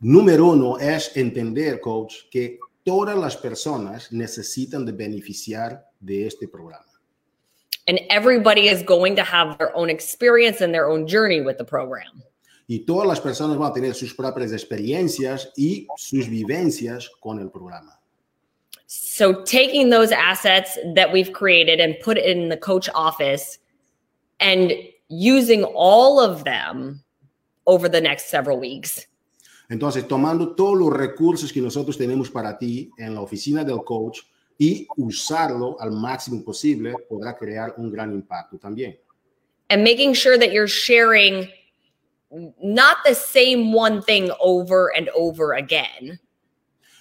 Número 0.00 0.52
uno 0.52 0.76
es 0.76 1.16
entender, 1.16 1.80
coach, 1.80 2.28
que 2.30 2.58
todas 2.84 3.16
las 3.16 3.36
personas 3.36 4.12
necesitan 4.12 4.86
de 4.86 4.92
beneficiar 4.92 5.84
de 6.00 6.26
este 6.26 6.46
programa. 6.46 6.84
And 7.88 8.00
everybody 8.10 8.68
is 8.68 8.82
going 8.82 9.16
to 9.16 9.24
have 9.24 9.58
their 9.58 9.74
own 9.76 9.90
experience 9.90 10.60
and 10.60 10.72
their 10.72 10.88
own 10.88 11.06
journey 11.06 11.40
with 11.40 11.58
the 11.58 11.64
program. 11.64 12.22
Y 12.68 12.84
todas 12.86 13.08
las 13.08 13.18
personas 13.18 13.56
van 13.56 13.70
a 13.70 13.74
tener 13.74 13.94
sus 13.94 14.14
propias 14.14 14.52
experiencias 14.52 15.48
y 15.56 15.86
sus 15.96 16.28
vivencias 16.28 17.08
con 17.20 17.40
el 17.40 17.48
programa. 17.48 17.98
So 18.86 19.42
taking 19.42 19.90
those 19.90 20.12
assets 20.12 20.78
that 20.94 21.12
we've 21.12 21.32
created 21.32 21.80
and 21.80 21.98
put 22.00 22.18
it 22.18 22.24
in 22.24 22.50
the 22.50 22.56
coach 22.56 22.88
office 22.94 23.58
and 24.38 24.72
using 25.08 25.64
all 25.74 26.20
of 26.20 26.44
them 26.44 27.02
over 27.66 27.88
the 27.88 28.00
next 28.00 28.30
several 28.30 28.58
weeks. 28.58 29.06
Entonces, 29.70 30.08
tomando 30.08 30.54
todos 30.54 30.78
los 30.78 30.92
recursos 30.92 31.52
que 31.52 31.60
nosotros 31.60 31.98
tenemos 31.98 32.30
para 32.30 32.56
ti 32.56 32.90
en 32.96 33.14
la 33.14 33.20
oficina 33.20 33.64
del 33.64 33.84
coach 33.84 34.20
y 34.58 34.86
usarlo 34.96 35.78
al 35.78 35.92
máximo 35.92 36.42
posible, 36.42 36.94
podrá 37.08 37.36
crear 37.36 37.74
un 37.76 37.90
gran 37.90 38.12
impacto 38.12 38.58
también. 38.58 38.98
And 39.68 39.84
making 39.84 40.14
sure 40.14 40.38
that 40.38 40.52
you're 40.52 40.66
sharing 40.66 41.48
not 42.62 42.98
the 43.04 43.14
same 43.14 43.72
one 43.72 44.02
thing 44.02 44.30
over 44.40 44.90
and 44.96 45.10
over 45.14 45.54
again. 45.54 46.18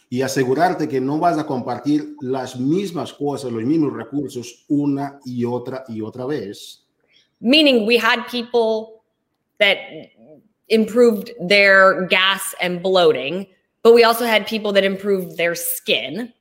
Y 0.09 0.21
asegurarte 0.21 0.87
que 0.87 1.01
no 1.01 1.19
vas 1.19 1.37
a 1.37 1.45
compartir 1.45 2.15
las 2.21 2.57
mismas 2.57 3.11
cosas, 3.13 3.51
los 3.51 3.63
mismos 3.63 3.93
recursos 3.93 4.65
una 4.69 5.19
y 5.25 5.43
otra 5.43 5.83
y 5.87 6.01
otra 6.01 6.25
vez. 6.25 6.86
Meaning, 7.39 7.85
we 7.85 7.97
had 7.97 8.27
people 8.27 9.03
that 9.59 9.77
improved 10.69 11.31
their 11.39 12.07
gas 12.07 12.55
and 12.61 12.81
bloating, 12.81 13.47
but 13.83 13.93
we 13.93 14.03
also 14.03 14.25
had 14.25 14.47
people 14.47 14.73
that 14.73 14.83
improved 14.83 15.37
their 15.37 15.55
skin. 15.55 16.33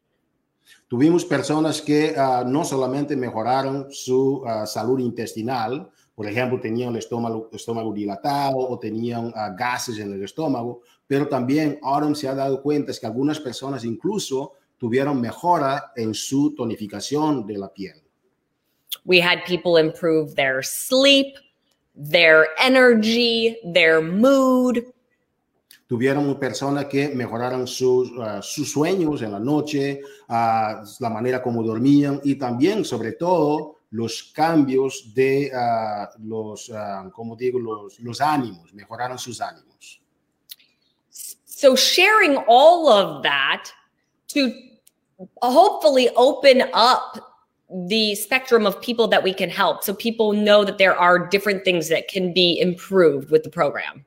Tuvimos 0.89 1.25
personas 1.25 1.83
que 1.83 2.15
uh, 2.17 2.45
no 2.47 2.65
solamente 2.65 3.17
mejoraron 3.17 3.91
su 3.91 4.45
uh, 4.45 4.65
salud 4.67 5.01
intestinal, 5.01 5.91
por 6.15 6.27
ejemplo, 6.27 6.61
tenían 6.61 6.91
el 6.91 6.99
estómago, 6.99 7.51
estómago 7.53 7.93
dilatado 7.93 8.57
o 8.57 8.79
tenían 8.79 9.27
uh, 9.27 9.55
gases 9.57 9.99
en 9.99 10.13
el 10.13 10.23
estómago, 10.23 10.83
pero 11.07 11.29
también 11.29 11.79
Autumn 11.83 12.15
se 12.15 12.29
ha 12.29 12.35
dado 12.35 12.63
cuenta 12.63 12.93
es 12.93 13.01
que 13.01 13.07
algunas 13.07 13.41
personas 13.41 13.85
incluso 13.85 14.53
tuvieron 14.79 15.21
mejora 15.21 15.93
en 15.97 16.15
su 16.15 16.55
tonificación 16.55 17.47
de 17.47 17.59
la 17.59 17.73
piel. 17.73 18.06
We 19.07 19.21
had 19.21 19.45
people 19.47 19.77
improve 19.77 20.35
their 20.35 20.63
sleep, 20.63 21.39
their 21.95 22.49
energy, 22.59 23.57
their 23.65 24.03
mood. 24.03 24.85
Tuvieron 25.89 26.37
personas 26.41 26.87
que 26.87 27.11
mejoraron 27.11 27.69
sus, 27.69 28.11
uh, 28.11 28.43
sus 28.43 28.73
sueños 28.73 29.23
en 29.23 29.31
la 29.31 29.39
noche, 29.39 30.01
uh, 30.29 30.85
la 30.99 31.09
manera 31.09 31.41
como 31.41 31.63
dormían 31.63 32.21
y 32.25 32.35
también, 32.35 32.85
sobre 32.85 33.13
todo, 33.13 33.77
los 33.91 34.25
cambios 34.35 35.15
de 35.15 35.53
uh, 35.55 36.07
los, 36.25 36.73
como 37.13 37.37
digo, 37.37 37.61
los, 37.61 38.01
los 38.01 38.21
ánimos, 38.21 38.75
mejoraron 38.75 39.17
sus 39.17 39.41
ánimos. 39.41 40.01
So 41.45 41.77
sharing 41.77 42.37
all 42.49 42.89
of 42.89 43.23
that 43.23 43.71
to 44.35 44.53
hopefully 45.41 46.11
open 46.17 46.63
up 46.75 47.36
the 47.89 48.15
spectrum 48.15 48.67
of 48.67 48.81
people 48.81 49.09
that 49.09 49.23
we 49.23 49.35
can 49.35 49.51
help 49.51 49.83
so 49.83 49.93
people 49.93 50.33
know 50.33 50.65
that 50.65 50.79
there 50.79 50.97
are 50.97 51.27
different 51.29 51.65
things 51.65 51.89
that 51.89 52.09
can 52.09 52.33
be 52.33 52.61
improved 52.61 53.31
with 53.31 53.43
the 53.43 53.51
program. 53.51 54.05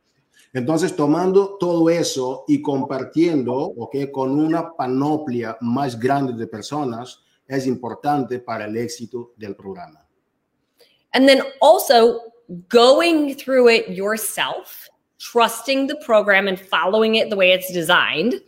Entonces, 0.55 0.95
tomando 0.95 1.57
todo 1.59 1.89
eso 1.89 2.43
y 2.47 2.61
compartiendo, 2.61 3.73
okay, 3.77 4.11
con 4.11 4.39
una 4.39 4.71
panoplia 4.75 5.57
más 5.61 5.99
grande 5.99 6.33
de 6.33 6.47
personas, 6.47 7.19
es 7.47 7.67
importante 7.67 8.39
para 8.39 8.65
el 8.65 8.75
éxito 8.77 9.31
del 9.37 9.55
programa. 9.55 10.05
And 11.13 11.27
then 11.27 11.43
also 11.61 12.19
going 12.67 13.35
through 13.35 13.69
it 13.69 13.89
yourself, 13.89 14.89
trusting 15.19 15.87
the 15.87 15.95
program 15.97 16.47
and 16.47 16.59
following 16.59 17.15
it 17.15 17.29
the 17.29 17.35
way 17.35 17.51
it's 17.51 17.71
designed. 17.71 18.41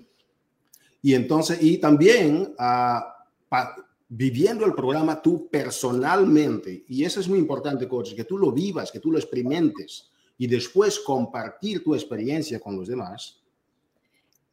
Y 1.03 1.13
entonces, 1.13 1.59
y 1.61 1.77
también 1.77 2.53
uh, 2.59 3.01
pa, 3.49 3.75
viviendo 4.13 4.65
el 4.65 4.73
programa 4.73 5.21
tú 5.21 5.47
personalmente. 5.49 6.83
Y 6.89 7.05
eso 7.05 7.21
es 7.21 7.29
muy 7.29 7.39
importante, 7.39 7.87
coach, 7.87 8.13
que 8.13 8.25
tú 8.25 8.37
lo 8.37 8.51
vivas, 8.51 8.91
que 8.91 8.99
tú 8.99 9.09
lo 9.09 9.17
experimentes 9.17 10.11
y 10.37 10.47
después 10.47 10.99
compartir 10.99 11.81
tu 11.81 11.95
experiencia 11.95 12.59
con 12.59 12.75
los 12.75 12.89
demás. 12.89 13.41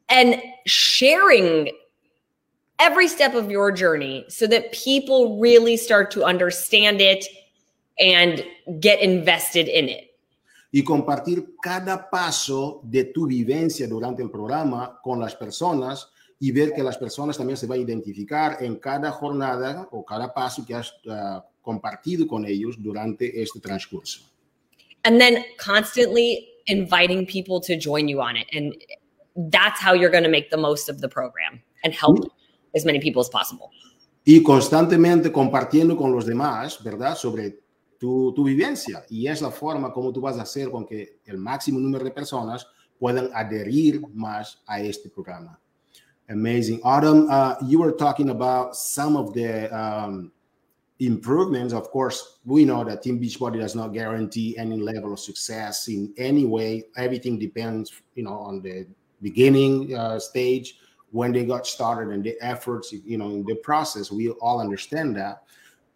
And 0.08 0.40
sharing 0.64 1.70
every 2.78 3.08
step 3.08 3.34
of 3.34 3.50
your 3.50 3.72
journey 3.72 4.24
so 4.28 4.46
that 4.46 4.70
people 4.72 5.40
really 5.40 5.76
start 5.76 6.12
to 6.12 6.24
understand 6.24 7.00
it 7.00 7.26
and 7.98 8.44
get 8.80 9.00
invested 9.00 9.66
in 9.66 9.88
it. 9.88 10.04
Y 10.70 10.84
compartir 10.84 11.56
cada 11.60 12.08
paso 12.08 12.80
de 12.84 13.04
tu 13.04 13.26
vivencia 13.26 13.88
durante 13.88 14.22
el 14.22 14.30
programa 14.30 15.00
con 15.02 15.18
las 15.18 15.34
personas 15.34 16.12
y 16.40 16.52
ver 16.52 16.72
que 16.72 16.82
las 16.82 16.96
personas 16.96 17.36
también 17.36 17.56
se 17.56 17.66
van 17.66 17.78
a 17.78 17.82
identificar 17.82 18.58
en 18.60 18.76
cada 18.76 19.10
jornada 19.10 19.88
o 19.90 20.04
cada 20.04 20.32
paso 20.32 20.64
que 20.64 20.74
has 20.74 20.92
uh, 21.06 21.40
compartido 21.60 22.26
con 22.26 22.44
ellos 22.44 22.76
durante 22.78 23.42
este 23.42 23.60
transcurso. 23.60 24.20
And 25.04 25.20
then 25.20 25.44
constantly 25.58 26.48
inviting 26.66 27.26
people 27.26 27.60
to 27.60 27.76
join 27.76 28.08
you 28.08 28.20
on 28.20 28.36
it. 28.36 28.46
And 28.52 28.74
that's 29.50 29.80
how 29.80 29.94
you're 29.94 30.10
going 30.10 30.24
to 30.24 30.30
make 30.30 30.50
the 30.50 30.56
most 30.56 30.88
of 30.88 31.00
the 31.00 31.08
program 31.08 31.62
and 31.82 31.92
help 31.92 32.18
mm. 32.18 32.30
as 32.74 32.84
many 32.84 33.00
people 33.00 33.20
as 33.20 33.28
possible. 33.28 33.70
Y 34.24 34.42
constantemente 34.42 35.32
compartiendo 35.32 35.96
con 35.96 36.12
los 36.12 36.26
demás, 36.26 36.82
¿verdad? 36.84 37.16
Sobre 37.16 37.60
tu, 37.98 38.32
tu 38.34 38.44
vivencia. 38.44 39.04
Y 39.08 39.26
es 39.26 39.40
la 39.40 39.50
forma 39.50 39.92
como 39.92 40.12
tú 40.12 40.20
vas 40.20 40.38
a 40.38 40.42
hacer 40.42 40.70
con 40.70 40.84
que 40.84 41.20
el 41.24 41.38
máximo 41.38 41.80
número 41.80 42.04
de 42.04 42.10
personas 42.10 42.66
puedan 42.98 43.30
adherir 43.32 44.02
más 44.12 44.62
a 44.66 44.80
este 44.80 45.08
programa. 45.08 45.58
Amazing. 46.30 46.80
Autumn, 46.84 47.28
uh, 47.30 47.54
you 47.64 47.78
were 47.78 47.92
talking 47.92 48.30
about 48.30 48.76
some 48.76 49.16
of 49.16 49.32
the 49.32 49.74
um, 49.74 50.30
improvements. 50.98 51.72
Of 51.72 51.90
course, 51.90 52.38
we 52.44 52.66
know 52.66 52.84
that 52.84 53.02
Team 53.02 53.18
Beachbody 53.18 53.60
does 53.60 53.74
not 53.74 53.94
guarantee 53.94 54.56
any 54.58 54.76
level 54.76 55.12
of 55.14 55.20
success 55.20 55.88
in 55.88 56.12
any 56.18 56.44
way. 56.44 56.84
Everything 56.96 57.38
depends, 57.38 58.02
you 58.14 58.24
know, 58.24 58.34
on 58.34 58.60
the 58.60 58.86
beginning 59.22 59.96
uh, 59.96 60.18
stage 60.18 60.76
when 61.10 61.32
they 61.32 61.46
got 61.46 61.66
started 61.66 62.12
and 62.12 62.22
the 62.22 62.36
efforts, 62.42 62.92
you 62.92 63.16
know, 63.16 63.30
in 63.30 63.44
the 63.46 63.54
process. 63.56 64.12
We 64.12 64.28
all 64.28 64.60
understand 64.60 65.16
that. 65.16 65.44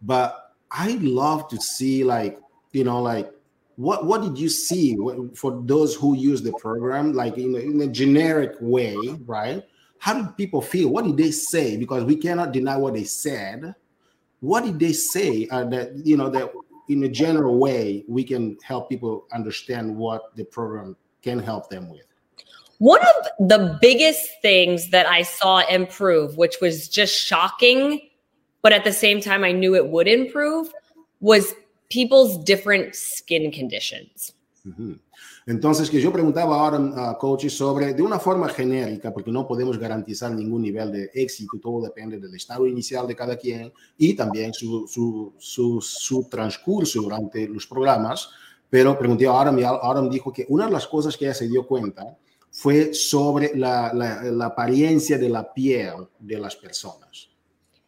But 0.01 0.55
I 0.71 0.97
love 1.01 1.47
to 1.49 1.61
see, 1.61 2.03
like, 2.03 2.39
you 2.71 2.83
know, 2.83 3.01
like 3.01 3.31
what 3.75 4.05
what 4.05 4.21
did 4.23 4.37
you 4.37 4.49
see 4.49 4.97
for 5.35 5.61
those 5.65 5.93
who 5.93 6.15
use 6.15 6.41
the 6.41 6.53
program, 6.53 7.13
like 7.13 7.37
in 7.37 7.53
a, 7.53 7.59
in 7.59 7.81
a 7.81 7.87
generic 7.87 8.55
way, 8.59 8.97
right? 9.25 9.63
How 10.03 10.13
did 10.13 10.35
people 10.35 10.61
feel? 10.61 10.89
What 10.89 11.05
did 11.05 11.15
they 11.15 11.31
say? 11.31 11.77
Because 11.77 12.03
we 12.03 12.17
cannot 12.17 12.51
deny 12.51 12.75
what 12.75 12.93
they 12.93 13.05
said. 13.05 13.73
What 14.41 14.65
did 14.65 14.77
they 14.77 14.91
say 14.91 15.47
uh, 15.49 15.63
that 15.69 16.05
you 16.05 16.17
know 16.17 16.29
that 16.29 16.51
in 16.89 17.05
a 17.05 17.07
general 17.07 17.57
way 17.57 18.03
we 18.09 18.25
can 18.25 18.57
help 18.63 18.89
people 18.89 19.25
understand 19.31 19.95
what 19.95 20.35
the 20.35 20.43
program 20.43 20.97
can 21.21 21.39
help 21.39 21.69
them 21.69 21.89
with? 21.89 22.03
One 22.79 22.99
of 22.99 23.47
the 23.47 23.77
biggest 23.79 24.27
things 24.41 24.89
that 24.89 25.05
I 25.05 25.21
saw 25.21 25.59
improve, 25.69 26.35
which 26.35 26.55
was 26.59 26.89
just 26.89 27.15
shocking, 27.15 28.01
but 28.61 28.73
at 28.73 28.83
the 28.83 28.91
same 28.91 29.21
time 29.21 29.45
I 29.45 29.53
knew 29.53 29.73
it 29.73 29.87
would 29.87 30.09
improve, 30.09 30.67
was 31.21 31.55
people's 31.89 32.43
different 32.43 32.93
skin 32.93 33.53
conditions. 33.53 34.33
Mm-hmm. 34.67 34.95
Entonces, 35.45 35.89
que 35.89 35.99
yo 35.99 36.11
preguntaba 36.11 36.55
ahora 36.55 36.77
a 36.77 37.11
uh, 37.11 37.17
coaches 37.17 37.53
sobre, 37.53 37.93
de 37.93 38.01
una 38.01 38.17
forma 38.17 38.47
genérica, 38.47 39.13
porque 39.13 39.31
no 39.31 39.45
podemos 39.45 39.77
garantizar 39.77 40.31
ningún 40.31 40.61
nivel 40.61 40.91
de 40.91 41.11
éxito, 41.13 41.57
todo 41.61 41.81
depende 41.81 42.17
del 42.17 42.33
estado 42.33 42.65
inicial 42.65 43.05
de 43.07 43.15
cada 43.15 43.35
quien 43.35 43.73
y 43.97 44.13
también 44.13 44.53
su, 44.53 44.87
su, 44.87 45.33
su, 45.37 45.81
su 45.81 46.29
transcurso 46.29 47.01
durante 47.01 47.47
los 47.47 47.67
programas, 47.67 48.29
pero 48.69 48.97
pregunté 48.97 49.27
a 49.27 49.41
Adam 49.41 49.59
y 49.59 49.63
Adam 49.63 50.09
dijo 50.09 50.31
que 50.31 50.45
una 50.47 50.65
de 50.65 50.71
las 50.71 50.87
cosas 50.87 51.17
que 51.17 51.25
ella 51.25 51.33
se 51.33 51.47
dio 51.47 51.67
cuenta 51.67 52.17
fue 52.49 52.93
sobre 52.93 53.51
la, 53.55 53.91
la, 53.93 54.23
la 54.23 54.45
apariencia 54.45 55.17
de 55.17 55.27
la 55.27 55.53
piel 55.53 56.07
de 56.19 56.39
las 56.39 56.55
personas. 56.55 57.29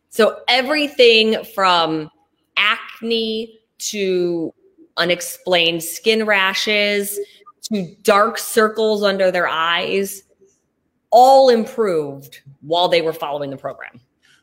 So 0.10 0.38
everything 0.48 1.44
from 1.56 2.10
acne 2.58 3.60
to 3.92 4.54
unexplained 4.98 5.84
skin 5.84 6.26
rashes 6.26 7.20
to 7.70 7.96
dark 8.04 8.38
circles 8.38 9.04
under 9.04 9.32
their 9.32 9.48
eyes 9.48 10.24
all 11.10 11.50
improved 11.50 12.42
while 12.62 12.88
they 12.88 13.02
were 13.02 13.14
following 13.14 13.50
the 13.50 13.58
program. 13.58 14.00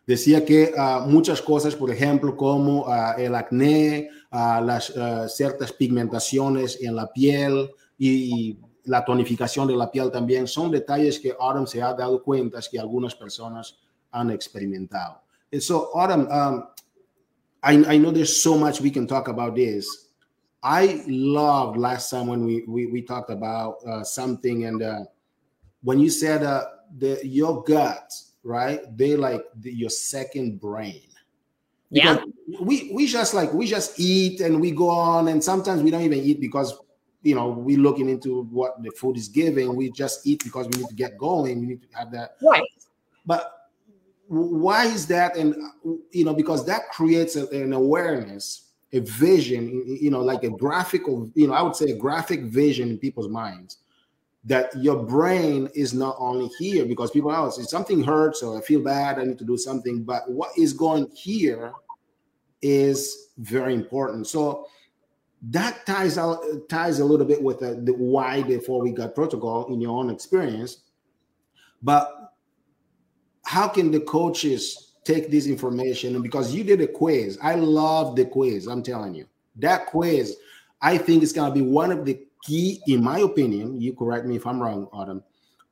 Decía 0.06 0.44
que 0.44 0.72
uh, 0.76 1.06
muchas 1.06 1.40
cosas, 1.40 1.76
por 1.76 1.90
ejemplo, 1.90 2.36
como 2.36 2.82
uh, 2.86 3.14
el 3.16 3.34
acné, 3.34 4.08
uh, 4.32 4.60
las 4.60 4.92
ciertas 5.28 5.72
pigmentaciones 5.72 6.78
en 6.82 6.96
la 6.96 7.06
piel 7.06 7.70
y, 7.98 8.08
y, 8.08 8.58
la 8.84 9.04
tonificación 9.04 9.68
de 9.68 9.76
la 9.76 9.88
piel 9.92 10.10
también, 10.10 10.48
son 10.48 10.72
detalles 10.72 11.20
que 11.20 11.32
Autumn 11.38 11.68
se 11.68 11.80
ha 11.80 11.94
dado 11.94 12.20
cuenta 12.20 12.58
que 12.68 12.80
algunas 12.80 13.14
personas 13.14 13.78
han 14.10 14.32
experimentado. 14.32 15.22
And 15.52 15.62
so, 15.62 15.90
Autumn, 15.94 16.26
um, 16.28 16.64
I, 17.62 17.94
I 17.94 17.98
know 17.98 18.10
there's 18.10 18.42
so 18.42 18.56
much 18.56 18.80
we 18.80 18.90
can 18.90 19.06
talk 19.06 19.28
about 19.28 19.54
this. 19.54 20.01
I 20.62 21.02
loved 21.08 21.76
last 21.76 22.10
time 22.10 22.28
when 22.28 22.44
we 22.44 22.64
we, 22.68 22.86
we 22.86 23.02
talked 23.02 23.30
about 23.30 23.78
uh, 23.86 24.04
something 24.04 24.64
and 24.64 24.82
uh, 24.82 25.00
when 25.82 25.98
you 25.98 26.08
said 26.08 26.44
uh, 26.44 26.64
the 26.98 27.20
your 27.24 27.64
gut, 27.64 28.12
right? 28.44 28.80
They 28.96 29.16
like 29.16 29.42
the, 29.60 29.72
your 29.72 29.90
second 29.90 30.60
brain. 30.60 31.02
Yeah. 31.90 32.24
we 32.60 32.90
we 32.94 33.06
just 33.06 33.34
like 33.34 33.52
we 33.52 33.66
just 33.66 34.00
eat 34.00 34.40
and 34.40 34.60
we 34.60 34.70
go 34.70 34.88
on 34.88 35.28
and 35.28 35.44
sometimes 35.44 35.82
we 35.82 35.90
don't 35.90 36.00
even 36.02 36.20
eat 36.20 36.40
because 36.40 36.74
you 37.22 37.34
know 37.34 37.48
we're 37.48 37.78
looking 37.78 38.08
into 38.08 38.44
what 38.44 38.82
the 38.82 38.90
food 38.92 39.16
is 39.16 39.28
giving. 39.28 39.74
We 39.76 39.90
just 39.90 40.26
eat 40.26 40.42
because 40.44 40.68
we 40.68 40.80
need 40.80 40.88
to 40.88 40.94
get 40.94 41.18
going. 41.18 41.60
We 41.60 41.66
need 41.66 41.82
to 41.82 41.98
have 41.98 42.10
that. 42.12 42.36
Right. 42.40 42.62
But 43.26 43.52
why 44.28 44.86
is 44.86 45.06
that? 45.08 45.36
And 45.36 45.54
you 46.12 46.24
know 46.24 46.34
because 46.34 46.64
that 46.66 46.88
creates 46.90 47.36
a, 47.36 47.46
an 47.48 47.72
awareness 47.72 48.71
a 48.92 49.00
vision, 49.00 49.82
you 49.86 50.10
know, 50.10 50.20
like 50.20 50.44
a 50.44 50.50
graphical, 50.50 51.30
you 51.34 51.46
know, 51.46 51.54
I 51.54 51.62
would 51.62 51.76
say 51.76 51.90
a 51.90 51.96
graphic 51.96 52.42
vision 52.42 52.90
in 52.90 52.98
people's 52.98 53.28
minds 53.28 53.78
that 54.44 54.76
your 54.76 55.02
brain 55.04 55.68
is 55.74 55.94
not 55.94 56.16
only 56.18 56.50
here 56.58 56.84
because 56.84 57.12
people 57.12 57.32
else 57.32 57.58
if 57.58 57.68
something 57.68 58.02
hurts 58.02 58.42
or 58.42 58.58
I 58.58 58.60
feel 58.60 58.82
bad, 58.82 59.18
I 59.18 59.24
need 59.24 59.38
to 59.38 59.44
do 59.44 59.56
something, 59.56 60.02
but 60.02 60.28
what 60.30 60.50
is 60.58 60.72
going 60.72 61.08
here 61.14 61.72
is 62.60 63.28
very 63.38 63.74
important. 63.74 64.26
So 64.26 64.66
that 65.50 65.86
ties 65.86 66.18
out 66.18 66.40
ties 66.68 67.00
a 67.00 67.04
little 67.04 67.26
bit 67.26 67.42
with 67.42 67.60
the, 67.60 67.74
the 67.74 67.92
why 67.92 68.42
before 68.42 68.82
we 68.82 68.92
got 68.92 69.14
protocol 69.14 69.72
in 69.72 69.80
your 69.80 69.96
own 69.96 70.10
experience. 70.10 70.82
But 71.82 72.34
how 73.44 73.68
can 73.68 73.90
the 73.90 74.00
coaches 74.00 74.91
take 75.04 75.30
this 75.30 75.46
information 75.46 76.20
because 76.22 76.54
you 76.54 76.64
did 76.64 76.80
a 76.80 76.86
quiz. 76.86 77.38
I 77.42 77.54
love 77.54 78.16
the 78.16 78.24
quiz. 78.24 78.66
I'm 78.66 78.82
telling 78.82 79.14
you 79.14 79.26
that 79.56 79.86
quiz. 79.86 80.36
I 80.80 80.98
think 80.98 81.22
it's 81.22 81.32
going 81.32 81.52
to 81.52 81.54
be 81.54 81.64
one 81.64 81.92
of 81.92 82.04
the 82.04 82.20
key, 82.42 82.80
in 82.86 83.02
my 83.02 83.20
opinion. 83.20 83.80
You 83.80 83.92
correct 83.94 84.26
me 84.26 84.36
if 84.36 84.46
I'm 84.46 84.60
wrong, 84.60 84.88
Autumn. 84.92 85.22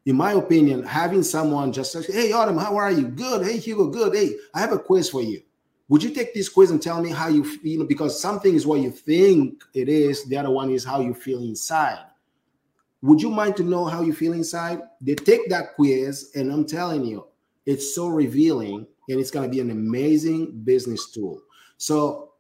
In 0.06 0.16
my 0.16 0.32
opinion, 0.32 0.82
having 0.82 1.22
someone 1.22 1.72
just 1.72 1.92
say, 1.92 2.02
"Hey, 2.02 2.32
Autumn, 2.32 2.56
how 2.56 2.76
are 2.76 2.90
you? 2.90 3.08
Good. 3.08 3.44
Hey, 3.44 3.58
Hugo, 3.58 3.88
good. 3.88 4.14
Hey, 4.14 4.34
I 4.54 4.60
have 4.60 4.72
a 4.72 4.78
quiz 4.78 5.10
for 5.10 5.22
you. 5.22 5.42
Would 5.88 6.02
you 6.02 6.10
take 6.10 6.32
this 6.32 6.48
quiz 6.48 6.70
and 6.70 6.80
tell 6.80 7.02
me 7.02 7.10
how 7.10 7.28
you 7.28 7.44
feel? 7.44 7.84
Because 7.84 8.20
something 8.20 8.54
is 8.54 8.66
what 8.66 8.80
you 8.80 8.90
think 8.90 9.62
it 9.74 9.88
is. 9.88 10.24
The 10.24 10.36
other 10.36 10.50
one 10.50 10.70
is 10.70 10.84
how 10.84 11.00
you 11.00 11.12
feel 11.12 11.42
inside. 11.42 12.06
Would 13.02 13.20
you 13.20 13.30
mind 13.30 13.56
to 13.56 13.62
know 13.64 13.86
how 13.86 14.02
you 14.02 14.12
feel 14.12 14.32
inside? 14.32 14.82
They 15.00 15.16
take 15.16 15.48
that 15.50 15.74
quiz, 15.74 16.30
and 16.34 16.52
I'm 16.52 16.64
telling 16.64 17.04
you, 17.04 17.26
it's 17.66 17.94
so 17.94 18.08
revealing 18.08 18.86
and 19.08 19.20
it's 19.20 19.30
going 19.30 19.48
to 19.48 19.54
be 19.54 19.60
an 19.60 19.70
amazing 19.70 20.60
business 20.64 21.10
tool. 21.10 21.42
So 21.76 22.30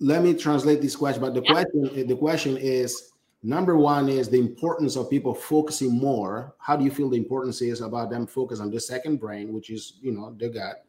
let 0.00 0.22
me 0.22 0.34
translate 0.34 0.80
this 0.80 0.96
question. 0.96 1.20
But 1.20 1.34
the 1.34 1.42
yeah. 1.44 1.52
question, 1.52 2.06
the 2.06 2.16
question 2.16 2.56
is 2.56 3.12
number 3.42 3.76
one 3.76 4.08
is 4.08 4.28
the 4.28 4.38
importance 4.38 4.96
of 4.96 5.10
people 5.10 5.34
focusing 5.34 5.96
more. 5.96 6.54
How 6.58 6.76
do 6.76 6.84
you 6.84 6.90
feel 6.90 7.10
the 7.10 7.16
importance 7.16 7.60
is 7.62 7.80
about 7.80 8.10
them 8.10 8.26
focus 8.26 8.60
on 8.60 8.70
the 8.70 8.80
second 8.80 9.18
brain, 9.18 9.52
which 9.52 9.70
is 9.70 9.94
you 10.00 10.12
know 10.12 10.34
the 10.38 10.48
gut, 10.48 10.84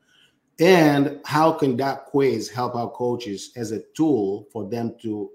and 0.60 1.20
how 1.26 1.52
can 1.52 1.78
that 1.78 2.06
quiz 2.06 2.50
help 2.50 2.76
our 2.76 2.90
coaches 2.90 3.52
as 3.56 3.72
a 3.72 3.82
tool 3.96 4.48
for 4.52 4.70
them 4.70 4.96
to 5.02 5.32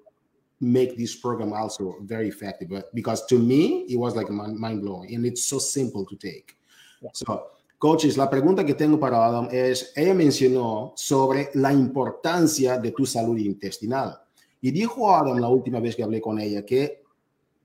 make 0.61 0.97
this 0.97 1.15
program 1.17 1.53
also 1.53 1.97
very 2.03 2.29
effective? 2.29 2.69
But 2.71 2.95
because 2.95 3.27
to 3.27 3.39
me, 3.39 3.87
it 3.89 3.97
was 3.97 4.17
like 4.17 4.31
mind 4.31 4.83
blowing, 4.83 5.15
and 5.15 5.27
it's 5.27 5.45
so 5.45 5.59
simple 5.59 6.05
to 6.07 6.17
take. 6.17 6.57
Yeah. 7.01 7.11
So 7.13 7.51
Coaches, 7.85 8.17
la 8.17 8.31
pregunta 8.31 8.65
que 8.65 8.73
tengo 8.73 8.99
para 8.99 9.27
Adam 9.27 9.47
es, 9.53 9.93
ella 9.95 10.15
mencionó 10.15 10.95
sobre 10.97 11.51
la 11.53 11.71
importancia 11.71 12.79
de 12.79 12.93
tu 12.93 13.05
salud 13.05 13.37
intestinal. 13.37 14.19
Y 14.63 14.71
dijo 14.71 15.15
Adam 15.15 15.37
la 15.37 15.49
última 15.49 15.81
vez 15.81 15.95
que 15.95 16.03
hablé 16.03 16.19
con 16.19 16.39
ella 16.39 16.65
que 16.65 17.03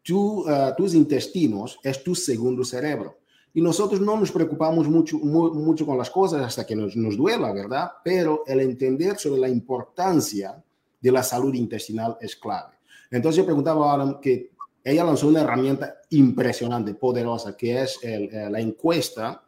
tu, 0.04 0.42
uh, 0.42 0.76
tus 0.76 0.94
intestinos 0.94 1.80
es 1.82 2.04
tu 2.04 2.16
segundo 2.16 2.66
cerebro. 2.66 3.20
Y 3.54 3.62
nosotros 3.62 4.02
no 4.02 4.20
nos 4.20 4.30
preocupamos 4.30 4.90
mucho, 4.90 5.18
muy, 5.20 5.52
mucho 5.52 5.86
con 5.86 5.98
las 5.98 6.10
cosas 6.10 6.42
hasta 6.42 6.66
que 6.66 6.76
nos, 6.76 6.98
nos 6.98 7.16
duela, 7.16 7.54
¿verdad? 7.54 7.90
Pero 8.04 8.44
el 8.46 8.60
entender 8.60 9.18
sobre 9.18 9.40
la 9.40 9.48
importancia 9.48 10.62
de 11.00 11.12
la 11.14 11.24
salud 11.24 11.54
intestinal 11.54 12.18
es 12.20 12.36
clave. 12.36 12.74
Entonces 13.10 13.38
yo 13.38 13.46
preguntaba 13.46 13.90
a 13.90 13.94
Adam 13.94 14.20
que 14.20 14.52
ella 14.84 15.06
lanzó 15.06 15.30
una 15.30 15.44
herramienta 15.44 15.96
impresionante, 16.10 16.94
poderosa, 16.94 17.56
que 17.56 17.84
es 17.84 18.00
el, 18.04 18.24
eh, 18.24 18.50
la 18.50 18.60
encuesta 18.60 19.46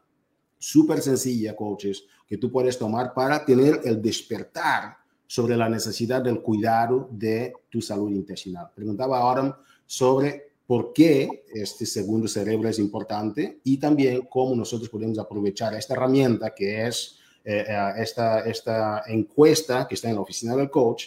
súper 0.61 1.01
sencilla, 1.01 1.55
coaches, 1.55 2.05
que 2.27 2.37
tú 2.37 2.51
puedes 2.51 2.77
tomar 2.77 3.13
para 3.13 3.43
tener 3.43 3.81
el 3.83 3.99
despertar 3.99 4.95
sobre 5.25 5.57
la 5.57 5.67
necesidad 5.67 6.21
del 6.21 6.41
cuidado 6.41 7.09
de 7.11 7.51
tu 7.69 7.81
salud 7.81 8.11
intestinal. 8.11 8.69
Preguntaba 8.75 9.17
ahora 9.17 9.57
sobre 9.87 10.51
por 10.67 10.93
qué 10.93 11.45
este 11.51 11.85
segundo 11.85 12.27
cerebro 12.27 12.69
es 12.69 12.77
importante 12.77 13.59
y 13.63 13.77
también 13.77 14.21
cómo 14.29 14.55
nosotros 14.55 14.87
podemos 14.87 15.17
aprovechar 15.17 15.73
esta 15.73 15.95
herramienta 15.95 16.53
que 16.53 16.85
es 16.85 17.17
eh, 17.43 17.65
eh, 17.67 17.93
esta, 17.97 18.41
esta 18.41 19.03
encuesta 19.07 19.87
que 19.87 19.95
está 19.95 20.09
en 20.09 20.15
la 20.15 20.21
oficina 20.21 20.55
del 20.55 20.69
coach 20.69 21.05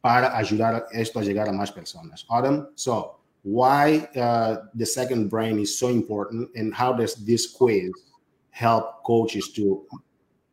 para 0.00 0.36
ayudar 0.36 0.74
a 0.74 0.98
esto 0.98 1.20
a 1.20 1.22
llegar 1.22 1.48
a 1.48 1.52
más 1.52 1.70
personas. 1.70 2.26
Adam, 2.28 2.68
so 2.74 3.20
why 3.44 4.08
uh, 4.16 4.56
the 4.76 4.84
second 4.84 5.30
brain 5.30 5.60
is 5.60 5.78
so 5.78 5.90
important 5.90 6.50
and 6.56 6.74
how 6.74 6.92
does 6.92 7.14
this 7.24 7.46
quiz 7.46 7.92
help 8.56 9.04
coaches 9.04 9.52
to 9.52 9.84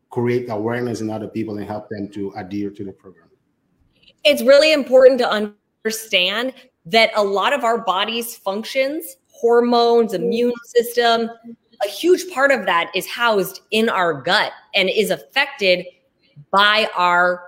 create 0.09 0.49
awareness 0.49 0.99
in 0.99 1.09
other 1.09 1.27
people 1.27 1.57
and 1.57 1.65
help 1.65 1.87
them 1.87 2.09
to 2.09 2.33
adhere 2.35 2.69
to 2.69 2.83
the 2.83 2.91
program? 2.91 3.29
It's 4.25 4.41
really 4.41 4.73
important 4.73 5.19
to 5.19 5.29
understand 5.29 6.53
that 6.85 7.11
a 7.15 7.23
lot 7.23 7.53
of 7.53 7.63
our 7.63 7.77
body's 7.77 8.35
functions, 8.35 9.15
hormones, 9.29 10.13
immune 10.13 10.51
system, 10.65 11.29
a 11.81 11.87
huge 11.87 12.29
part 12.33 12.51
of 12.51 12.65
that 12.65 12.91
is 12.93 13.07
housed 13.07 13.61
in 13.71 13.87
our 13.87 14.13
gut 14.13 14.51
and 14.75 14.89
is 14.89 15.09
affected 15.09 15.85
by 16.51 16.89
our 16.97 17.41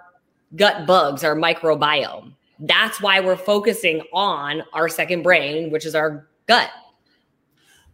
gut 0.56 0.88
bugs, 0.88 1.26
our 1.26 1.36
microbiome. 1.36 2.34
That's 2.60 3.02
why 3.02 3.20
we're 3.20 3.36
focusing 3.36 4.04
on 4.14 4.64
our 4.72 4.88
second 4.88 5.24
brain, 5.24 5.70
which 5.70 5.86
is 5.86 5.96
our 5.96 6.30
gut. 6.48 6.72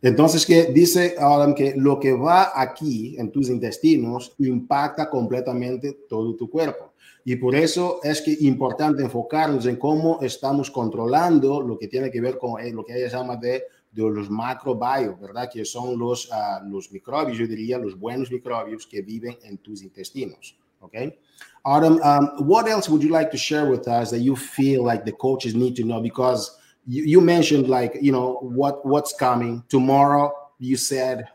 Entonces, 0.02 0.45
que 0.45 0.66
dice 0.66 1.16
Adam 1.20 1.54
que 1.54 1.76
lo 1.76 1.99
que 1.99 2.14
va 2.14 2.52
aquí 2.56 3.16
en 3.20 3.32
tus 3.32 3.49
intestinos 3.49 4.34
impacta 4.39 5.10
completamente 5.10 5.99
todo 6.10 6.36
tu 6.36 6.49
cuerpo. 6.49 6.93
Y 7.24 7.36
por 7.36 7.54
eso 7.54 7.99
es 8.04 8.22
que 8.22 8.36
importante 8.41 9.04
enfocarnos 9.04 9.68
en 9.68 9.76
cómo 9.76 10.20
estamos 10.22 10.72
controlando 10.72 11.62
lo 11.62 11.78
que 11.78 11.88
tiene 11.88 12.10
que 12.10 12.20
ver 12.20 12.39
con 12.39 12.60
eh, 12.60 12.72
lo 12.72 12.84
que 12.84 12.97
ella 12.97 13.10
llama 13.10 13.36
de, 13.36 13.64
de 13.91 14.10
los 14.10 14.28
macrobios, 14.28 15.20
¿verdad? 15.20 15.47
Que 15.52 15.64
son 15.64 15.99
los, 15.99 16.28
uh, 16.30 16.68
los 16.68 16.91
microbios, 16.91 17.38
yo 17.38 17.45
diría, 17.45 17.78
los 17.78 17.99
buenos 17.99 18.32
microbios 18.32 18.88
que 18.88 19.04
viven 19.04 19.38
en 19.43 19.60
tus 19.60 19.84
intestinos. 19.84 20.58
Okay. 20.82 21.16
Adam, 21.64 21.99
um, 22.02 22.47
what 22.47 22.68
else 22.68 22.89
would 22.89 23.04
you 23.04 23.12
like 23.12 23.30
to 23.30 23.38
share 23.38 23.70
with 23.70 23.88
us 23.88 24.10
that 24.10 24.22
you 24.22 24.36
feel 24.36 24.84
like 24.84 25.06
the 25.06 25.12
coaches 25.12 25.54
need 25.54 25.76
to 25.76 25.84
know? 25.84 26.02
Because 26.02 26.58
you, 26.86 27.03
you 27.03 27.21
mentioned 27.21 27.67
like 27.67 27.97
you 28.01 28.11
know 28.11 28.38
what 28.41 28.86
what's 28.86 29.13
coming. 29.13 29.63
Tomorrow 29.69 30.34
you 30.59 30.77
said 30.77 31.27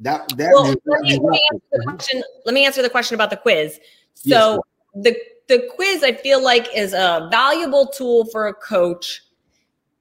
that 0.00 0.28
that 0.36 0.50
well, 0.52 0.74
let, 0.86 1.00
me, 1.02 1.18
let, 1.18 1.30
me 1.30 1.42
answer 1.52 1.64
the 1.72 1.84
question, 1.84 2.22
let 2.44 2.54
me 2.54 2.66
answer 2.66 2.82
the 2.82 2.90
question 2.90 3.14
about 3.14 3.30
the 3.30 3.36
quiz. 3.36 3.80
So 4.14 4.62
yes. 4.94 5.04
the 5.04 5.16
the 5.48 5.68
quiz 5.76 6.02
i 6.02 6.12
feel 6.12 6.42
like 6.42 6.68
is 6.76 6.92
a 6.92 7.26
valuable 7.30 7.86
tool 7.86 8.26
for 8.26 8.48
a 8.48 8.54
coach 8.54 9.22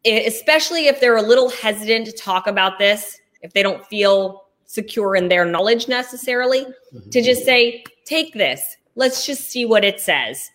especially 0.05 0.87
if 0.87 0.99
they're 0.99 1.15
a 1.15 1.21
little 1.21 1.49
hesitant 1.49 2.05
to 2.05 2.11
talk 2.11 2.47
about 2.47 2.77
this 2.77 3.17
if 3.41 3.53
they 3.53 3.63
don't 3.63 3.85
feel 3.85 4.47
secure 4.67 5.15
in 5.15 5.29
their 5.29 5.45
knowledge 5.45 5.87
necessarily 5.87 6.65
mm-hmm. 6.65 7.09
to 7.09 7.21
just 7.21 7.43
say 7.43 7.83
take 8.05 8.33
this. 8.33 8.77
Let's 8.95 9.25
just 9.25 9.49
see 9.49 9.65
what 9.65 9.83
it 9.83 9.99
says. 9.99 10.51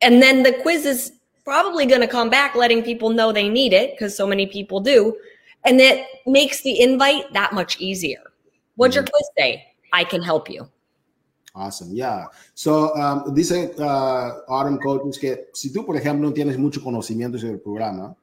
And 0.00 0.22
then 0.22 0.42
the 0.42 0.52
quiz 0.52 0.86
is 0.86 1.12
probably 1.44 1.86
going 1.86 2.00
to 2.00 2.08
come 2.08 2.30
back 2.30 2.54
letting 2.54 2.82
people 2.82 3.10
know 3.10 3.32
they 3.32 3.48
need 3.48 3.72
it 3.72 3.92
because 3.92 4.16
so 4.16 4.26
many 4.26 4.46
people 4.46 4.80
do. 4.80 5.16
And 5.64 5.78
that 5.80 6.06
makes 6.26 6.62
the 6.62 6.80
invite 6.80 7.32
that 7.32 7.52
much 7.52 7.80
easier. 7.80 8.22
What'd 8.76 8.94
your 8.94 9.04
quiz 9.04 9.28
say? 9.38 9.64
I 9.92 10.04
can 10.04 10.22
help 10.22 10.50
you. 10.50 10.68
Awesome, 11.54 11.94
yeah. 11.94 12.26
So, 12.54 12.92
um, 12.96 13.32
dice 13.32 13.70
uh, 13.78 14.42
Autumn 14.48 14.78
Coaches 14.78 15.18
que 15.18 15.50
si 15.54 15.72
tú, 15.72 15.86
por 15.86 15.96
ejemplo, 15.96 16.28
no 16.28 16.34
tienes 16.34 16.58
mucho 16.58 16.82
conocimiento 16.82 17.38
sobre 17.38 17.54
el 17.54 17.60
programa, 17.60 18.16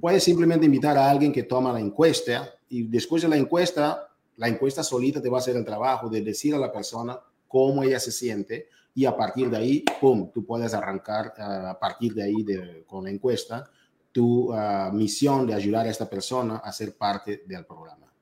puedes 0.00 0.24
simplemente 0.24 0.64
invitar 0.64 0.96
a 0.96 1.10
alguien 1.10 1.30
que 1.30 1.42
toma 1.42 1.70
la 1.70 1.80
encuesta 1.80 2.48
y 2.70 2.84
después 2.84 3.20
de 3.20 3.28
la 3.28 3.36
encuesta, 3.36 4.08
la 4.36 4.48
encuesta 4.48 4.82
solita 4.82 5.20
te 5.20 5.28
va 5.28 5.36
a 5.36 5.40
hacer 5.40 5.56
el 5.56 5.66
trabajo 5.66 6.08
de 6.08 6.22
decir 6.22 6.54
a 6.54 6.58
la 6.58 6.72
persona 6.72 7.20
cómo 7.46 7.82
ella 7.82 8.00
se 8.00 8.10
siente 8.10 8.68
y 8.98 9.06
a 9.06 9.16
partir 9.16 9.48
de 9.48 9.56
ahí, 9.56 9.84
pum, 10.00 10.28
tú 10.32 10.44
puedes 10.44 10.74
arrancar 10.74 11.32
uh, 11.38 11.68
a 11.68 11.78
partir 11.78 12.14
de 12.14 12.24
ahí 12.24 12.42
de, 12.42 12.84
con 12.84 13.04
la 13.04 13.10
encuesta 13.10 13.70
tu 14.10 14.52
uh, 14.52 14.90
misión 14.92 15.46
de 15.46 15.54
ayudar 15.54 15.86
a 15.86 15.90
esta 15.90 16.10
persona 16.10 16.56
a 16.56 16.72
ser 16.72 16.96
parte 16.96 17.44
del 17.46 17.64
programa. 17.64 18.12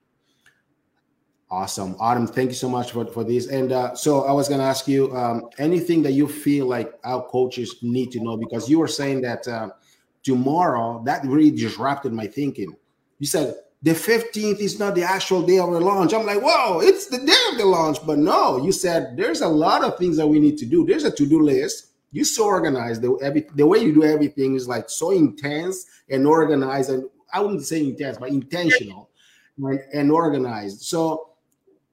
Awesome. 1.48 1.96
Autumn, 1.98 2.26
thank 2.26 2.50
you 2.50 2.54
so 2.54 2.68
much 2.68 2.92
for, 2.92 3.06
for 3.06 3.24
this. 3.24 3.48
And 3.48 3.72
uh, 3.72 3.94
so 3.94 4.24
I 4.24 4.32
was 4.32 4.48
going 4.50 4.60
to 4.60 4.66
ask 4.66 4.86
you 4.86 5.16
um, 5.16 5.48
anything 5.56 6.02
that 6.02 6.12
you 6.12 6.28
feel 6.28 6.66
like 6.66 6.92
our 7.04 7.26
coaches 7.26 7.76
need 7.80 8.12
to 8.12 8.20
know 8.20 8.36
because 8.36 8.68
you 8.68 8.78
were 8.78 8.88
saying 8.88 9.22
that 9.22 9.48
uh, 9.48 9.70
tomorrow, 10.22 11.02
that 11.06 11.24
really 11.24 11.52
disrupted 11.52 12.12
my 12.12 12.26
thinking. 12.26 12.76
You 13.18 13.26
said 13.26 13.54
the 13.82 13.92
15th 13.92 14.58
is 14.58 14.78
not 14.78 14.94
the 14.94 15.02
actual 15.02 15.42
day 15.42 15.58
of 15.58 15.70
the 15.70 15.80
launch. 15.80 16.14
I'm 16.14 16.26
like, 16.26 16.40
whoa, 16.40 16.80
it's 16.80 17.06
the 17.06 17.18
day 17.18 17.52
of 17.52 17.58
the 17.58 17.66
launch. 17.66 17.98
But 18.06 18.18
no, 18.18 18.64
you 18.64 18.72
said 18.72 19.16
there's 19.16 19.42
a 19.42 19.48
lot 19.48 19.84
of 19.84 19.98
things 19.98 20.16
that 20.16 20.26
we 20.26 20.40
need 20.40 20.58
to 20.58 20.66
do. 20.66 20.84
There's 20.86 21.04
a 21.04 21.10
to 21.10 21.26
do 21.26 21.42
list. 21.42 21.88
You're 22.10 22.24
so 22.24 22.46
organized. 22.46 23.02
The, 23.02 23.16
every, 23.22 23.46
the 23.54 23.66
way 23.66 23.78
you 23.78 23.92
do 23.92 24.04
everything 24.04 24.54
is 24.54 24.66
like 24.66 24.88
so 24.88 25.10
intense 25.10 25.86
and 26.08 26.26
organized. 26.26 26.90
And 26.90 27.04
I 27.32 27.40
wouldn't 27.40 27.64
say 27.64 27.80
intense, 27.80 28.16
but 28.18 28.30
intentional 28.30 29.10
and, 29.58 29.80
and 29.92 30.10
organized. 30.10 30.82
So, 30.82 31.30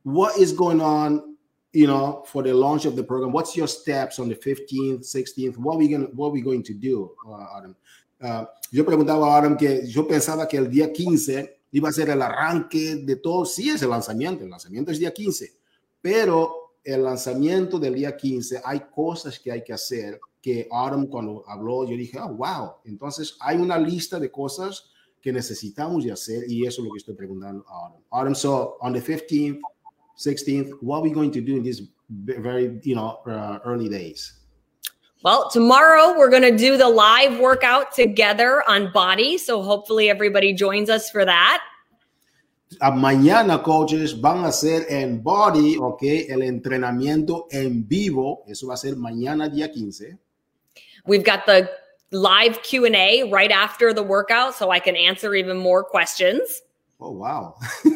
what 0.03 0.37
is 0.37 0.51
going 0.51 0.81
on 0.81 1.33
you 1.73 1.87
know 1.87 2.23
for 2.27 2.43
the 2.43 2.53
launch 2.53 2.85
of 2.85 2.95
the 2.95 3.03
program 3.03 3.31
what's 3.31 3.57
your 3.57 3.67
steps 3.67 4.19
on 4.19 4.29
the 4.29 4.35
15th 4.35 4.99
16th 4.99 5.57
what 5.57 5.75
are 5.75 5.77
we 5.79 5.87
going 5.87 6.03
what 6.13 6.27
are 6.27 6.31
we 6.31 6.41
going 6.41 6.61
to 6.61 6.73
do 6.73 7.11
uh, 7.27 7.57
Adam 7.57 7.75
uh, 8.21 8.45
yo 8.69 8.83
preguntaba 8.83 9.33
a 9.33 9.37
Adam 9.37 9.57
que 9.57 9.81
yo 9.87 10.03
pensaba 10.03 10.47
que 10.47 10.57
el 10.57 10.67
día 10.67 10.93
15 10.93 11.62
iba 11.73 11.89
a 11.89 11.91
ser 11.91 12.09
el 12.09 12.21
arranque 12.21 12.95
de 12.97 13.15
todo 13.17 13.45
sí 13.45 13.69
es 13.69 13.81
el 13.81 13.89
lanzamiento 13.89 14.43
el 14.43 14.49
lanzamiento 14.49 14.91
es 14.91 14.99
día 14.99 15.11
15 15.11 15.57
pero 16.01 16.75
el 16.83 17.03
lanzamiento 17.03 17.79
del 17.79 17.95
día 17.95 18.15
15 18.15 18.61
hay 18.63 18.81
cosas 18.93 19.39
que 19.39 19.51
hay 19.51 19.63
que 19.63 19.73
hacer 19.73 20.19
que 20.41 20.67
Adam 20.71 21.07
cuando 21.07 21.43
habló 21.47 21.83
yo 21.85 21.97
dije 21.97 22.19
oh 22.19 22.33
wow 22.35 22.75
entonces 22.85 23.35
hay 23.39 23.57
una 23.57 23.77
lista 23.77 24.19
de 24.19 24.31
cosas 24.31 24.91
que 25.21 25.33
necesitamos 25.33 26.03
de 26.03 26.11
hacer 26.11 26.49
y 26.49 26.65
eso 26.65 26.81
es 26.81 26.87
lo 26.87 26.93
que 26.93 26.99
estoy 26.99 27.15
preguntando 27.15 27.65
a 27.67 27.87
Adam 27.87 28.01
Adam 28.11 28.35
so 28.35 28.77
on 28.79 28.93
the 28.93 29.01
15th 29.01 29.59
16th 30.17 30.77
what 30.81 30.99
are 30.99 31.09
we 31.09 31.13
going 31.13 31.31
to 31.31 31.41
do 31.41 31.55
in 31.57 31.63
these 31.63 31.81
very 32.07 32.79
you 32.83 32.95
know 32.95 33.19
uh, 33.25 33.59
early 33.65 33.89
days 33.89 34.42
well 35.23 35.49
tomorrow 35.49 36.17
we're 36.17 36.29
going 36.29 36.43
to 36.43 36.55
do 36.55 36.77
the 36.77 36.87
live 36.87 37.39
workout 37.39 37.93
together 37.93 38.63
on 38.67 38.91
body 38.91 39.37
so 39.37 39.61
hopefully 39.61 40.09
everybody 40.09 40.53
joins 40.53 40.89
us 40.89 41.09
for 41.09 41.25
that. 41.25 41.61
Mañana 42.81 43.63
coaches 43.63 44.13
van 44.13 44.43
a 44.43 44.47
hacer 44.47 44.85
en 44.89 45.21
body 45.21 45.77
ok 45.77 46.27
el 46.29 46.41
entrenamiento 46.41 47.47
en 47.51 47.87
vivo. 47.87 48.43
Eso 48.47 48.67
va 48.67 48.73
a 48.73 48.77
ser 48.77 48.95
mañana 48.95 49.49
día 49.49 49.71
15 49.71 50.17
we've 51.05 51.23
got 51.23 51.45
the 51.45 51.69
live 52.11 52.61
q&a 52.61 53.23
right 53.31 53.51
after 53.51 53.91
the 53.93 54.03
workout 54.03 54.53
so 54.53 54.69
i 54.69 54.79
can 54.79 54.95
answer 54.95 55.33
even 55.33 55.57
more 55.57 55.83
questions. 55.83 56.61
Oh 56.99 57.11
wow. 57.11 57.55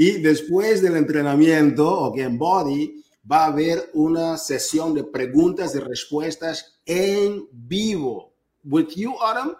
Y 0.00 0.22
después 0.22 0.80
del 0.80 0.94
entrenamiento, 0.94 1.84
o 1.84 2.12
que 2.12 2.22
en 2.22 2.38
Body, 2.38 3.02
va 3.30 3.44
a 3.44 3.46
haber 3.46 3.90
una 3.94 4.36
sesión 4.38 4.94
de 4.94 5.04
preguntas 5.04 5.74
y 5.74 5.78
respuestas 5.78 6.80
en 6.86 7.46
vivo. 7.52 8.32
With 8.64 8.96
you, 8.96 9.14
Autumn? 9.20 9.56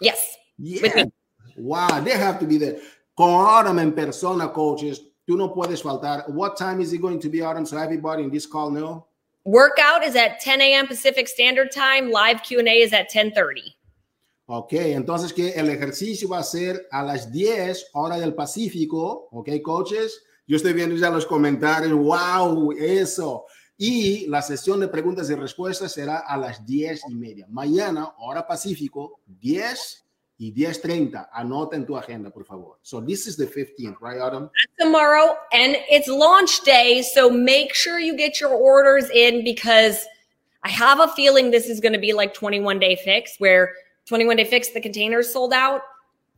Yes. 0.00 0.38
Yeah. 0.58 1.04
Wow, 1.56 2.00
they 2.02 2.12
have 2.12 2.38
to 2.40 2.46
be 2.46 2.58
there. 2.58 2.80
Con 3.16 3.46
Autumn 3.46 3.78
en 3.78 3.92
persona, 3.92 4.52
coaches, 4.52 5.02
tú 5.26 5.36
no 5.36 5.52
puedes 5.52 5.82
faltar. 5.82 6.24
What 6.28 6.56
time 6.56 6.80
is 6.80 6.92
it 6.92 7.00
going 7.00 7.20
to 7.20 7.28
be, 7.28 7.42
Autumn, 7.42 7.66
so 7.66 7.76
everybody 7.76 8.24
in 8.24 8.30
this 8.30 8.46
call 8.46 8.70
know? 8.70 9.06
Workout 9.44 10.04
is 10.04 10.16
at 10.16 10.40
10 10.40 10.60
a.m. 10.60 10.86
Pacific 10.86 11.28
Standard 11.28 11.72
Time. 11.72 12.10
Live 12.10 12.42
Q&A 12.42 12.82
is 12.82 12.92
at 12.92 13.10
10.30. 13.10 13.74
Ok, 14.46 14.72
entonces 14.72 15.32
que 15.32 15.50
el 15.50 15.68
ejercicio 15.68 16.28
va 16.28 16.38
a 16.38 16.44
ser 16.44 16.86
a 16.90 17.02
las 17.02 17.32
10 17.32 17.90
hora 17.94 18.18
del 18.18 18.34
Pacífico, 18.34 19.28
ok, 19.32 19.48
coaches. 19.62 20.22
Yo 20.46 20.56
estoy 20.56 20.72
viendo 20.72 20.96
ya 20.96 21.10
los 21.10 21.26
comentarios, 21.26 21.92
wow, 21.92 22.72
eso. 22.72 23.46
Y 23.76 24.26
la 24.26 24.42
sesión 24.42 24.80
de 24.80 24.88
preguntas 24.88 25.30
y 25.30 25.34
respuestas 25.34 25.92
será 25.92 26.18
a 26.18 26.36
las 26.36 26.64
10 26.66 27.02
y 27.08 27.14
media. 27.14 27.46
Mañana, 27.48 28.12
hora 28.18 28.46
Pacífico, 28.46 29.20
10 29.26 30.04
y 30.38 30.52
10.30. 30.52 31.28
Anota 31.32 31.76
en 31.76 31.86
tu 31.86 31.96
agenda, 31.96 32.30
por 32.30 32.44
favor. 32.44 32.78
So 32.82 33.00
this 33.00 33.26
is 33.26 33.36
the 33.36 33.46
15th, 33.46 34.00
right, 34.00 34.20
Autumn? 34.20 34.50
Tomorrow, 34.78 35.36
and 35.52 35.76
it's 35.88 36.08
launch 36.08 36.62
day, 36.64 37.02
so 37.02 37.30
make 37.30 37.74
sure 37.74 37.98
you 37.98 38.16
get 38.16 38.40
your 38.40 38.50
orders 38.50 39.08
in 39.10 39.44
because 39.44 40.04
I 40.64 40.68
have 40.68 41.00
a 41.00 41.08
feeling 41.08 41.50
this 41.50 41.68
is 41.68 41.80
going 41.80 41.92
to 41.92 41.98
be 41.98 42.12
like 42.12 42.34
21 42.34 42.78
Day 42.78 42.96
Fix, 42.96 43.36
where 43.38 43.72
21 44.06 44.36
Day 44.36 44.44
Fix, 44.44 44.70
the 44.70 44.80
containers 44.80 45.32
sold 45.32 45.52
out. 45.52 45.82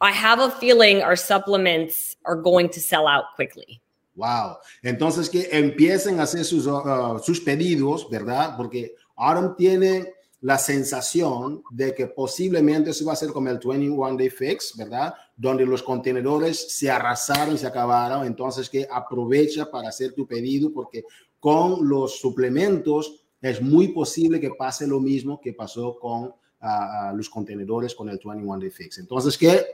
I 0.00 0.12
have 0.12 0.38
a 0.38 0.50
feeling 0.50 1.02
our 1.02 1.16
supplements 1.16 2.16
are 2.24 2.36
going 2.36 2.68
to 2.70 2.80
sell 2.80 3.06
out 3.06 3.34
quickly. 3.36 3.80
Wow. 4.14 4.58
Entonces 4.82 5.28
que 5.28 5.48
empiecen 5.50 6.20
a 6.20 6.24
hacer 6.24 6.44
sus, 6.44 6.66
uh, 6.66 7.18
sus 7.22 7.40
pedidos, 7.40 8.08
¿verdad? 8.08 8.56
Porque 8.56 8.94
Autumn 9.16 9.56
tiene 9.56 10.14
la 10.40 10.58
sensación 10.58 11.62
de 11.70 11.94
que 11.94 12.06
posiblemente 12.06 12.92
se 12.92 13.04
va 13.04 13.12
a 13.12 13.14
hacer 13.14 13.30
como 13.30 13.48
el 13.48 13.58
21 13.58 14.16
Day 14.16 14.30
Fix, 14.30 14.76
¿verdad? 14.76 15.14
Donde 15.36 15.64
los 15.64 15.82
contenedores 15.82 16.76
se 16.76 16.90
arrasaron, 16.90 17.56
se 17.56 17.66
acabaron. 17.66 18.26
Entonces 18.26 18.68
que 18.68 18.86
aprovecha 18.90 19.70
para 19.70 19.88
hacer 19.88 20.12
tu 20.12 20.26
pedido 20.26 20.70
porque 20.72 21.04
con 21.40 21.88
los 21.88 22.20
suplementos 22.20 23.24
es 23.40 23.60
muy 23.60 23.88
posible 23.88 24.38
que 24.40 24.50
pase 24.50 24.86
lo 24.86 25.00
mismo 25.00 25.40
que 25.40 25.54
pasó 25.54 25.98
con 25.98 26.34
a, 26.60 27.08
a 27.08 27.12
los 27.12 27.28
contenedores 27.28 27.94
con 27.94 28.08
el 28.08 28.18
21 28.22 28.58
Day 28.58 28.70
Fix. 28.70 28.98
Entonces, 28.98 29.36
¿qué? 29.36 29.64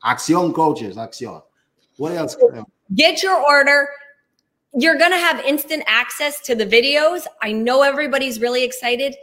Acción, 0.00 0.52
coaches, 0.52 0.96
acción. 0.96 1.42
What 2.00 2.12
else? 2.12 2.34
Get 2.94 3.22
your 3.22 3.46
order. 3.46 3.86
You're 4.72 4.96
going 4.96 5.10
to 5.10 5.18
have 5.18 5.44
instant 5.44 5.82
access 5.86 6.40
to 6.46 6.54
the 6.54 6.64
videos. 6.64 7.26
I 7.42 7.52
know 7.52 7.82
everybody's 7.82 8.40
really 8.40 8.64
excited. 8.64 9.16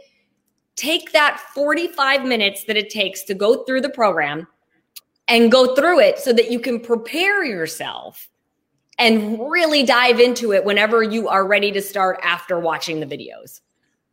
Take 0.76 1.10
that 1.10 1.40
45 1.54 2.24
minutes 2.24 2.62
that 2.66 2.76
it 2.76 2.88
takes 2.88 3.24
to 3.24 3.34
go 3.34 3.64
through 3.64 3.80
the 3.80 3.88
program 3.88 4.46
and 5.26 5.50
go 5.50 5.74
through 5.74 5.98
it 5.98 6.20
so 6.20 6.32
that 6.32 6.52
you 6.52 6.60
can 6.60 6.78
prepare 6.78 7.44
yourself 7.44 8.28
and 8.96 9.40
really 9.50 9.82
dive 9.82 10.20
into 10.20 10.52
it 10.52 10.64
whenever 10.64 11.02
you 11.02 11.26
are 11.26 11.48
ready 11.48 11.72
to 11.72 11.82
start 11.82 12.20
after 12.22 12.60
watching 12.60 13.00
the 13.00 13.06
videos. 13.06 13.60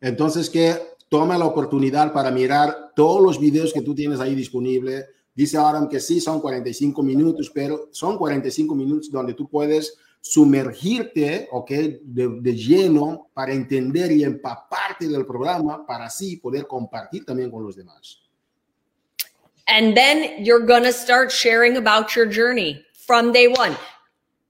Entonces, 0.02 0.50
que 0.50 0.76
toma 1.12 1.38
la 1.38 1.46
oportunidad 1.46 2.12
para 2.14 2.32
mirar 2.32 2.94
todos 2.96 3.22
los 3.22 3.40
videos 3.40 3.72
que 3.72 3.84
tú 3.84 3.94
tienes 3.94 4.20
ahí 4.20 4.34
disponible. 4.34 5.06
Dice 5.36 5.58
Aram 5.58 5.90
que 5.90 6.00
sí, 6.00 6.22
son 6.22 6.40
45 6.40 7.04
minutos, 7.04 7.52
pero 7.54 7.90
son 7.92 8.18
45 8.18 8.74
minutos 8.74 9.12
donde 9.12 9.34
tú 9.34 9.50
puedes 9.50 9.98
sumergirte, 10.22 11.48
¿ok? 11.52 11.70
De, 12.02 12.40
de, 12.42 12.56
lleno 12.56 13.30
para 13.34 13.54
entender 13.54 14.12
y 14.12 14.24
empaparte 14.24 15.08
del 15.08 15.26
programa 15.26 15.86
para 15.86 16.06
así 16.06 16.38
poder 16.38 16.66
compartir 16.66 17.26
también 17.26 17.52
con 17.52 17.64
los 17.64 17.76
demás. 17.76 18.22
And 19.68 19.96
then 19.96 20.44
you're 20.44 20.66
to 20.66 20.94
start 20.94 21.32
sharing 21.32 21.78
about 21.78 22.16
your 22.16 22.26
journey 22.26 22.84
from 22.94 23.32
day 23.32 23.48
one. 23.48 23.76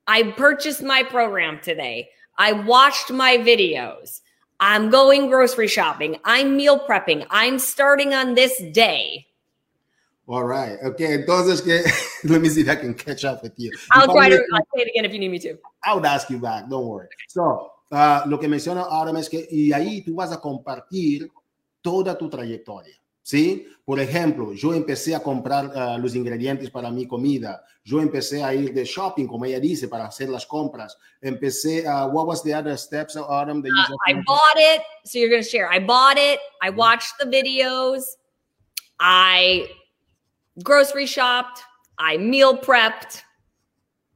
I 0.08 0.24
purchased 0.38 0.84
my 0.84 1.04
program 1.04 1.60
today. 1.62 2.10
I 2.38 2.52
watched 2.52 3.12
my 3.12 3.38
videos. 3.38 4.22
I'm 4.60 4.90
going 4.90 5.28
grocery 5.30 5.68
shopping. 5.68 6.18
I'm 6.24 6.56
meal 6.56 6.80
prepping. 6.80 7.26
I'm 7.30 7.60
starting 7.60 8.14
on 8.14 8.36
this 8.36 8.62
day. 8.72 9.26
All 10.28 10.44
right. 10.44 10.78
Okay. 10.84 11.14
Entonces, 11.14 11.62
que, 11.62 11.84
let 12.30 12.42
me 12.42 12.50
see 12.50 12.62
if 12.62 12.70
I 12.70 12.76
can 12.76 12.94
catch 12.94 13.26
up 13.26 13.44
with 13.44 13.54
you. 13.58 13.72
I'll 13.92 14.12
try 14.12 14.30
to 14.30 14.42
I'll 14.54 14.68
say 14.76 14.82
it 14.82 14.90
again 14.90 15.06
if 15.06 15.14
you 15.14 15.20
need 15.20 15.30
me 15.30 15.40
to. 15.40 15.58
I 15.84 15.94
would 15.94 16.06
ask 16.06 16.30
you 16.30 16.40
back. 16.40 16.68
Don't 16.70 16.88
worry. 16.88 17.08
So, 17.28 17.72
uh, 17.92 18.24
lo 18.26 18.40
que 18.40 18.48
menciona 18.48 18.82
ahora 18.82 19.18
es 19.20 19.30
que, 19.30 19.48
y 19.52 19.72
ahí 19.72 20.04
tú 20.04 20.16
vas 20.16 20.32
a 20.32 20.42
compartir 20.42 21.30
toda 21.82 22.18
tu 22.18 22.30
trayectoria. 22.30 22.96
¿sí? 23.26 23.68
Por 23.84 24.00
ejemplo, 24.00 24.54
yo 24.54 24.74
empecé 24.74 25.16
a 25.16 25.20
comprar 25.20 25.66
uh, 25.66 26.00
los 26.00 26.16
ingredientes 26.16 26.70
para 26.70 26.92
mi 26.92 27.08
comida, 27.08 27.64
yo 27.84 28.00
empecé 28.00 28.44
a 28.44 28.54
ir 28.54 28.72
de 28.74 28.86
shopping, 28.86 29.28
como 29.28 29.46
ella 29.46 29.60
dice, 29.60 29.88
para 29.88 30.06
hacer 30.06 30.30
las 30.30 30.46
compras. 30.46 30.98
Empecé, 31.22 31.86
uh, 31.88 32.08
what 32.08 32.28
was 32.28 32.44
the 32.44 32.54
other 32.54 32.78
steps, 32.78 33.16
Autumn? 33.16 33.62
That 33.62 33.72
uh, 33.90 33.96
I 34.08 34.14
bought 34.26 34.58
it, 34.58 34.82
so 35.06 35.18
you're 35.18 35.30
going 35.30 35.44
to 35.44 35.50
share. 35.50 35.68
I 35.72 35.80
bought 35.80 36.18
it, 36.18 36.40
I 36.62 36.70
watched 36.70 37.14
the 37.20 37.26
videos, 37.26 38.04
I 39.00 39.68
grocery 40.64 41.06
shopped, 41.06 41.62
I 41.98 42.18
meal 42.18 42.58
prepped. 42.58 43.22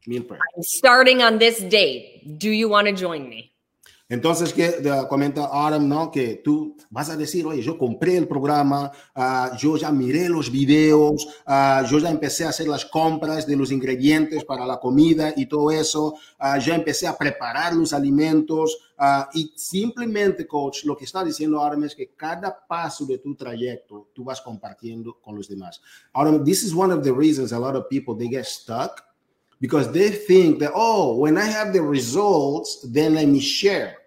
Meal 0.07 0.23
prep. 0.23 0.39
I'm 0.55 0.63
starting 0.63 1.21
on 1.21 1.37
this 1.37 1.59
date. 1.59 2.37
Do 2.37 2.49
you 2.49 2.69
want 2.69 2.87
to 2.87 2.93
join 2.93 3.29
me? 3.29 3.48
Entonces, 4.11 4.53
que 4.53 4.71
de- 4.71 5.07
comenta 5.07 5.49
Adam, 5.51 5.87
¿no? 5.87 6.09
Que 6.09 6.41
tú 6.43 6.75
vas 6.89 7.11
a 7.11 7.15
decir, 7.15 7.45
oye, 7.45 7.61
yo 7.61 7.77
compré 7.77 8.17
el 8.17 8.27
programa, 8.27 8.91
ah, 9.13 9.55
yo 9.55 9.77
ya 9.77 9.91
miré 9.91 10.27
los 10.27 10.51
videos, 10.51 11.27
ah, 11.45 11.85
yo 11.87 11.99
ya 11.99 12.09
empecé 12.09 12.43
a 12.43 12.49
hacer 12.49 12.67
las 12.67 12.85
compras 12.85 13.45
de 13.45 13.55
los 13.55 13.71
ingredientes 13.71 14.43
para 14.43 14.65
la 14.65 14.79
comida 14.79 15.31
y 15.35 15.45
todo 15.45 15.69
eso, 15.69 16.15
ah, 16.39 16.57
ya 16.57 16.73
empecé 16.73 17.05
a 17.05 17.15
preparar 17.15 17.75
los 17.75 17.93
alimentos 17.93 18.79
y 19.33 19.53
simplemente, 19.55 20.45
coach, 20.45 20.83
lo 20.83 20.97
que 20.97 21.05
está 21.05 21.23
diciendo 21.23 21.63
Adam 21.63 21.85
es 21.85 21.95
que 21.95 22.09
cada 22.17 22.67
paso 22.67 23.05
de 23.05 23.19
tu 23.19 23.33
trayecto 23.33 24.09
tú 24.13 24.25
vas 24.25 24.41
compartiendo 24.41 25.17
con 25.21 25.37
los 25.37 25.47
demás. 25.47 25.79
Ahora, 26.11 26.43
this 26.43 26.63
is 26.63 26.73
one 26.73 26.91
of 26.91 27.01
the 27.03 27.11
reasons 27.11 27.53
a 27.53 27.59
lot 27.59 27.77
of 27.77 27.87
people, 27.87 28.17
they 28.17 28.27
get 28.27 28.45
stuck 28.45 29.01
because 29.61 29.91
they 29.91 30.09
think 30.09 30.59
that 30.59 30.71
oh 30.73 31.15
when 31.17 31.37
i 31.37 31.43
have 31.43 31.73
the 31.73 31.81
results 31.81 32.79
then 32.93 33.13
let 33.13 33.27
me 33.27 33.41
share 33.41 33.98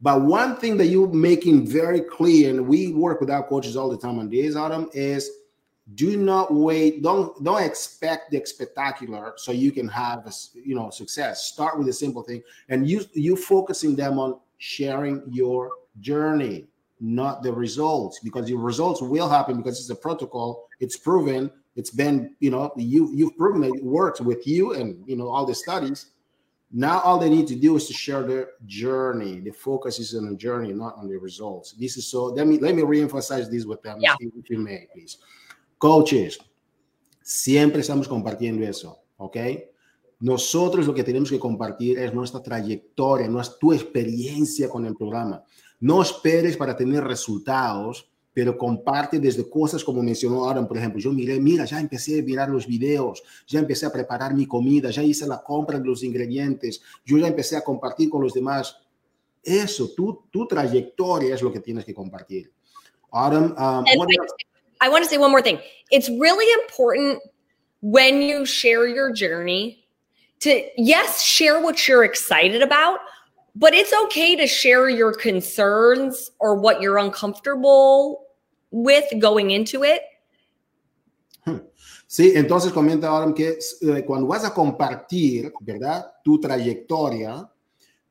but 0.00 0.22
one 0.22 0.56
thing 0.56 0.76
that 0.78 0.86
you're 0.86 1.08
making 1.08 1.66
very 1.66 2.00
clear 2.00 2.50
and 2.50 2.66
we 2.66 2.92
work 2.92 3.20
with 3.20 3.30
our 3.30 3.42
coaches 3.42 3.76
all 3.76 3.90
the 3.90 3.98
time 3.98 4.18
on 4.18 4.30
this 4.30 4.56
autumn 4.56 4.88
is 4.92 5.30
do 5.94 6.16
not 6.16 6.52
wait 6.54 7.02
don't 7.02 7.42
don't 7.42 7.62
expect 7.62 8.30
the 8.30 8.40
spectacular 8.44 9.32
so 9.36 9.50
you 9.50 9.72
can 9.72 9.88
have 9.88 10.26
a, 10.26 10.32
you 10.54 10.74
know 10.74 10.90
success. 10.90 11.44
Start 11.44 11.78
with 11.78 11.88
a 11.88 11.92
simple 11.92 12.22
thing 12.22 12.42
and 12.68 12.88
you 12.88 13.04
you 13.12 13.36
focusing 13.36 13.96
them 13.96 14.18
on 14.18 14.38
sharing 14.58 15.22
your 15.28 15.70
journey 16.00 16.66
not 17.00 17.42
the 17.42 17.52
results 17.52 18.20
because 18.20 18.48
your 18.48 18.60
results 18.60 19.00
will 19.00 19.28
happen 19.28 19.56
because 19.56 19.80
it's 19.80 19.90
a 19.90 19.94
protocol. 19.94 20.68
It's 20.80 20.96
proven. 20.96 21.50
It's 21.74 21.90
been 21.90 22.36
you 22.40 22.50
know 22.50 22.72
you 22.76 23.10
you've 23.14 23.36
proven 23.36 23.64
it 23.64 23.82
works 23.82 24.20
with 24.20 24.46
you 24.46 24.74
and 24.74 25.02
you 25.06 25.16
know 25.16 25.28
all 25.28 25.46
the 25.46 25.54
studies 25.54 26.06
now 26.72 27.00
all 27.00 27.18
they 27.18 27.28
need 27.28 27.46
to 27.46 27.56
do 27.56 27.76
is 27.76 27.86
to 27.86 27.92
share 27.92 28.22
their 28.22 28.50
journey 28.66 29.40
the 29.40 29.50
focus 29.50 29.98
is 29.98 30.14
on 30.14 30.28
the 30.28 30.36
journey 30.36 30.72
not 30.72 30.94
on 30.96 31.08
the 31.08 31.16
results 31.16 31.72
this 31.72 31.96
is 31.96 32.06
so 32.06 32.26
let 32.26 32.46
me 32.46 32.58
let 32.58 32.74
me 32.74 32.82
reemphasize 32.82 33.50
this 33.50 33.64
with 33.64 33.82
them 33.82 33.98
Yeah. 34.00 34.14
if, 34.20 34.32
if 34.36 34.50
you 34.50 34.58
may 34.58 34.86
please 34.92 35.18
coaches 35.78 36.38
siempre 37.22 37.80
estamos 37.80 38.06
compartiendo 38.06 38.64
eso 38.64 39.00
ok 39.16 39.70
nosotros 40.20 40.86
lo 40.86 40.92
que 40.92 41.02
tenemos 41.02 41.30
que 41.30 41.38
compartir 41.38 41.98
es 41.98 42.12
nuestra 42.12 42.42
trayectoria, 42.42 43.26
no 43.26 43.40
es 43.40 43.58
tu 43.58 43.72
experiencia 43.72 44.68
con 44.68 44.84
el 44.84 44.94
programa. 44.94 45.42
No 45.80 46.02
esperes 46.02 46.58
para 46.58 46.76
tener 46.76 47.02
resultados, 47.04 48.09
pero 48.32 48.56
comparte 48.56 49.18
desde 49.18 49.48
cosas 49.48 49.82
como 49.82 50.02
mencionó 50.02 50.48
Aaron, 50.48 50.66
por 50.66 50.76
ejemplo. 50.76 51.00
Yo 51.00 51.12
miré, 51.12 51.40
mira, 51.40 51.64
ya 51.64 51.80
empecé 51.80 52.20
a 52.20 52.22
mirar 52.22 52.48
los 52.48 52.66
videos, 52.66 53.22
ya 53.46 53.58
empecé 53.58 53.86
a 53.86 53.92
preparar 53.92 54.34
mi 54.34 54.46
comida, 54.46 54.90
ya 54.90 55.02
hice 55.02 55.26
la 55.26 55.42
compra 55.42 55.78
de 55.78 55.86
los 55.86 56.02
ingredientes, 56.02 56.80
yo 57.04 57.18
ya 57.18 57.26
empecé 57.26 57.56
a 57.56 57.62
compartir 57.62 58.08
con 58.08 58.22
los 58.22 58.32
demás. 58.32 58.76
Eso, 59.42 59.90
tu, 59.96 60.24
tu 60.30 60.46
trayectoria 60.46 61.34
es 61.34 61.42
lo 61.42 61.52
que 61.52 61.60
tienes 61.60 61.84
que 61.84 61.94
compartir. 61.94 62.52
Aaron, 63.12 63.54
um, 63.58 63.84
else? 63.86 64.32
I 64.80 64.88
want 64.88 65.04
to 65.04 65.10
say 65.10 65.18
one 65.18 65.30
more 65.30 65.42
thing. 65.42 65.58
It's 65.90 66.08
really 66.08 66.46
important 66.62 67.20
when 67.82 68.22
you 68.22 68.46
share 68.46 68.86
your 68.86 69.12
journey 69.12 69.84
to, 70.40 70.62
yes, 70.76 71.22
share 71.22 71.60
what 71.60 71.86
you're 71.86 72.04
excited 72.04 72.62
about, 72.62 73.00
but 73.54 73.74
it's 73.74 73.92
okay 74.04 74.36
to 74.36 74.46
share 74.46 74.88
your 74.88 75.12
concerns 75.12 76.30
or 76.38 76.54
what 76.54 76.80
you're 76.80 76.98
uncomfortable 76.98 78.26
with 78.70 79.04
going 79.18 79.50
into 79.50 79.84
it. 79.84 80.02
Sí, 82.06 82.32
entonces 82.34 82.72
comenta 82.72 83.06
ahora 83.06 83.32
que 83.32 83.56
eh, 83.82 84.04
cuando 84.04 84.26
vas 84.26 84.44
a 84.44 84.52
compartir, 84.52 85.52
¿verdad? 85.60 86.12
Tu 86.24 86.40
trayectoria, 86.40 87.48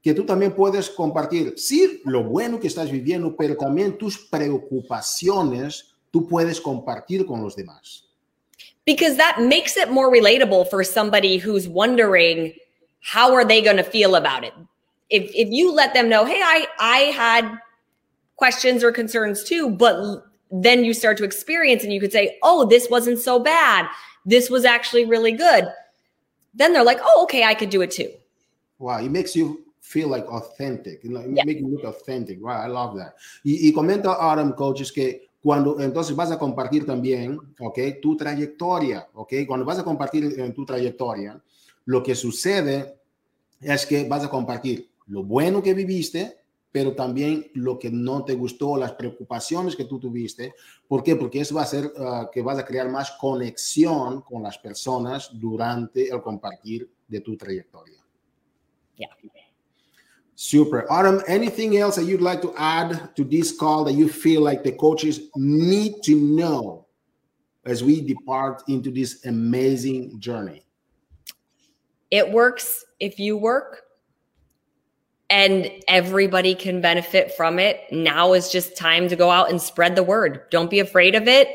que 0.02 0.14
tú 0.14 0.26
también 0.26 0.54
puedes 0.56 0.90
compartir, 0.90 1.56
sí, 1.58 2.02
lo 2.06 2.24
bueno 2.24 2.58
que 2.62 2.68
estás 2.68 2.90
viviendo, 2.90 3.36
pero 3.36 3.58
también 3.58 3.98
tus 3.98 4.18
preocupaciones, 4.18 5.96
tú 6.12 6.26
puedes 6.26 6.62
compartir 6.62 7.26
con 7.26 7.44
los 7.44 7.58
demás. 7.58 8.10
because 8.90 9.18
that 9.18 9.40
makes 9.40 9.78
it 9.78 9.92
more 9.92 10.12
relatable 10.12 10.68
for 10.68 10.84
somebody 10.84 11.38
who's 11.38 11.68
wondering 11.68 12.56
how 13.02 13.34
are 13.36 13.46
they 13.46 13.62
going 13.62 13.78
to 13.78 13.84
feel 13.84 14.16
about 14.16 14.44
it 14.44 14.54
if 15.10 15.32
if 15.36 15.50
you 15.50 15.72
let 15.72 15.94
them 15.94 16.08
know 16.10 16.26
hey 16.26 16.42
i 16.44 16.68
i 16.80 16.98
had 17.16 17.58
questions 18.36 18.84
or 18.84 18.92
concerns 18.92 19.44
too 19.44 19.70
but 19.70 20.24
then 20.52 20.84
you 20.84 20.94
start 20.94 21.18
to 21.18 21.24
experience 21.24 21.84
and 21.84 21.94
you 21.94 22.00
could 22.00 22.12
say 22.12 22.38
oh 22.44 22.66
this 22.66 22.90
wasn't 22.90 23.20
so 23.20 23.40
bad 23.40 23.88
this 24.26 24.50
was 24.50 24.66
actually 24.66 25.06
really 25.06 25.32
good 25.32 25.68
then 26.54 26.74
they're 26.74 26.84
like 26.84 27.00
oh 27.04 27.24
okay 27.24 27.44
i 27.44 27.54
could 27.54 27.70
do 27.70 27.82
it 27.82 27.92
too 27.92 28.10
Wow, 28.80 29.00
it 29.04 29.12
makes 29.12 29.36
you 29.36 29.66
feel 29.82 30.08
like 30.08 30.26
authentic. 30.28 31.04
You 31.04 31.10
know, 31.12 31.20
it 31.20 31.32
Yeah. 31.36 31.44
makes 31.44 31.60
you 31.60 31.68
look 31.68 31.84
authentic. 31.84 32.38
right? 32.42 32.64
I 32.64 32.68
love 32.68 32.96
that. 32.98 33.16
Y, 33.44 33.68
y 33.68 33.74
comenta 33.74 34.16
Adam 34.22 34.54
Coaches 34.54 34.90
que 34.94 35.28
cuando 35.44 35.82
entonces 35.82 36.16
vas 36.16 36.32
a 36.32 36.40
compartir 36.40 36.86
también, 36.86 37.38
¿ok? 37.60 37.78
Tu 38.02 38.16
trayectoria, 38.16 39.06
¿ok? 39.16 39.34
Cuando 39.46 39.66
vas 39.66 39.80
a 39.80 39.84
compartir 39.84 40.40
en 40.40 40.54
tu 40.54 40.66
trayectoria, 40.66 41.42
lo 41.86 42.02
que 42.02 42.16
sucede 42.16 42.96
es 43.60 43.86
que 43.86 44.08
vas 44.08 44.24
a 44.24 44.30
compartir 44.30 44.89
lo 45.10 45.24
bueno 45.24 45.62
que 45.62 45.74
viviste, 45.74 46.38
pero 46.72 46.96
también 46.96 47.50
lo 47.56 47.78
que 47.78 47.90
no 47.90 48.24
te 48.24 48.36
gustó, 48.36 48.78
las 48.78 48.94
preocupaciones 48.94 49.76
que 49.76 49.86
tú 49.86 50.00
tuviste. 50.00 50.54
¿Por 50.88 51.04
qué? 51.04 51.16
Porque 51.16 51.42
eso 51.42 51.56
va 51.56 51.62
a 51.62 51.64
hacer 51.66 51.92
ah, 51.98 52.30
que 52.32 52.42
vas 52.42 52.58
a 52.58 52.66
crear 52.66 52.90
más 52.90 53.12
conexión 53.20 54.22
con 54.22 54.44
las 54.44 54.58
personas 54.58 55.30
durante 55.34 56.10
el 56.10 56.22
compartir 56.22 56.90
de 57.08 57.22
tu 57.22 57.36
trayectoria. 57.36 58.00
Yeah. 58.96 59.10
Super. 60.36 60.86
Autumn, 60.90 61.22
anything 61.28 61.76
else 61.76 61.96
that 61.96 62.06
you'd 62.06 62.22
like 62.22 62.42
to 62.42 62.54
add 62.56 63.14
to 63.16 63.26
this 63.26 63.52
call 63.52 63.84
that 63.84 63.94
you 63.94 64.08
feel 64.08 64.42
like 64.42 64.64
the 64.64 64.72
coaches 64.72 65.30
need 65.36 66.02
to 66.04 66.16
know 66.16 66.86
as 67.66 67.84
we 67.84 68.02
depart 68.02 68.64
into 68.68 68.90
this 68.90 69.26
amazing 69.26 70.18
journey? 70.20 70.64
it 72.12 72.30
works 72.32 72.86
if 73.00 73.20
you 73.20 73.38
work 73.38 73.84
and 75.30 75.70
everybody 75.88 76.56
can 76.56 76.82
benefit 76.82 77.32
from 77.34 77.60
it 77.60 77.82
now 77.92 78.34
is 78.34 78.50
just 78.50 78.76
time 78.76 79.08
to 79.08 79.16
go 79.16 79.30
out 79.30 79.50
and 79.50 79.62
spread 79.62 79.96
the 79.96 80.04
word 80.04 80.42
don't 80.50 80.70
be 80.70 80.80
afraid 80.80 81.16
of 81.16 81.28
it 81.28 81.50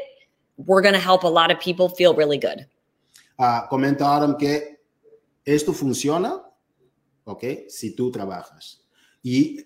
we're 0.57 0.83
going 0.83 0.95
to 0.95 1.01
help 1.01 1.25
a 1.25 1.29
lot 1.29 1.51
of 1.51 1.59
people 1.59 1.89
feel 1.89 2.15
really 2.15 2.39
good 2.39 2.67
Ah, 3.37 3.67
comenta 3.69 4.07
Autumn 4.07 4.37
que 4.37 4.81
esto 5.45 5.73
funciona, 5.73 6.41
¿ok? 7.25 7.45
Si 7.69 7.95
tú 7.95 8.11
trabajas 8.11 8.85
y 9.23 9.65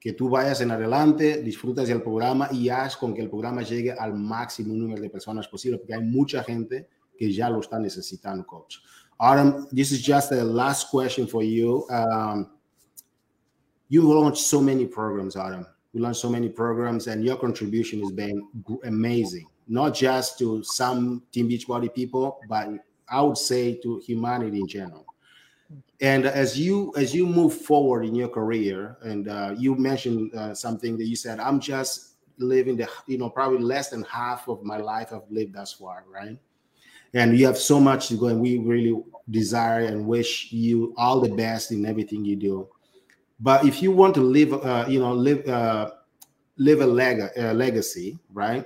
que 0.00 0.14
tú 0.14 0.28
vayas 0.28 0.60
en 0.62 0.70
adelante, 0.70 1.42
disfrutas 1.42 1.88
del 1.88 2.02
programa 2.02 2.48
y 2.50 2.70
haz 2.70 2.96
con 2.96 3.14
que 3.14 3.20
el 3.20 3.28
programa 3.28 3.62
llegue 3.62 3.92
al 3.92 4.14
máximo 4.14 4.74
número 4.74 5.00
de 5.00 5.10
personas 5.10 5.46
posible, 5.46 5.78
porque 5.78 5.94
hay 5.94 6.02
mucha 6.02 6.42
gente 6.42 6.88
que 7.16 7.30
ya 7.30 7.50
lo 7.50 7.60
está 7.60 7.78
necesitando, 7.78 8.44
coach. 8.46 8.78
Autumn, 9.18 9.68
this 9.70 9.92
is 9.92 10.02
just 10.02 10.30
the 10.30 10.42
last 10.42 10.90
question 10.90 11.28
for 11.28 11.44
you. 11.44 11.86
Um, 11.90 12.50
you 13.92 14.00
launched 14.00 14.44
so 14.44 14.58
many 14.58 14.86
programs, 14.86 15.36
Adam. 15.36 15.66
You 15.92 16.00
launched 16.00 16.22
so 16.22 16.30
many 16.30 16.48
programs, 16.48 17.08
and 17.08 17.22
your 17.22 17.36
contribution 17.36 18.00
has 18.00 18.10
been 18.10 18.48
amazing. 18.84 19.46
Not 19.68 19.94
just 19.94 20.38
to 20.38 20.62
some 20.62 21.22
Team 21.30 21.46
Beachbody 21.46 21.94
people, 21.94 22.40
but 22.48 22.70
I 23.10 23.20
would 23.20 23.36
say 23.36 23.74
to 23.82 23.98
humanity 23.98 24.60
in 24.60 24.66
general. 24.66 25.04
And 26.00 26.24
as 26.24 26.58
you 26.58 26.94
as 26.96 27.14
you 27.14 27.26
move 27.26 27.52
forward 27.52 28.06
in 28.06 28.14
your 28.14 28.30
career, 28.30 28.96
and 29.02 29.28
uh, 29.28 29.54
you 29.58 29.74
mentioned 29.74 30.34
uh, 30.34 30.54
something 30.54 30.96
that 30.96 31.04
you 31.04 31.14
said, 31.14 31.38
I'm 31.38 31.60
just 31.60 32.14
living 32.38 32.78
the 32.78 32.88
you 33.06 33.18
know 33.18 33.28
probably 33.28 33.58
less 33.58 33.90
than 33.90 34.04
half 34.04 34.48
of 34.48 34.62
my 34.62 34.78
life 34.78 35.12
I've 35.12 35.30
lived 35.30 35.52
thus 35.52 35.74
far, 35.74 36.04
right? 36.10 36.38
And 37.12 37.38
you 37.38 37.44
have 37.44 37.58
so 37.58 37.78
much 37.78 38.08
to 38.08 38.14
go, 38.16 38.28
and 38.28 38.40
we 38.40 38.56
really 38.56 38.98
desire 39.28 39.84
and 39.84 40.06
wish 40.06 40.50
you 40.50 40.94
all 40.96 41.20
the 41.20 41.34
best 41.34 41.72
in 41.72 41.84
everything 41.84 42.24
you 42.24 42.36
do. 42.36 42.68
But 43.42 43.66
if 43.66 43.82
you 43.82 43.90
want 43.90 44.14
to 44.14 44.20
live, 44.22 44.52
uh, 44.52 44.86
you 44.88 45.00
know, 45.00 45.12
live 45.12 45.46
uh, 45.48 45.90
live 46.56 46.80
a 46.80 46.86
leg- 46.86 47.30
uh, 47.36 47.52
legacy, 47.52 48.18
right? 48.32 48.64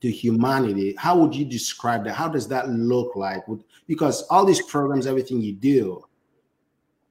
to 0.00 0.10
humanity 0.10 0.94
how 0.98 1.18
would 1.18 1.34
you 1.34 1.44
describe 1.44 2.04
that? 2.04 2.14
How 2.14 2.28
does 2.28 2.48
that 2.48 2.68
look 2.68 3.16
like? 3.16 3.42
Because 3.86 4.22
all 4.28 4.44
these 4.44 4.62
programs 4.62 5.06
everything 5.06 5.40
you 5.40 5.52
do 5.52 6.04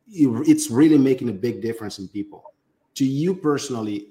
it's 0.10 0.72
really 0.72 0.98
making 0.98 1.28
a 1.30 1.34
big 1.34 1.62
difference 1.62 2.00
in 2.00 2.08
people. 2.08 2.54
To 2.96 3.06
you 3.06 3.36
personally 3.36 4.10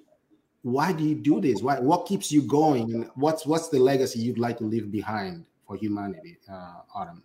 why 0.62 0.93
do 0.93 1.05
you 1.05 1.14
do 1.14 1.41
this? 1.41 1.62
Why 1.62 1.79
what 1.79 2.07
keeps 2.07 2.33
you 2.33 2.43
going? 2.43 2.93
And 2.93 3.11
what's 3.14 3.47
what's 3.47 3.68
the 3.68 3.79
legacy 3.79 4.18
you'd 4.18 4.39
like 4.39 4.59
to 4.59 4.64
leave 4.64 4.91
behind 4.91 5.47
for 5.66 5.77
humanity 5.77 6.39
uh 6.51 6.81
autumn 6.95 7.22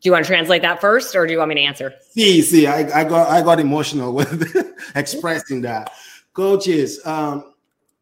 do 0.00 0.08
you 0.08 0.12
want 0.12 0.24
to 0.24 0.28
translate 0.28 0.62
that 0.62 0.80
first 0.80 1.16
or 1.16 1.26
do 1.26 1.32
you 1.32 1.38
want 1.38 1.48
me 1.48 1.54
to 1.54 1.62
answer 1.62 1.92
See, 2.10 2.42
see, 2.42 2.66
I, 2.66 3.00
I 3.00 3.04
got 3.04 3.28
I 3.28 3.42
got 3.42 3.60
emotional 3.60 4.14
with 4.14 4.30
expressing 4.94 5.62
that. 5.62 5.90
Coaches, 6.32 7.00
um, 7.06 7.54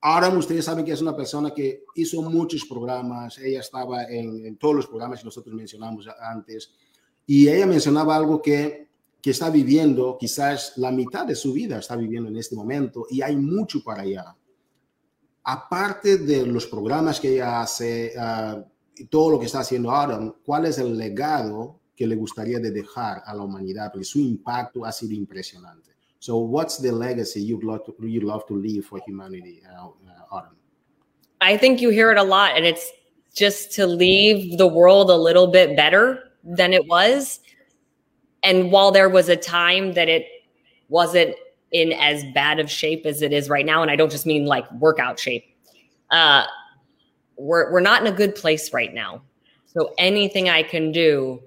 Ahora 0.07 0.29
ustedes 0.29 0.67
saben 0.67 0.85
que 0.85 0.93
es 0.93 1.01
una 1.01 1.17
persona 1.17 1.55
que 1.55 1.87
hizo 1.95 2.21
muchos 2.21 2.67
programas, 2.67 3.39
ella 3.39 3.61
estaba 3.61 4.05
en, 4.05 4.45
en 4.45 4.59
todos 4.59 4.75
los 4.75 4.87
programas 4.87 5.21
que 5.21 5.25
nosotros 5.25 5.55
mencionamos 5.55 6.07
antes, 6.21 6.75
y 7.27 7.49
ella 7.49 7.65
mencionaba 7.65 8.15
algo 8.15 8.43
que, 8.43 8.91
que 9.23 9.31
está 9.31 9.49
viviendo, 9.49 10.19
quizás 10.21 10.75
la 10.77 10.91
mitad 10.91 11.25
de 11.25 11.35
su 11.35 11.55
vida 11.55 11.79
está 11.79 11.97
viviendo 11.97 12.29
en 12.29 12.37
este 12.37 12.55
momento, 12.55 13.07
y 13.09 13.23
hay 13.23 13.35
mucho 13.35 13.83
para 13.83 14.03
allá. 14.03 14.37
Aparte 15.45 16.19
de 16.19 16.45
los 16.45 16.67
programas 16.67 17.19
que 17.19 17.37
ella 17.37 17.63
hace 17.63 18.13
uh, 18.15 18.63
y 18.95 19.07
todo 19.07 19.31
lo 19.31 19.41
que 19.41 19.47
está 19.47 19.61
haciendo 19.61 19.91
ahora, 19.91 20.21
¿cuál 20.45 20.67
es 20.67 20.77
el 20.77 20.99
legado 20.99 21.81
que 21.97 22.07
le 22.07 22.17
gustaría 22.17 22.59
de 22.59 22.71
dejar 22.71 23.23
a 23.27 23.35
la 23.35 23.43
humanidad? 23.43 23.91
Porque 23.93 24.05
su 24.05 24.21
impacto 24.21 24.85
ha 24.85 24.93
sido 24.93 25.15
impresionante. 25.15 25.95
So, 26.19 26.39
what's 26.39 26.79
the 26.79 26.91
legacy 26.91 27.43
you'd 27.43 27.65
love 27.65 27.85
to, 27.85 27.95
you'd 28.01 28.25
love 28.25 28.47
to 28.47 28.55
leave 28.55 28.87
for 28.87 28.99
humanity, 29.07 29.63
uh, 29.71 29.89
uh, 29.89 30.35
Autumn? 30.35 30.57
I 31.41 31.59
think 31.59 31.83
you 31.83 31.91
hear 31.91 32.11
it 32.11 32.17
a 32.17 32.23
lot, 32.23 32.57
and 32.57 32.65
it's 32.65 32.91
just 33.35 33.73
to 33.73 33.87
leave 33.87 34.57
the 34.57 34.67
world 34.67 35.11
a 35.11 35.17
little 35.17 35.47
bit 35.47 35.77
better 35.77 36.31
than 36.43 36.73
it 36.73 36.87
was. 36.87 37.41
And 38.43 38.73
while 38.73 38.91
there 38.91 39.11
was 39.11 39.29
a 39.29 39.37
time 39.37 39.93
that 39.93 40.09
it 40.09 40.27
wasn't 40.89 41.35
in 41.73 41.93
as 41.93 42.25
bad 42.33 42.61
of 42.61 42.71
shape 42.71 43.05
as 43.05 43.21
it 43.21 43.33
is 43.33 43.51
right 43.51 43.67
now, 43.67 43.83
and 43.83 43.91
I 43.91 43.97
don't 43.97 44.11
just 44.11 44.25
mean 44.25 44.47
like 44.47 44.71
workout 44.73 45.19
shape, 45.19 45.45
uh, 46.11 46.45
we're 47.37 47.71
we're 47.73 47.81
not 47.81 48.01
in 48.01 48.07
a 48.07 48.17
good 48.17 48.35
place 48.35 48.73
right 48.73 48.95
now. 48.95 49.23
So 49.67 49.93
anything 49.99 50.49
I 50.49 50.63
can 50.63 50.93
do 50.93 51.43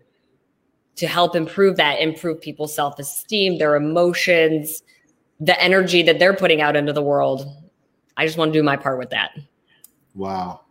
to 0.97 1.07
help 1.07 1.35
improve 1.35 1.77
that, 1.77 2.01
improve 2.01 2.41
people's 2.41 2.75
self 2.75 2.99
esteem, 2.99 3.57
their 3.57 3.75
emotions, 3.75 4.83
the 5.39 5.59
energy 5.61 6.03
that 6.03 6.19
they're 6.19 6.35
putting 6.35 6.61
out 6.61 6.75
into 6.75 6.93
the 6.93 7.01
world. 7.01 7.47
I 8.17 8.25
just 8.25 8.37
want 8.37 8.51
to 8.51 8.59
do 8.59 8.63
my 8.63 8.77
part 8.77 8.97
with 8.97 9.11
that. 9.11 9.31
Wow. 10.15 10.61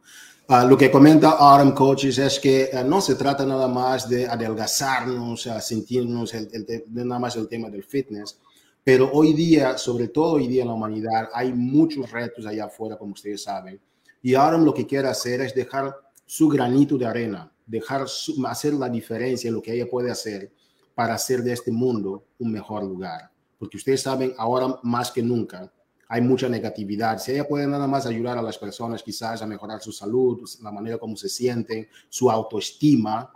Uh, 0.48 0.64
lo 0.64 0.76
que 0.76 0.90
comenta 0.90 1.36
Autumn 1.38 1.72
Coaches 1.72 2.18
es 2.18 2.38
que 2.38 2.68
uh, 2.72 2.84
no 2.84 3.00
se 3.00 3.14
trata 3.14 3.44
nada 3.44 3.66
más 3.66 4.08
de 4.08 4.26
adelgazarnos, 4.26 5.46
a 5.48 5.60
sentirnos 5.60 6.34
el, 6.34 6.48
el, 6.52 6.84
nada 6.88 7.18
más 7.18 7.36
el 7.36 7.48
tema 7.48 7.68
del 7.68 7.82
fitness, 7.82 8.38
pero 8.84 9.10
hoy 9.12 9.32
día, 9.32 9.76
sobre 9.76 10.08
todo 10.08 10.34
hoy 10.34 10.46
día 10.46 10.62
en 10.62 10.68
la 10.68 10.74
humanidad, 10.74 11.30
hay 11.34 11.52
muchos 11.52 12.08
retos 12.12 12.46
allá 12.46 12.66
afuera, 12.66 12.96
como 12.96 13.12
ustedes 13.12 13.42
saben, 13.42 13.80
y 14.22 14.34
Autumn 14.34 14.64
lo 14.64 14.72
que 14.72 14.86
quiere 14.86 15.08
hacer 15.08 15.40
es 15.40 15.52
dejar 15.52 15.96
su 16.24 16.48
granito 16.48 16.96
de 16.96 17.06
arena 17.06 17.52
dejar 17.66 18.06
hacer 18.46 18.74
la 18.74 18.88
diferencia 18.88 19.48
en 19.48 19.54
lo 19.54 19.62
que 19.62 19.74
ella 19.74 19.86
puede 19.90 20.10
hacer 20.10 20.52
para 20.94 21.14
hacer 21.14 21.42
de 21.42 21.52
este 21.52 21.70
mundo 21.70 22.24
un 22.38 22.52
mejor 22.52 22.84
lugar. 22.84 23.30
Porque 23.58 23.76
ustedes 23.76 24.02
saben, 24.02 24.32
ahora 24.38 24.78
más 24.82 25.10
que 25.10 25.22
nunca 25.22 25.70
hay 26.08 26.20
mucha 26.20 26.48
negatividad. 26.48 27.18
Si 27.18 27.32
ella 27.32 27.46
puede 27.46 27.66
nada 27.66 27.86
más 27.86 28.06
ayudar 28.06 28.38
a 28.38 28.42
las 28.42 28.58
personas 28.58 29.02
quizás 29.02 29.42
a 29.42 29.46
mejorar 29.46 29.80
su 29.80 29.92
salud, 29.92 30.48
la 30.62 30.70
manera 30.70 30.98
como 30.98 31.16
se 31.16 31.28
sienten, 31.28 31.88
su 32.08 32.30
autoestima, 32.30 33.30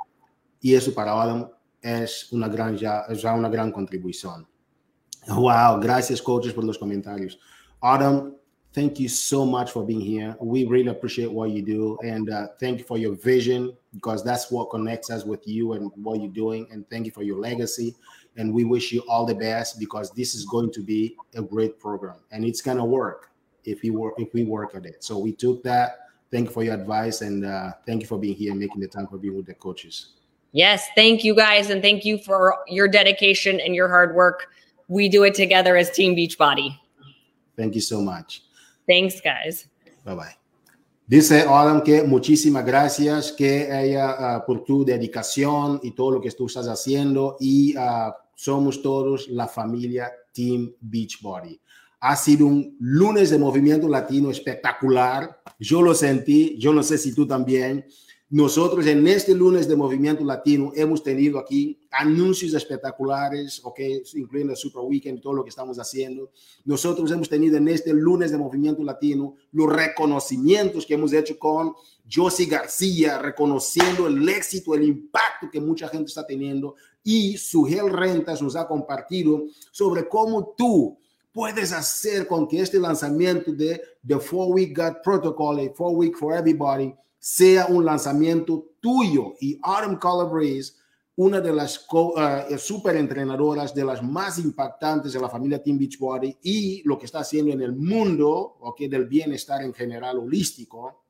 y 0.61 0.75
eso 0.75 0.95
para 0.95 1.21
Adam 1.21 1.51
es 1.81 2.33
una 2.33 2.49
gran, 2.49 2.77
ya, 2.77 3.01
es 3.09 3.25
una 3.25 3.49
gran 3.49 3.73
contribución. 3.73 4.47
Wow, 5.27 5.81
gracias 5.81 6.23
coaches 6.23 6.53
por 6.53 6.65
los 6.65 6.79
comentarios. 6.79 7.39
Adam, 7.81 8.35
thank 8.73 9.01
you 9.01 9.09
so 9.09 9.45
much 9.45 9.71
for 9.71 9.85
being 9.85 10.01
here. 10.01 10.37
We 10.41 10.65
really 10.67 10.89
appreciate 10.89 11.31
what 11.31 11.51
you 11.51 11.63
do, 11.63 11.99
and 12.05 12.31
uh, 12.31 12.49
thank 12.59 12.79
you 12.79 12.85
for 12.85 12.99
your 12.99 13.15
vision 13.15 13.77
because 13.95 14.23
that's 14.25 14.51
what 14.51 14.71
connects 14.71 15.11
us 15.11 15.25
with 15.25 15.47
you 15.47 15.73
and 15.73 15.91
what 15.97 16.21
you're 16.21 16.31
doing. 16.31 16.69
And 16.71 16.89
thank 16.89 17.07
you 17.07 17.13
for 17.13 17.23
your 17.23 17.39
legacy. 17.39 17.95
And 18.37 18.55
we 18.55 18.65
wish 18.65 18.93
you 18.93 19.03
all 19.09 19.27
the 19.27 19.35
best 19.35 19.79
because 19.79 20.13
this 20.13 20.35
is 20.35 20.45
going 20.45 20.73
to 20.73 20.83
be 20.83 21.17
a 21.35 21.43
great 21.43 21.79
program, 21.81 22.17
and 22.31 22.45
it's 22.45 22.61
gonna 22.61 22.85
work 22.85 23.31
if 23.65 23.83
we 23.83 23.91
work 23.91 24.15
if 24.19 24.33
we 24.33 24.45
work 24.45 24.75
at 24.75 24.87
it. 24.87 25.03
So 25.03 25.19
we 25.19 25.33
took 25.33 25.63
that. 25.65 25.99
Thank 26.31 26.47
you 26.47 26.53
for 26.53 26.63
your 26.63 26.75
advice, 26.75 27.23
and 27.23 27.45
uh, 27.45 27.73
thank 27.87 28.03
you 28.03 28.07
for 28.07 28.19
being 28.19 28.37
here 28.37 28.53
and 28.53 28.61
making 28.61 28.81
the 28.81 28.87
time 28.87 29.09
for 29.09 29.19
being 29.19 29.37
with 29.37 29.47
the 29.47 29.55
coaches. 29.55 30.13
Yes, 30.53 30.89
thank 30.95 31.25
you 31.25 31.35
guys, 31.35 31.71
and 31.71 31.83
thank 31.83 32.05
you 32.05 32.19
for 32.19 32.59
your 32.69 32.87
dedication 32.87 33.61
and 33.61 33.75
your 33.75 33.89
hard 33.89 34.15
work. 34.15 34.47
We 34.87 35.09
do 35.09 35.25
it 35.25 35.35
together 35.35 35.77
as 35.77 35.91
Team 35.91 36.17
Beachbody. 36.17 36.77
Thank 37.57 37.75
you 37.75 37.81
so 37.81 38.01
much. 38.01 38.43
Thanks, 38.91 39.23
guys. 39.23 39.71
Bye 40.05 40.15
bye. 40.17 40.37
Dice 41.07 41.45
Adam 41.49 41.83
que 41.83 42.03
muchísimas 42.03 42.65
gracias 42.65 43.31
que 43.33 43.69
ella 43.71 44.39
uh, 44.39 44.47
por 44.47 44.65
tu 44.65 44.85
dedicación 44.85 45.79
y 45.83 45.93
todo 45.93 46.13
lo 46.13 46.21
que 46.21 46.31
tú 46.33 46.47
estás 46.47 46.67
haciendo 46.67 47.37
y 47.39 47.77
uh, 47.77 48.13
somos 48.35 48.83
todos 48.83 49.29
la 49.29 49.47
familia 49.47 50.11
Team 50.33 50.73
Beachbody. 50.81 51.61
Ha 52.01 52.17
sido 52.17 52.47
un 52.47 52.77
lunes 52.81 53.31
de 53.31 53.39
movimiento 53.39 53.89
latino 53.89 54.31
espectacular. 54.31 55.41
Yo 55.59 55.83
lo 55.83 55.95
sentí, 55.95 56.57
yo 56.59 56.73
no 56.73 56.83
sé 56.83 56.99
si 56.99 57.15
tú 57.15 57.27
también. 57.27 57.85
Nosotros 58.33 58.87
en 58.87 59.09
este 59.09 59.35
lunes 59.35 59.67
de 59.67 59.75
Movimiento 59.75 60.25
Latino 60.25 60.71
hemos 60.77 61.03
tenido 61.03 61.37
aquí 61.37 61.81
anuncios 61.91 62.55
espectaculares, 62.55 63.61
ok, 63.65 63.81
incluyendo 64.15 64.53
el 64.53 64.57
Super 64.57 64.83
Weekend, 64.85 65.21
todo 65.21 65.33
lo 65.33 65.43
que 65.43 65.49
estamos 65.49 65.81
haciendo. 65.81 66.31
Nosotros 66.65 67.11
hemos 67.11 67.29
tenido 67.29 67.57
en 67.57 67.67
este 67.67 67.93
lunes 67.93 68.31
de 68.31 68.39
Movimiento 68.39 68.85
Latino 68.85 69.35
los 69.51 69.73
reconocimientos 69.73 70.87
que 70.87 70.95
hemos 70.95 71.13
hecho 71.13 71.37
con 71.41 71.73
Josie 72.09 72.47
García, 72.47 73.19
reconociendo 73.19 74.07
el 74.07 74.29
éxito, 74.29 74.77
el 74.77 74.85
impacto 74.85 75.51
que 75.51 75.61
mucha 75.61 75.89
gente 75.89 76.07
está 76.07 76.25
teniendo. 76.25 76.77
Y 77.03 77.37
Sugel 77.37 77.91
Rentas 77.93 78.41
nos 78.41 78.55
ha 78.55 78.69
compartido 78.69 79.43
sobre 79.73 80.09
cómo 80.09 80.55
tú 80.57 80.97
puedes 81.33 81.73
hacer 81.73 82.29
con 82.29 82.47
que 82.47 82.61
este 82.61 82.79
lanzamiento 82.79 83.53
de 83.53 83.83
The 84.07 84.21
Four 84.21 84.55
Week 84.55 84.77
God 84.77 84.99
Protocol, 85.03 85.59
a 85.59 85.75
Four 85.75 85.97
Week 85.97 86.17
for 86.17 86.33
Everybody, 86.33 86.95
sea 87.21 87.67
un 87.67 87.85
lanzamiento 87.85 88.73
tuyo. 88.81 89.35
Y 89.41 89.61
Autumn 89.63 89.99
Calabrese, 89.99 90.73
una 91.17 91.41
de 91.41 91.53
las 91.53 91.87
uh, 91.93 92.57
super 92.59 92.97
entrenadoras 92.97 93.75
de 93.75 93.85
las 93.85 94.03
más 94.03 94.39
impactantes 94.39 95.13
de 95.13 95.21
la 95.21 95.29
familia 95.29 95.63
Team 95.63 95.79
Beachbody 95.79 96.39
y 96.43 96.83
lo 96.85 96.99
que 96.99 97.05
está 97.05 97.21
haciendo 97.21 97.53
en 97.53 97.61
el 97.61 97.77
mundo 97.77 98.57
okay, 98.61 98.89
del 98.89 99.07
bienestar 99.07 99.63
en 99.63 99.75
general 99.75 100.19
holístico, 100.19 101.05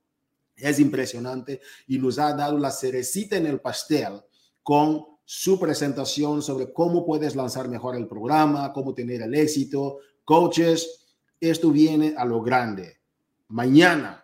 es 0.56 0.80
impresionante 0.80 1.61
y 1.86 1.98
nos 1.98 2.18
ha 2.18 2.34
dado 2.34 2.58
la 2.58 2.70
cerecita 2.70 3.36
en 3.36 3.46
el 3.46 3.61
pastel 3.61 4.20
con 4.62 5.06
su 5.24 5.61
presentación 5.61 6.42
sobre 6.42 6.72
cómo 6.72 7.06
puedes 7.06 7.36
lanzar 7.36 7.68
mejor 7.68 7.94
el 7.94 8.08
programa, 8.08 8.72
cómo 8.72 8.92
tener 8.92 9.22
el 9.22 9.34
éxito. 9.34 9.98
Coaches, 10.24 11.06
esto 11.38 11.70
viene 11.70 12.14
a 12.16 12.24
lo 12.24 12.42
grande. 12.42 12.98
Mañana 13.48 14.19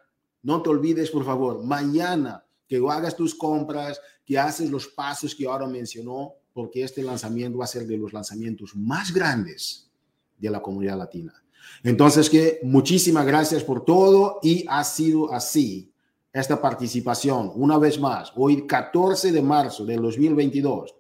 no 0.47 0.63
te 0.63 0.71
olvides, 0.71 1.11
por 1.11 1.25
favor, 1.25 1.65
mañana 1.65 2.47
que 2.69 2.81
hagas 2.89 3.17
tus 3.17 3.35
compras, 3.35 4.01
que 4.25 4.39
haces 4.39 4.71
los 4.71 4.87
pasos 4.87 5.35
que 5.35 5.45
ahora 5.45 5.67
mencionó, 5.67 6.35
porque 6.53 6.85
este 6.85 7.03
lanzamiento 7.03 7.59
va 7.59 7.65
a 7.65 7.67
ser 7.67 7.85
de 7.85 7.99
los 7.99 8.13
lanzamientos 8.13 8.77
más 8.77 9.13
grandes 9.13 9.91
de 10.39 10.49
la 10.49 10.63
comunidad 10.63 10.99
latina. 10.99 11.35
Entonces, 11.83 12.31
que 12.31 12.61
muchísimas 12.63 13.27
gracias 13.27 13.65
por 13.65 13.85
todo 13.85 14.39
y 14.41 14.65
ha 14.69 14.85
sido 14.85 15.33
así 15.35 15.93
esta 16.33 16.63
participación. 16.63 17.51
Una 17.57 17.77
vez 17.77 17.99
más, 17.99 18.33
hoy 18.37 18.69
14 18.69 19.33
de 19.33 19.43
marzo 19.43 19.85
del 19.85 20.01
2022, 20.01 20.95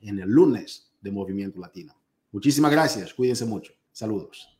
en 0.00 0.18
el 0.18 0.28
lunes 0.28 0.90
de 1.00 1.12
Movimiento 1.12 1.60
Latino. 1.60 1.94
Muchísimas 2.32 2.72
gracias, 2.72 3.14
cuídense 3.14 3.44
mucho. 3.44 3.72
Saludos. 3.92 4.53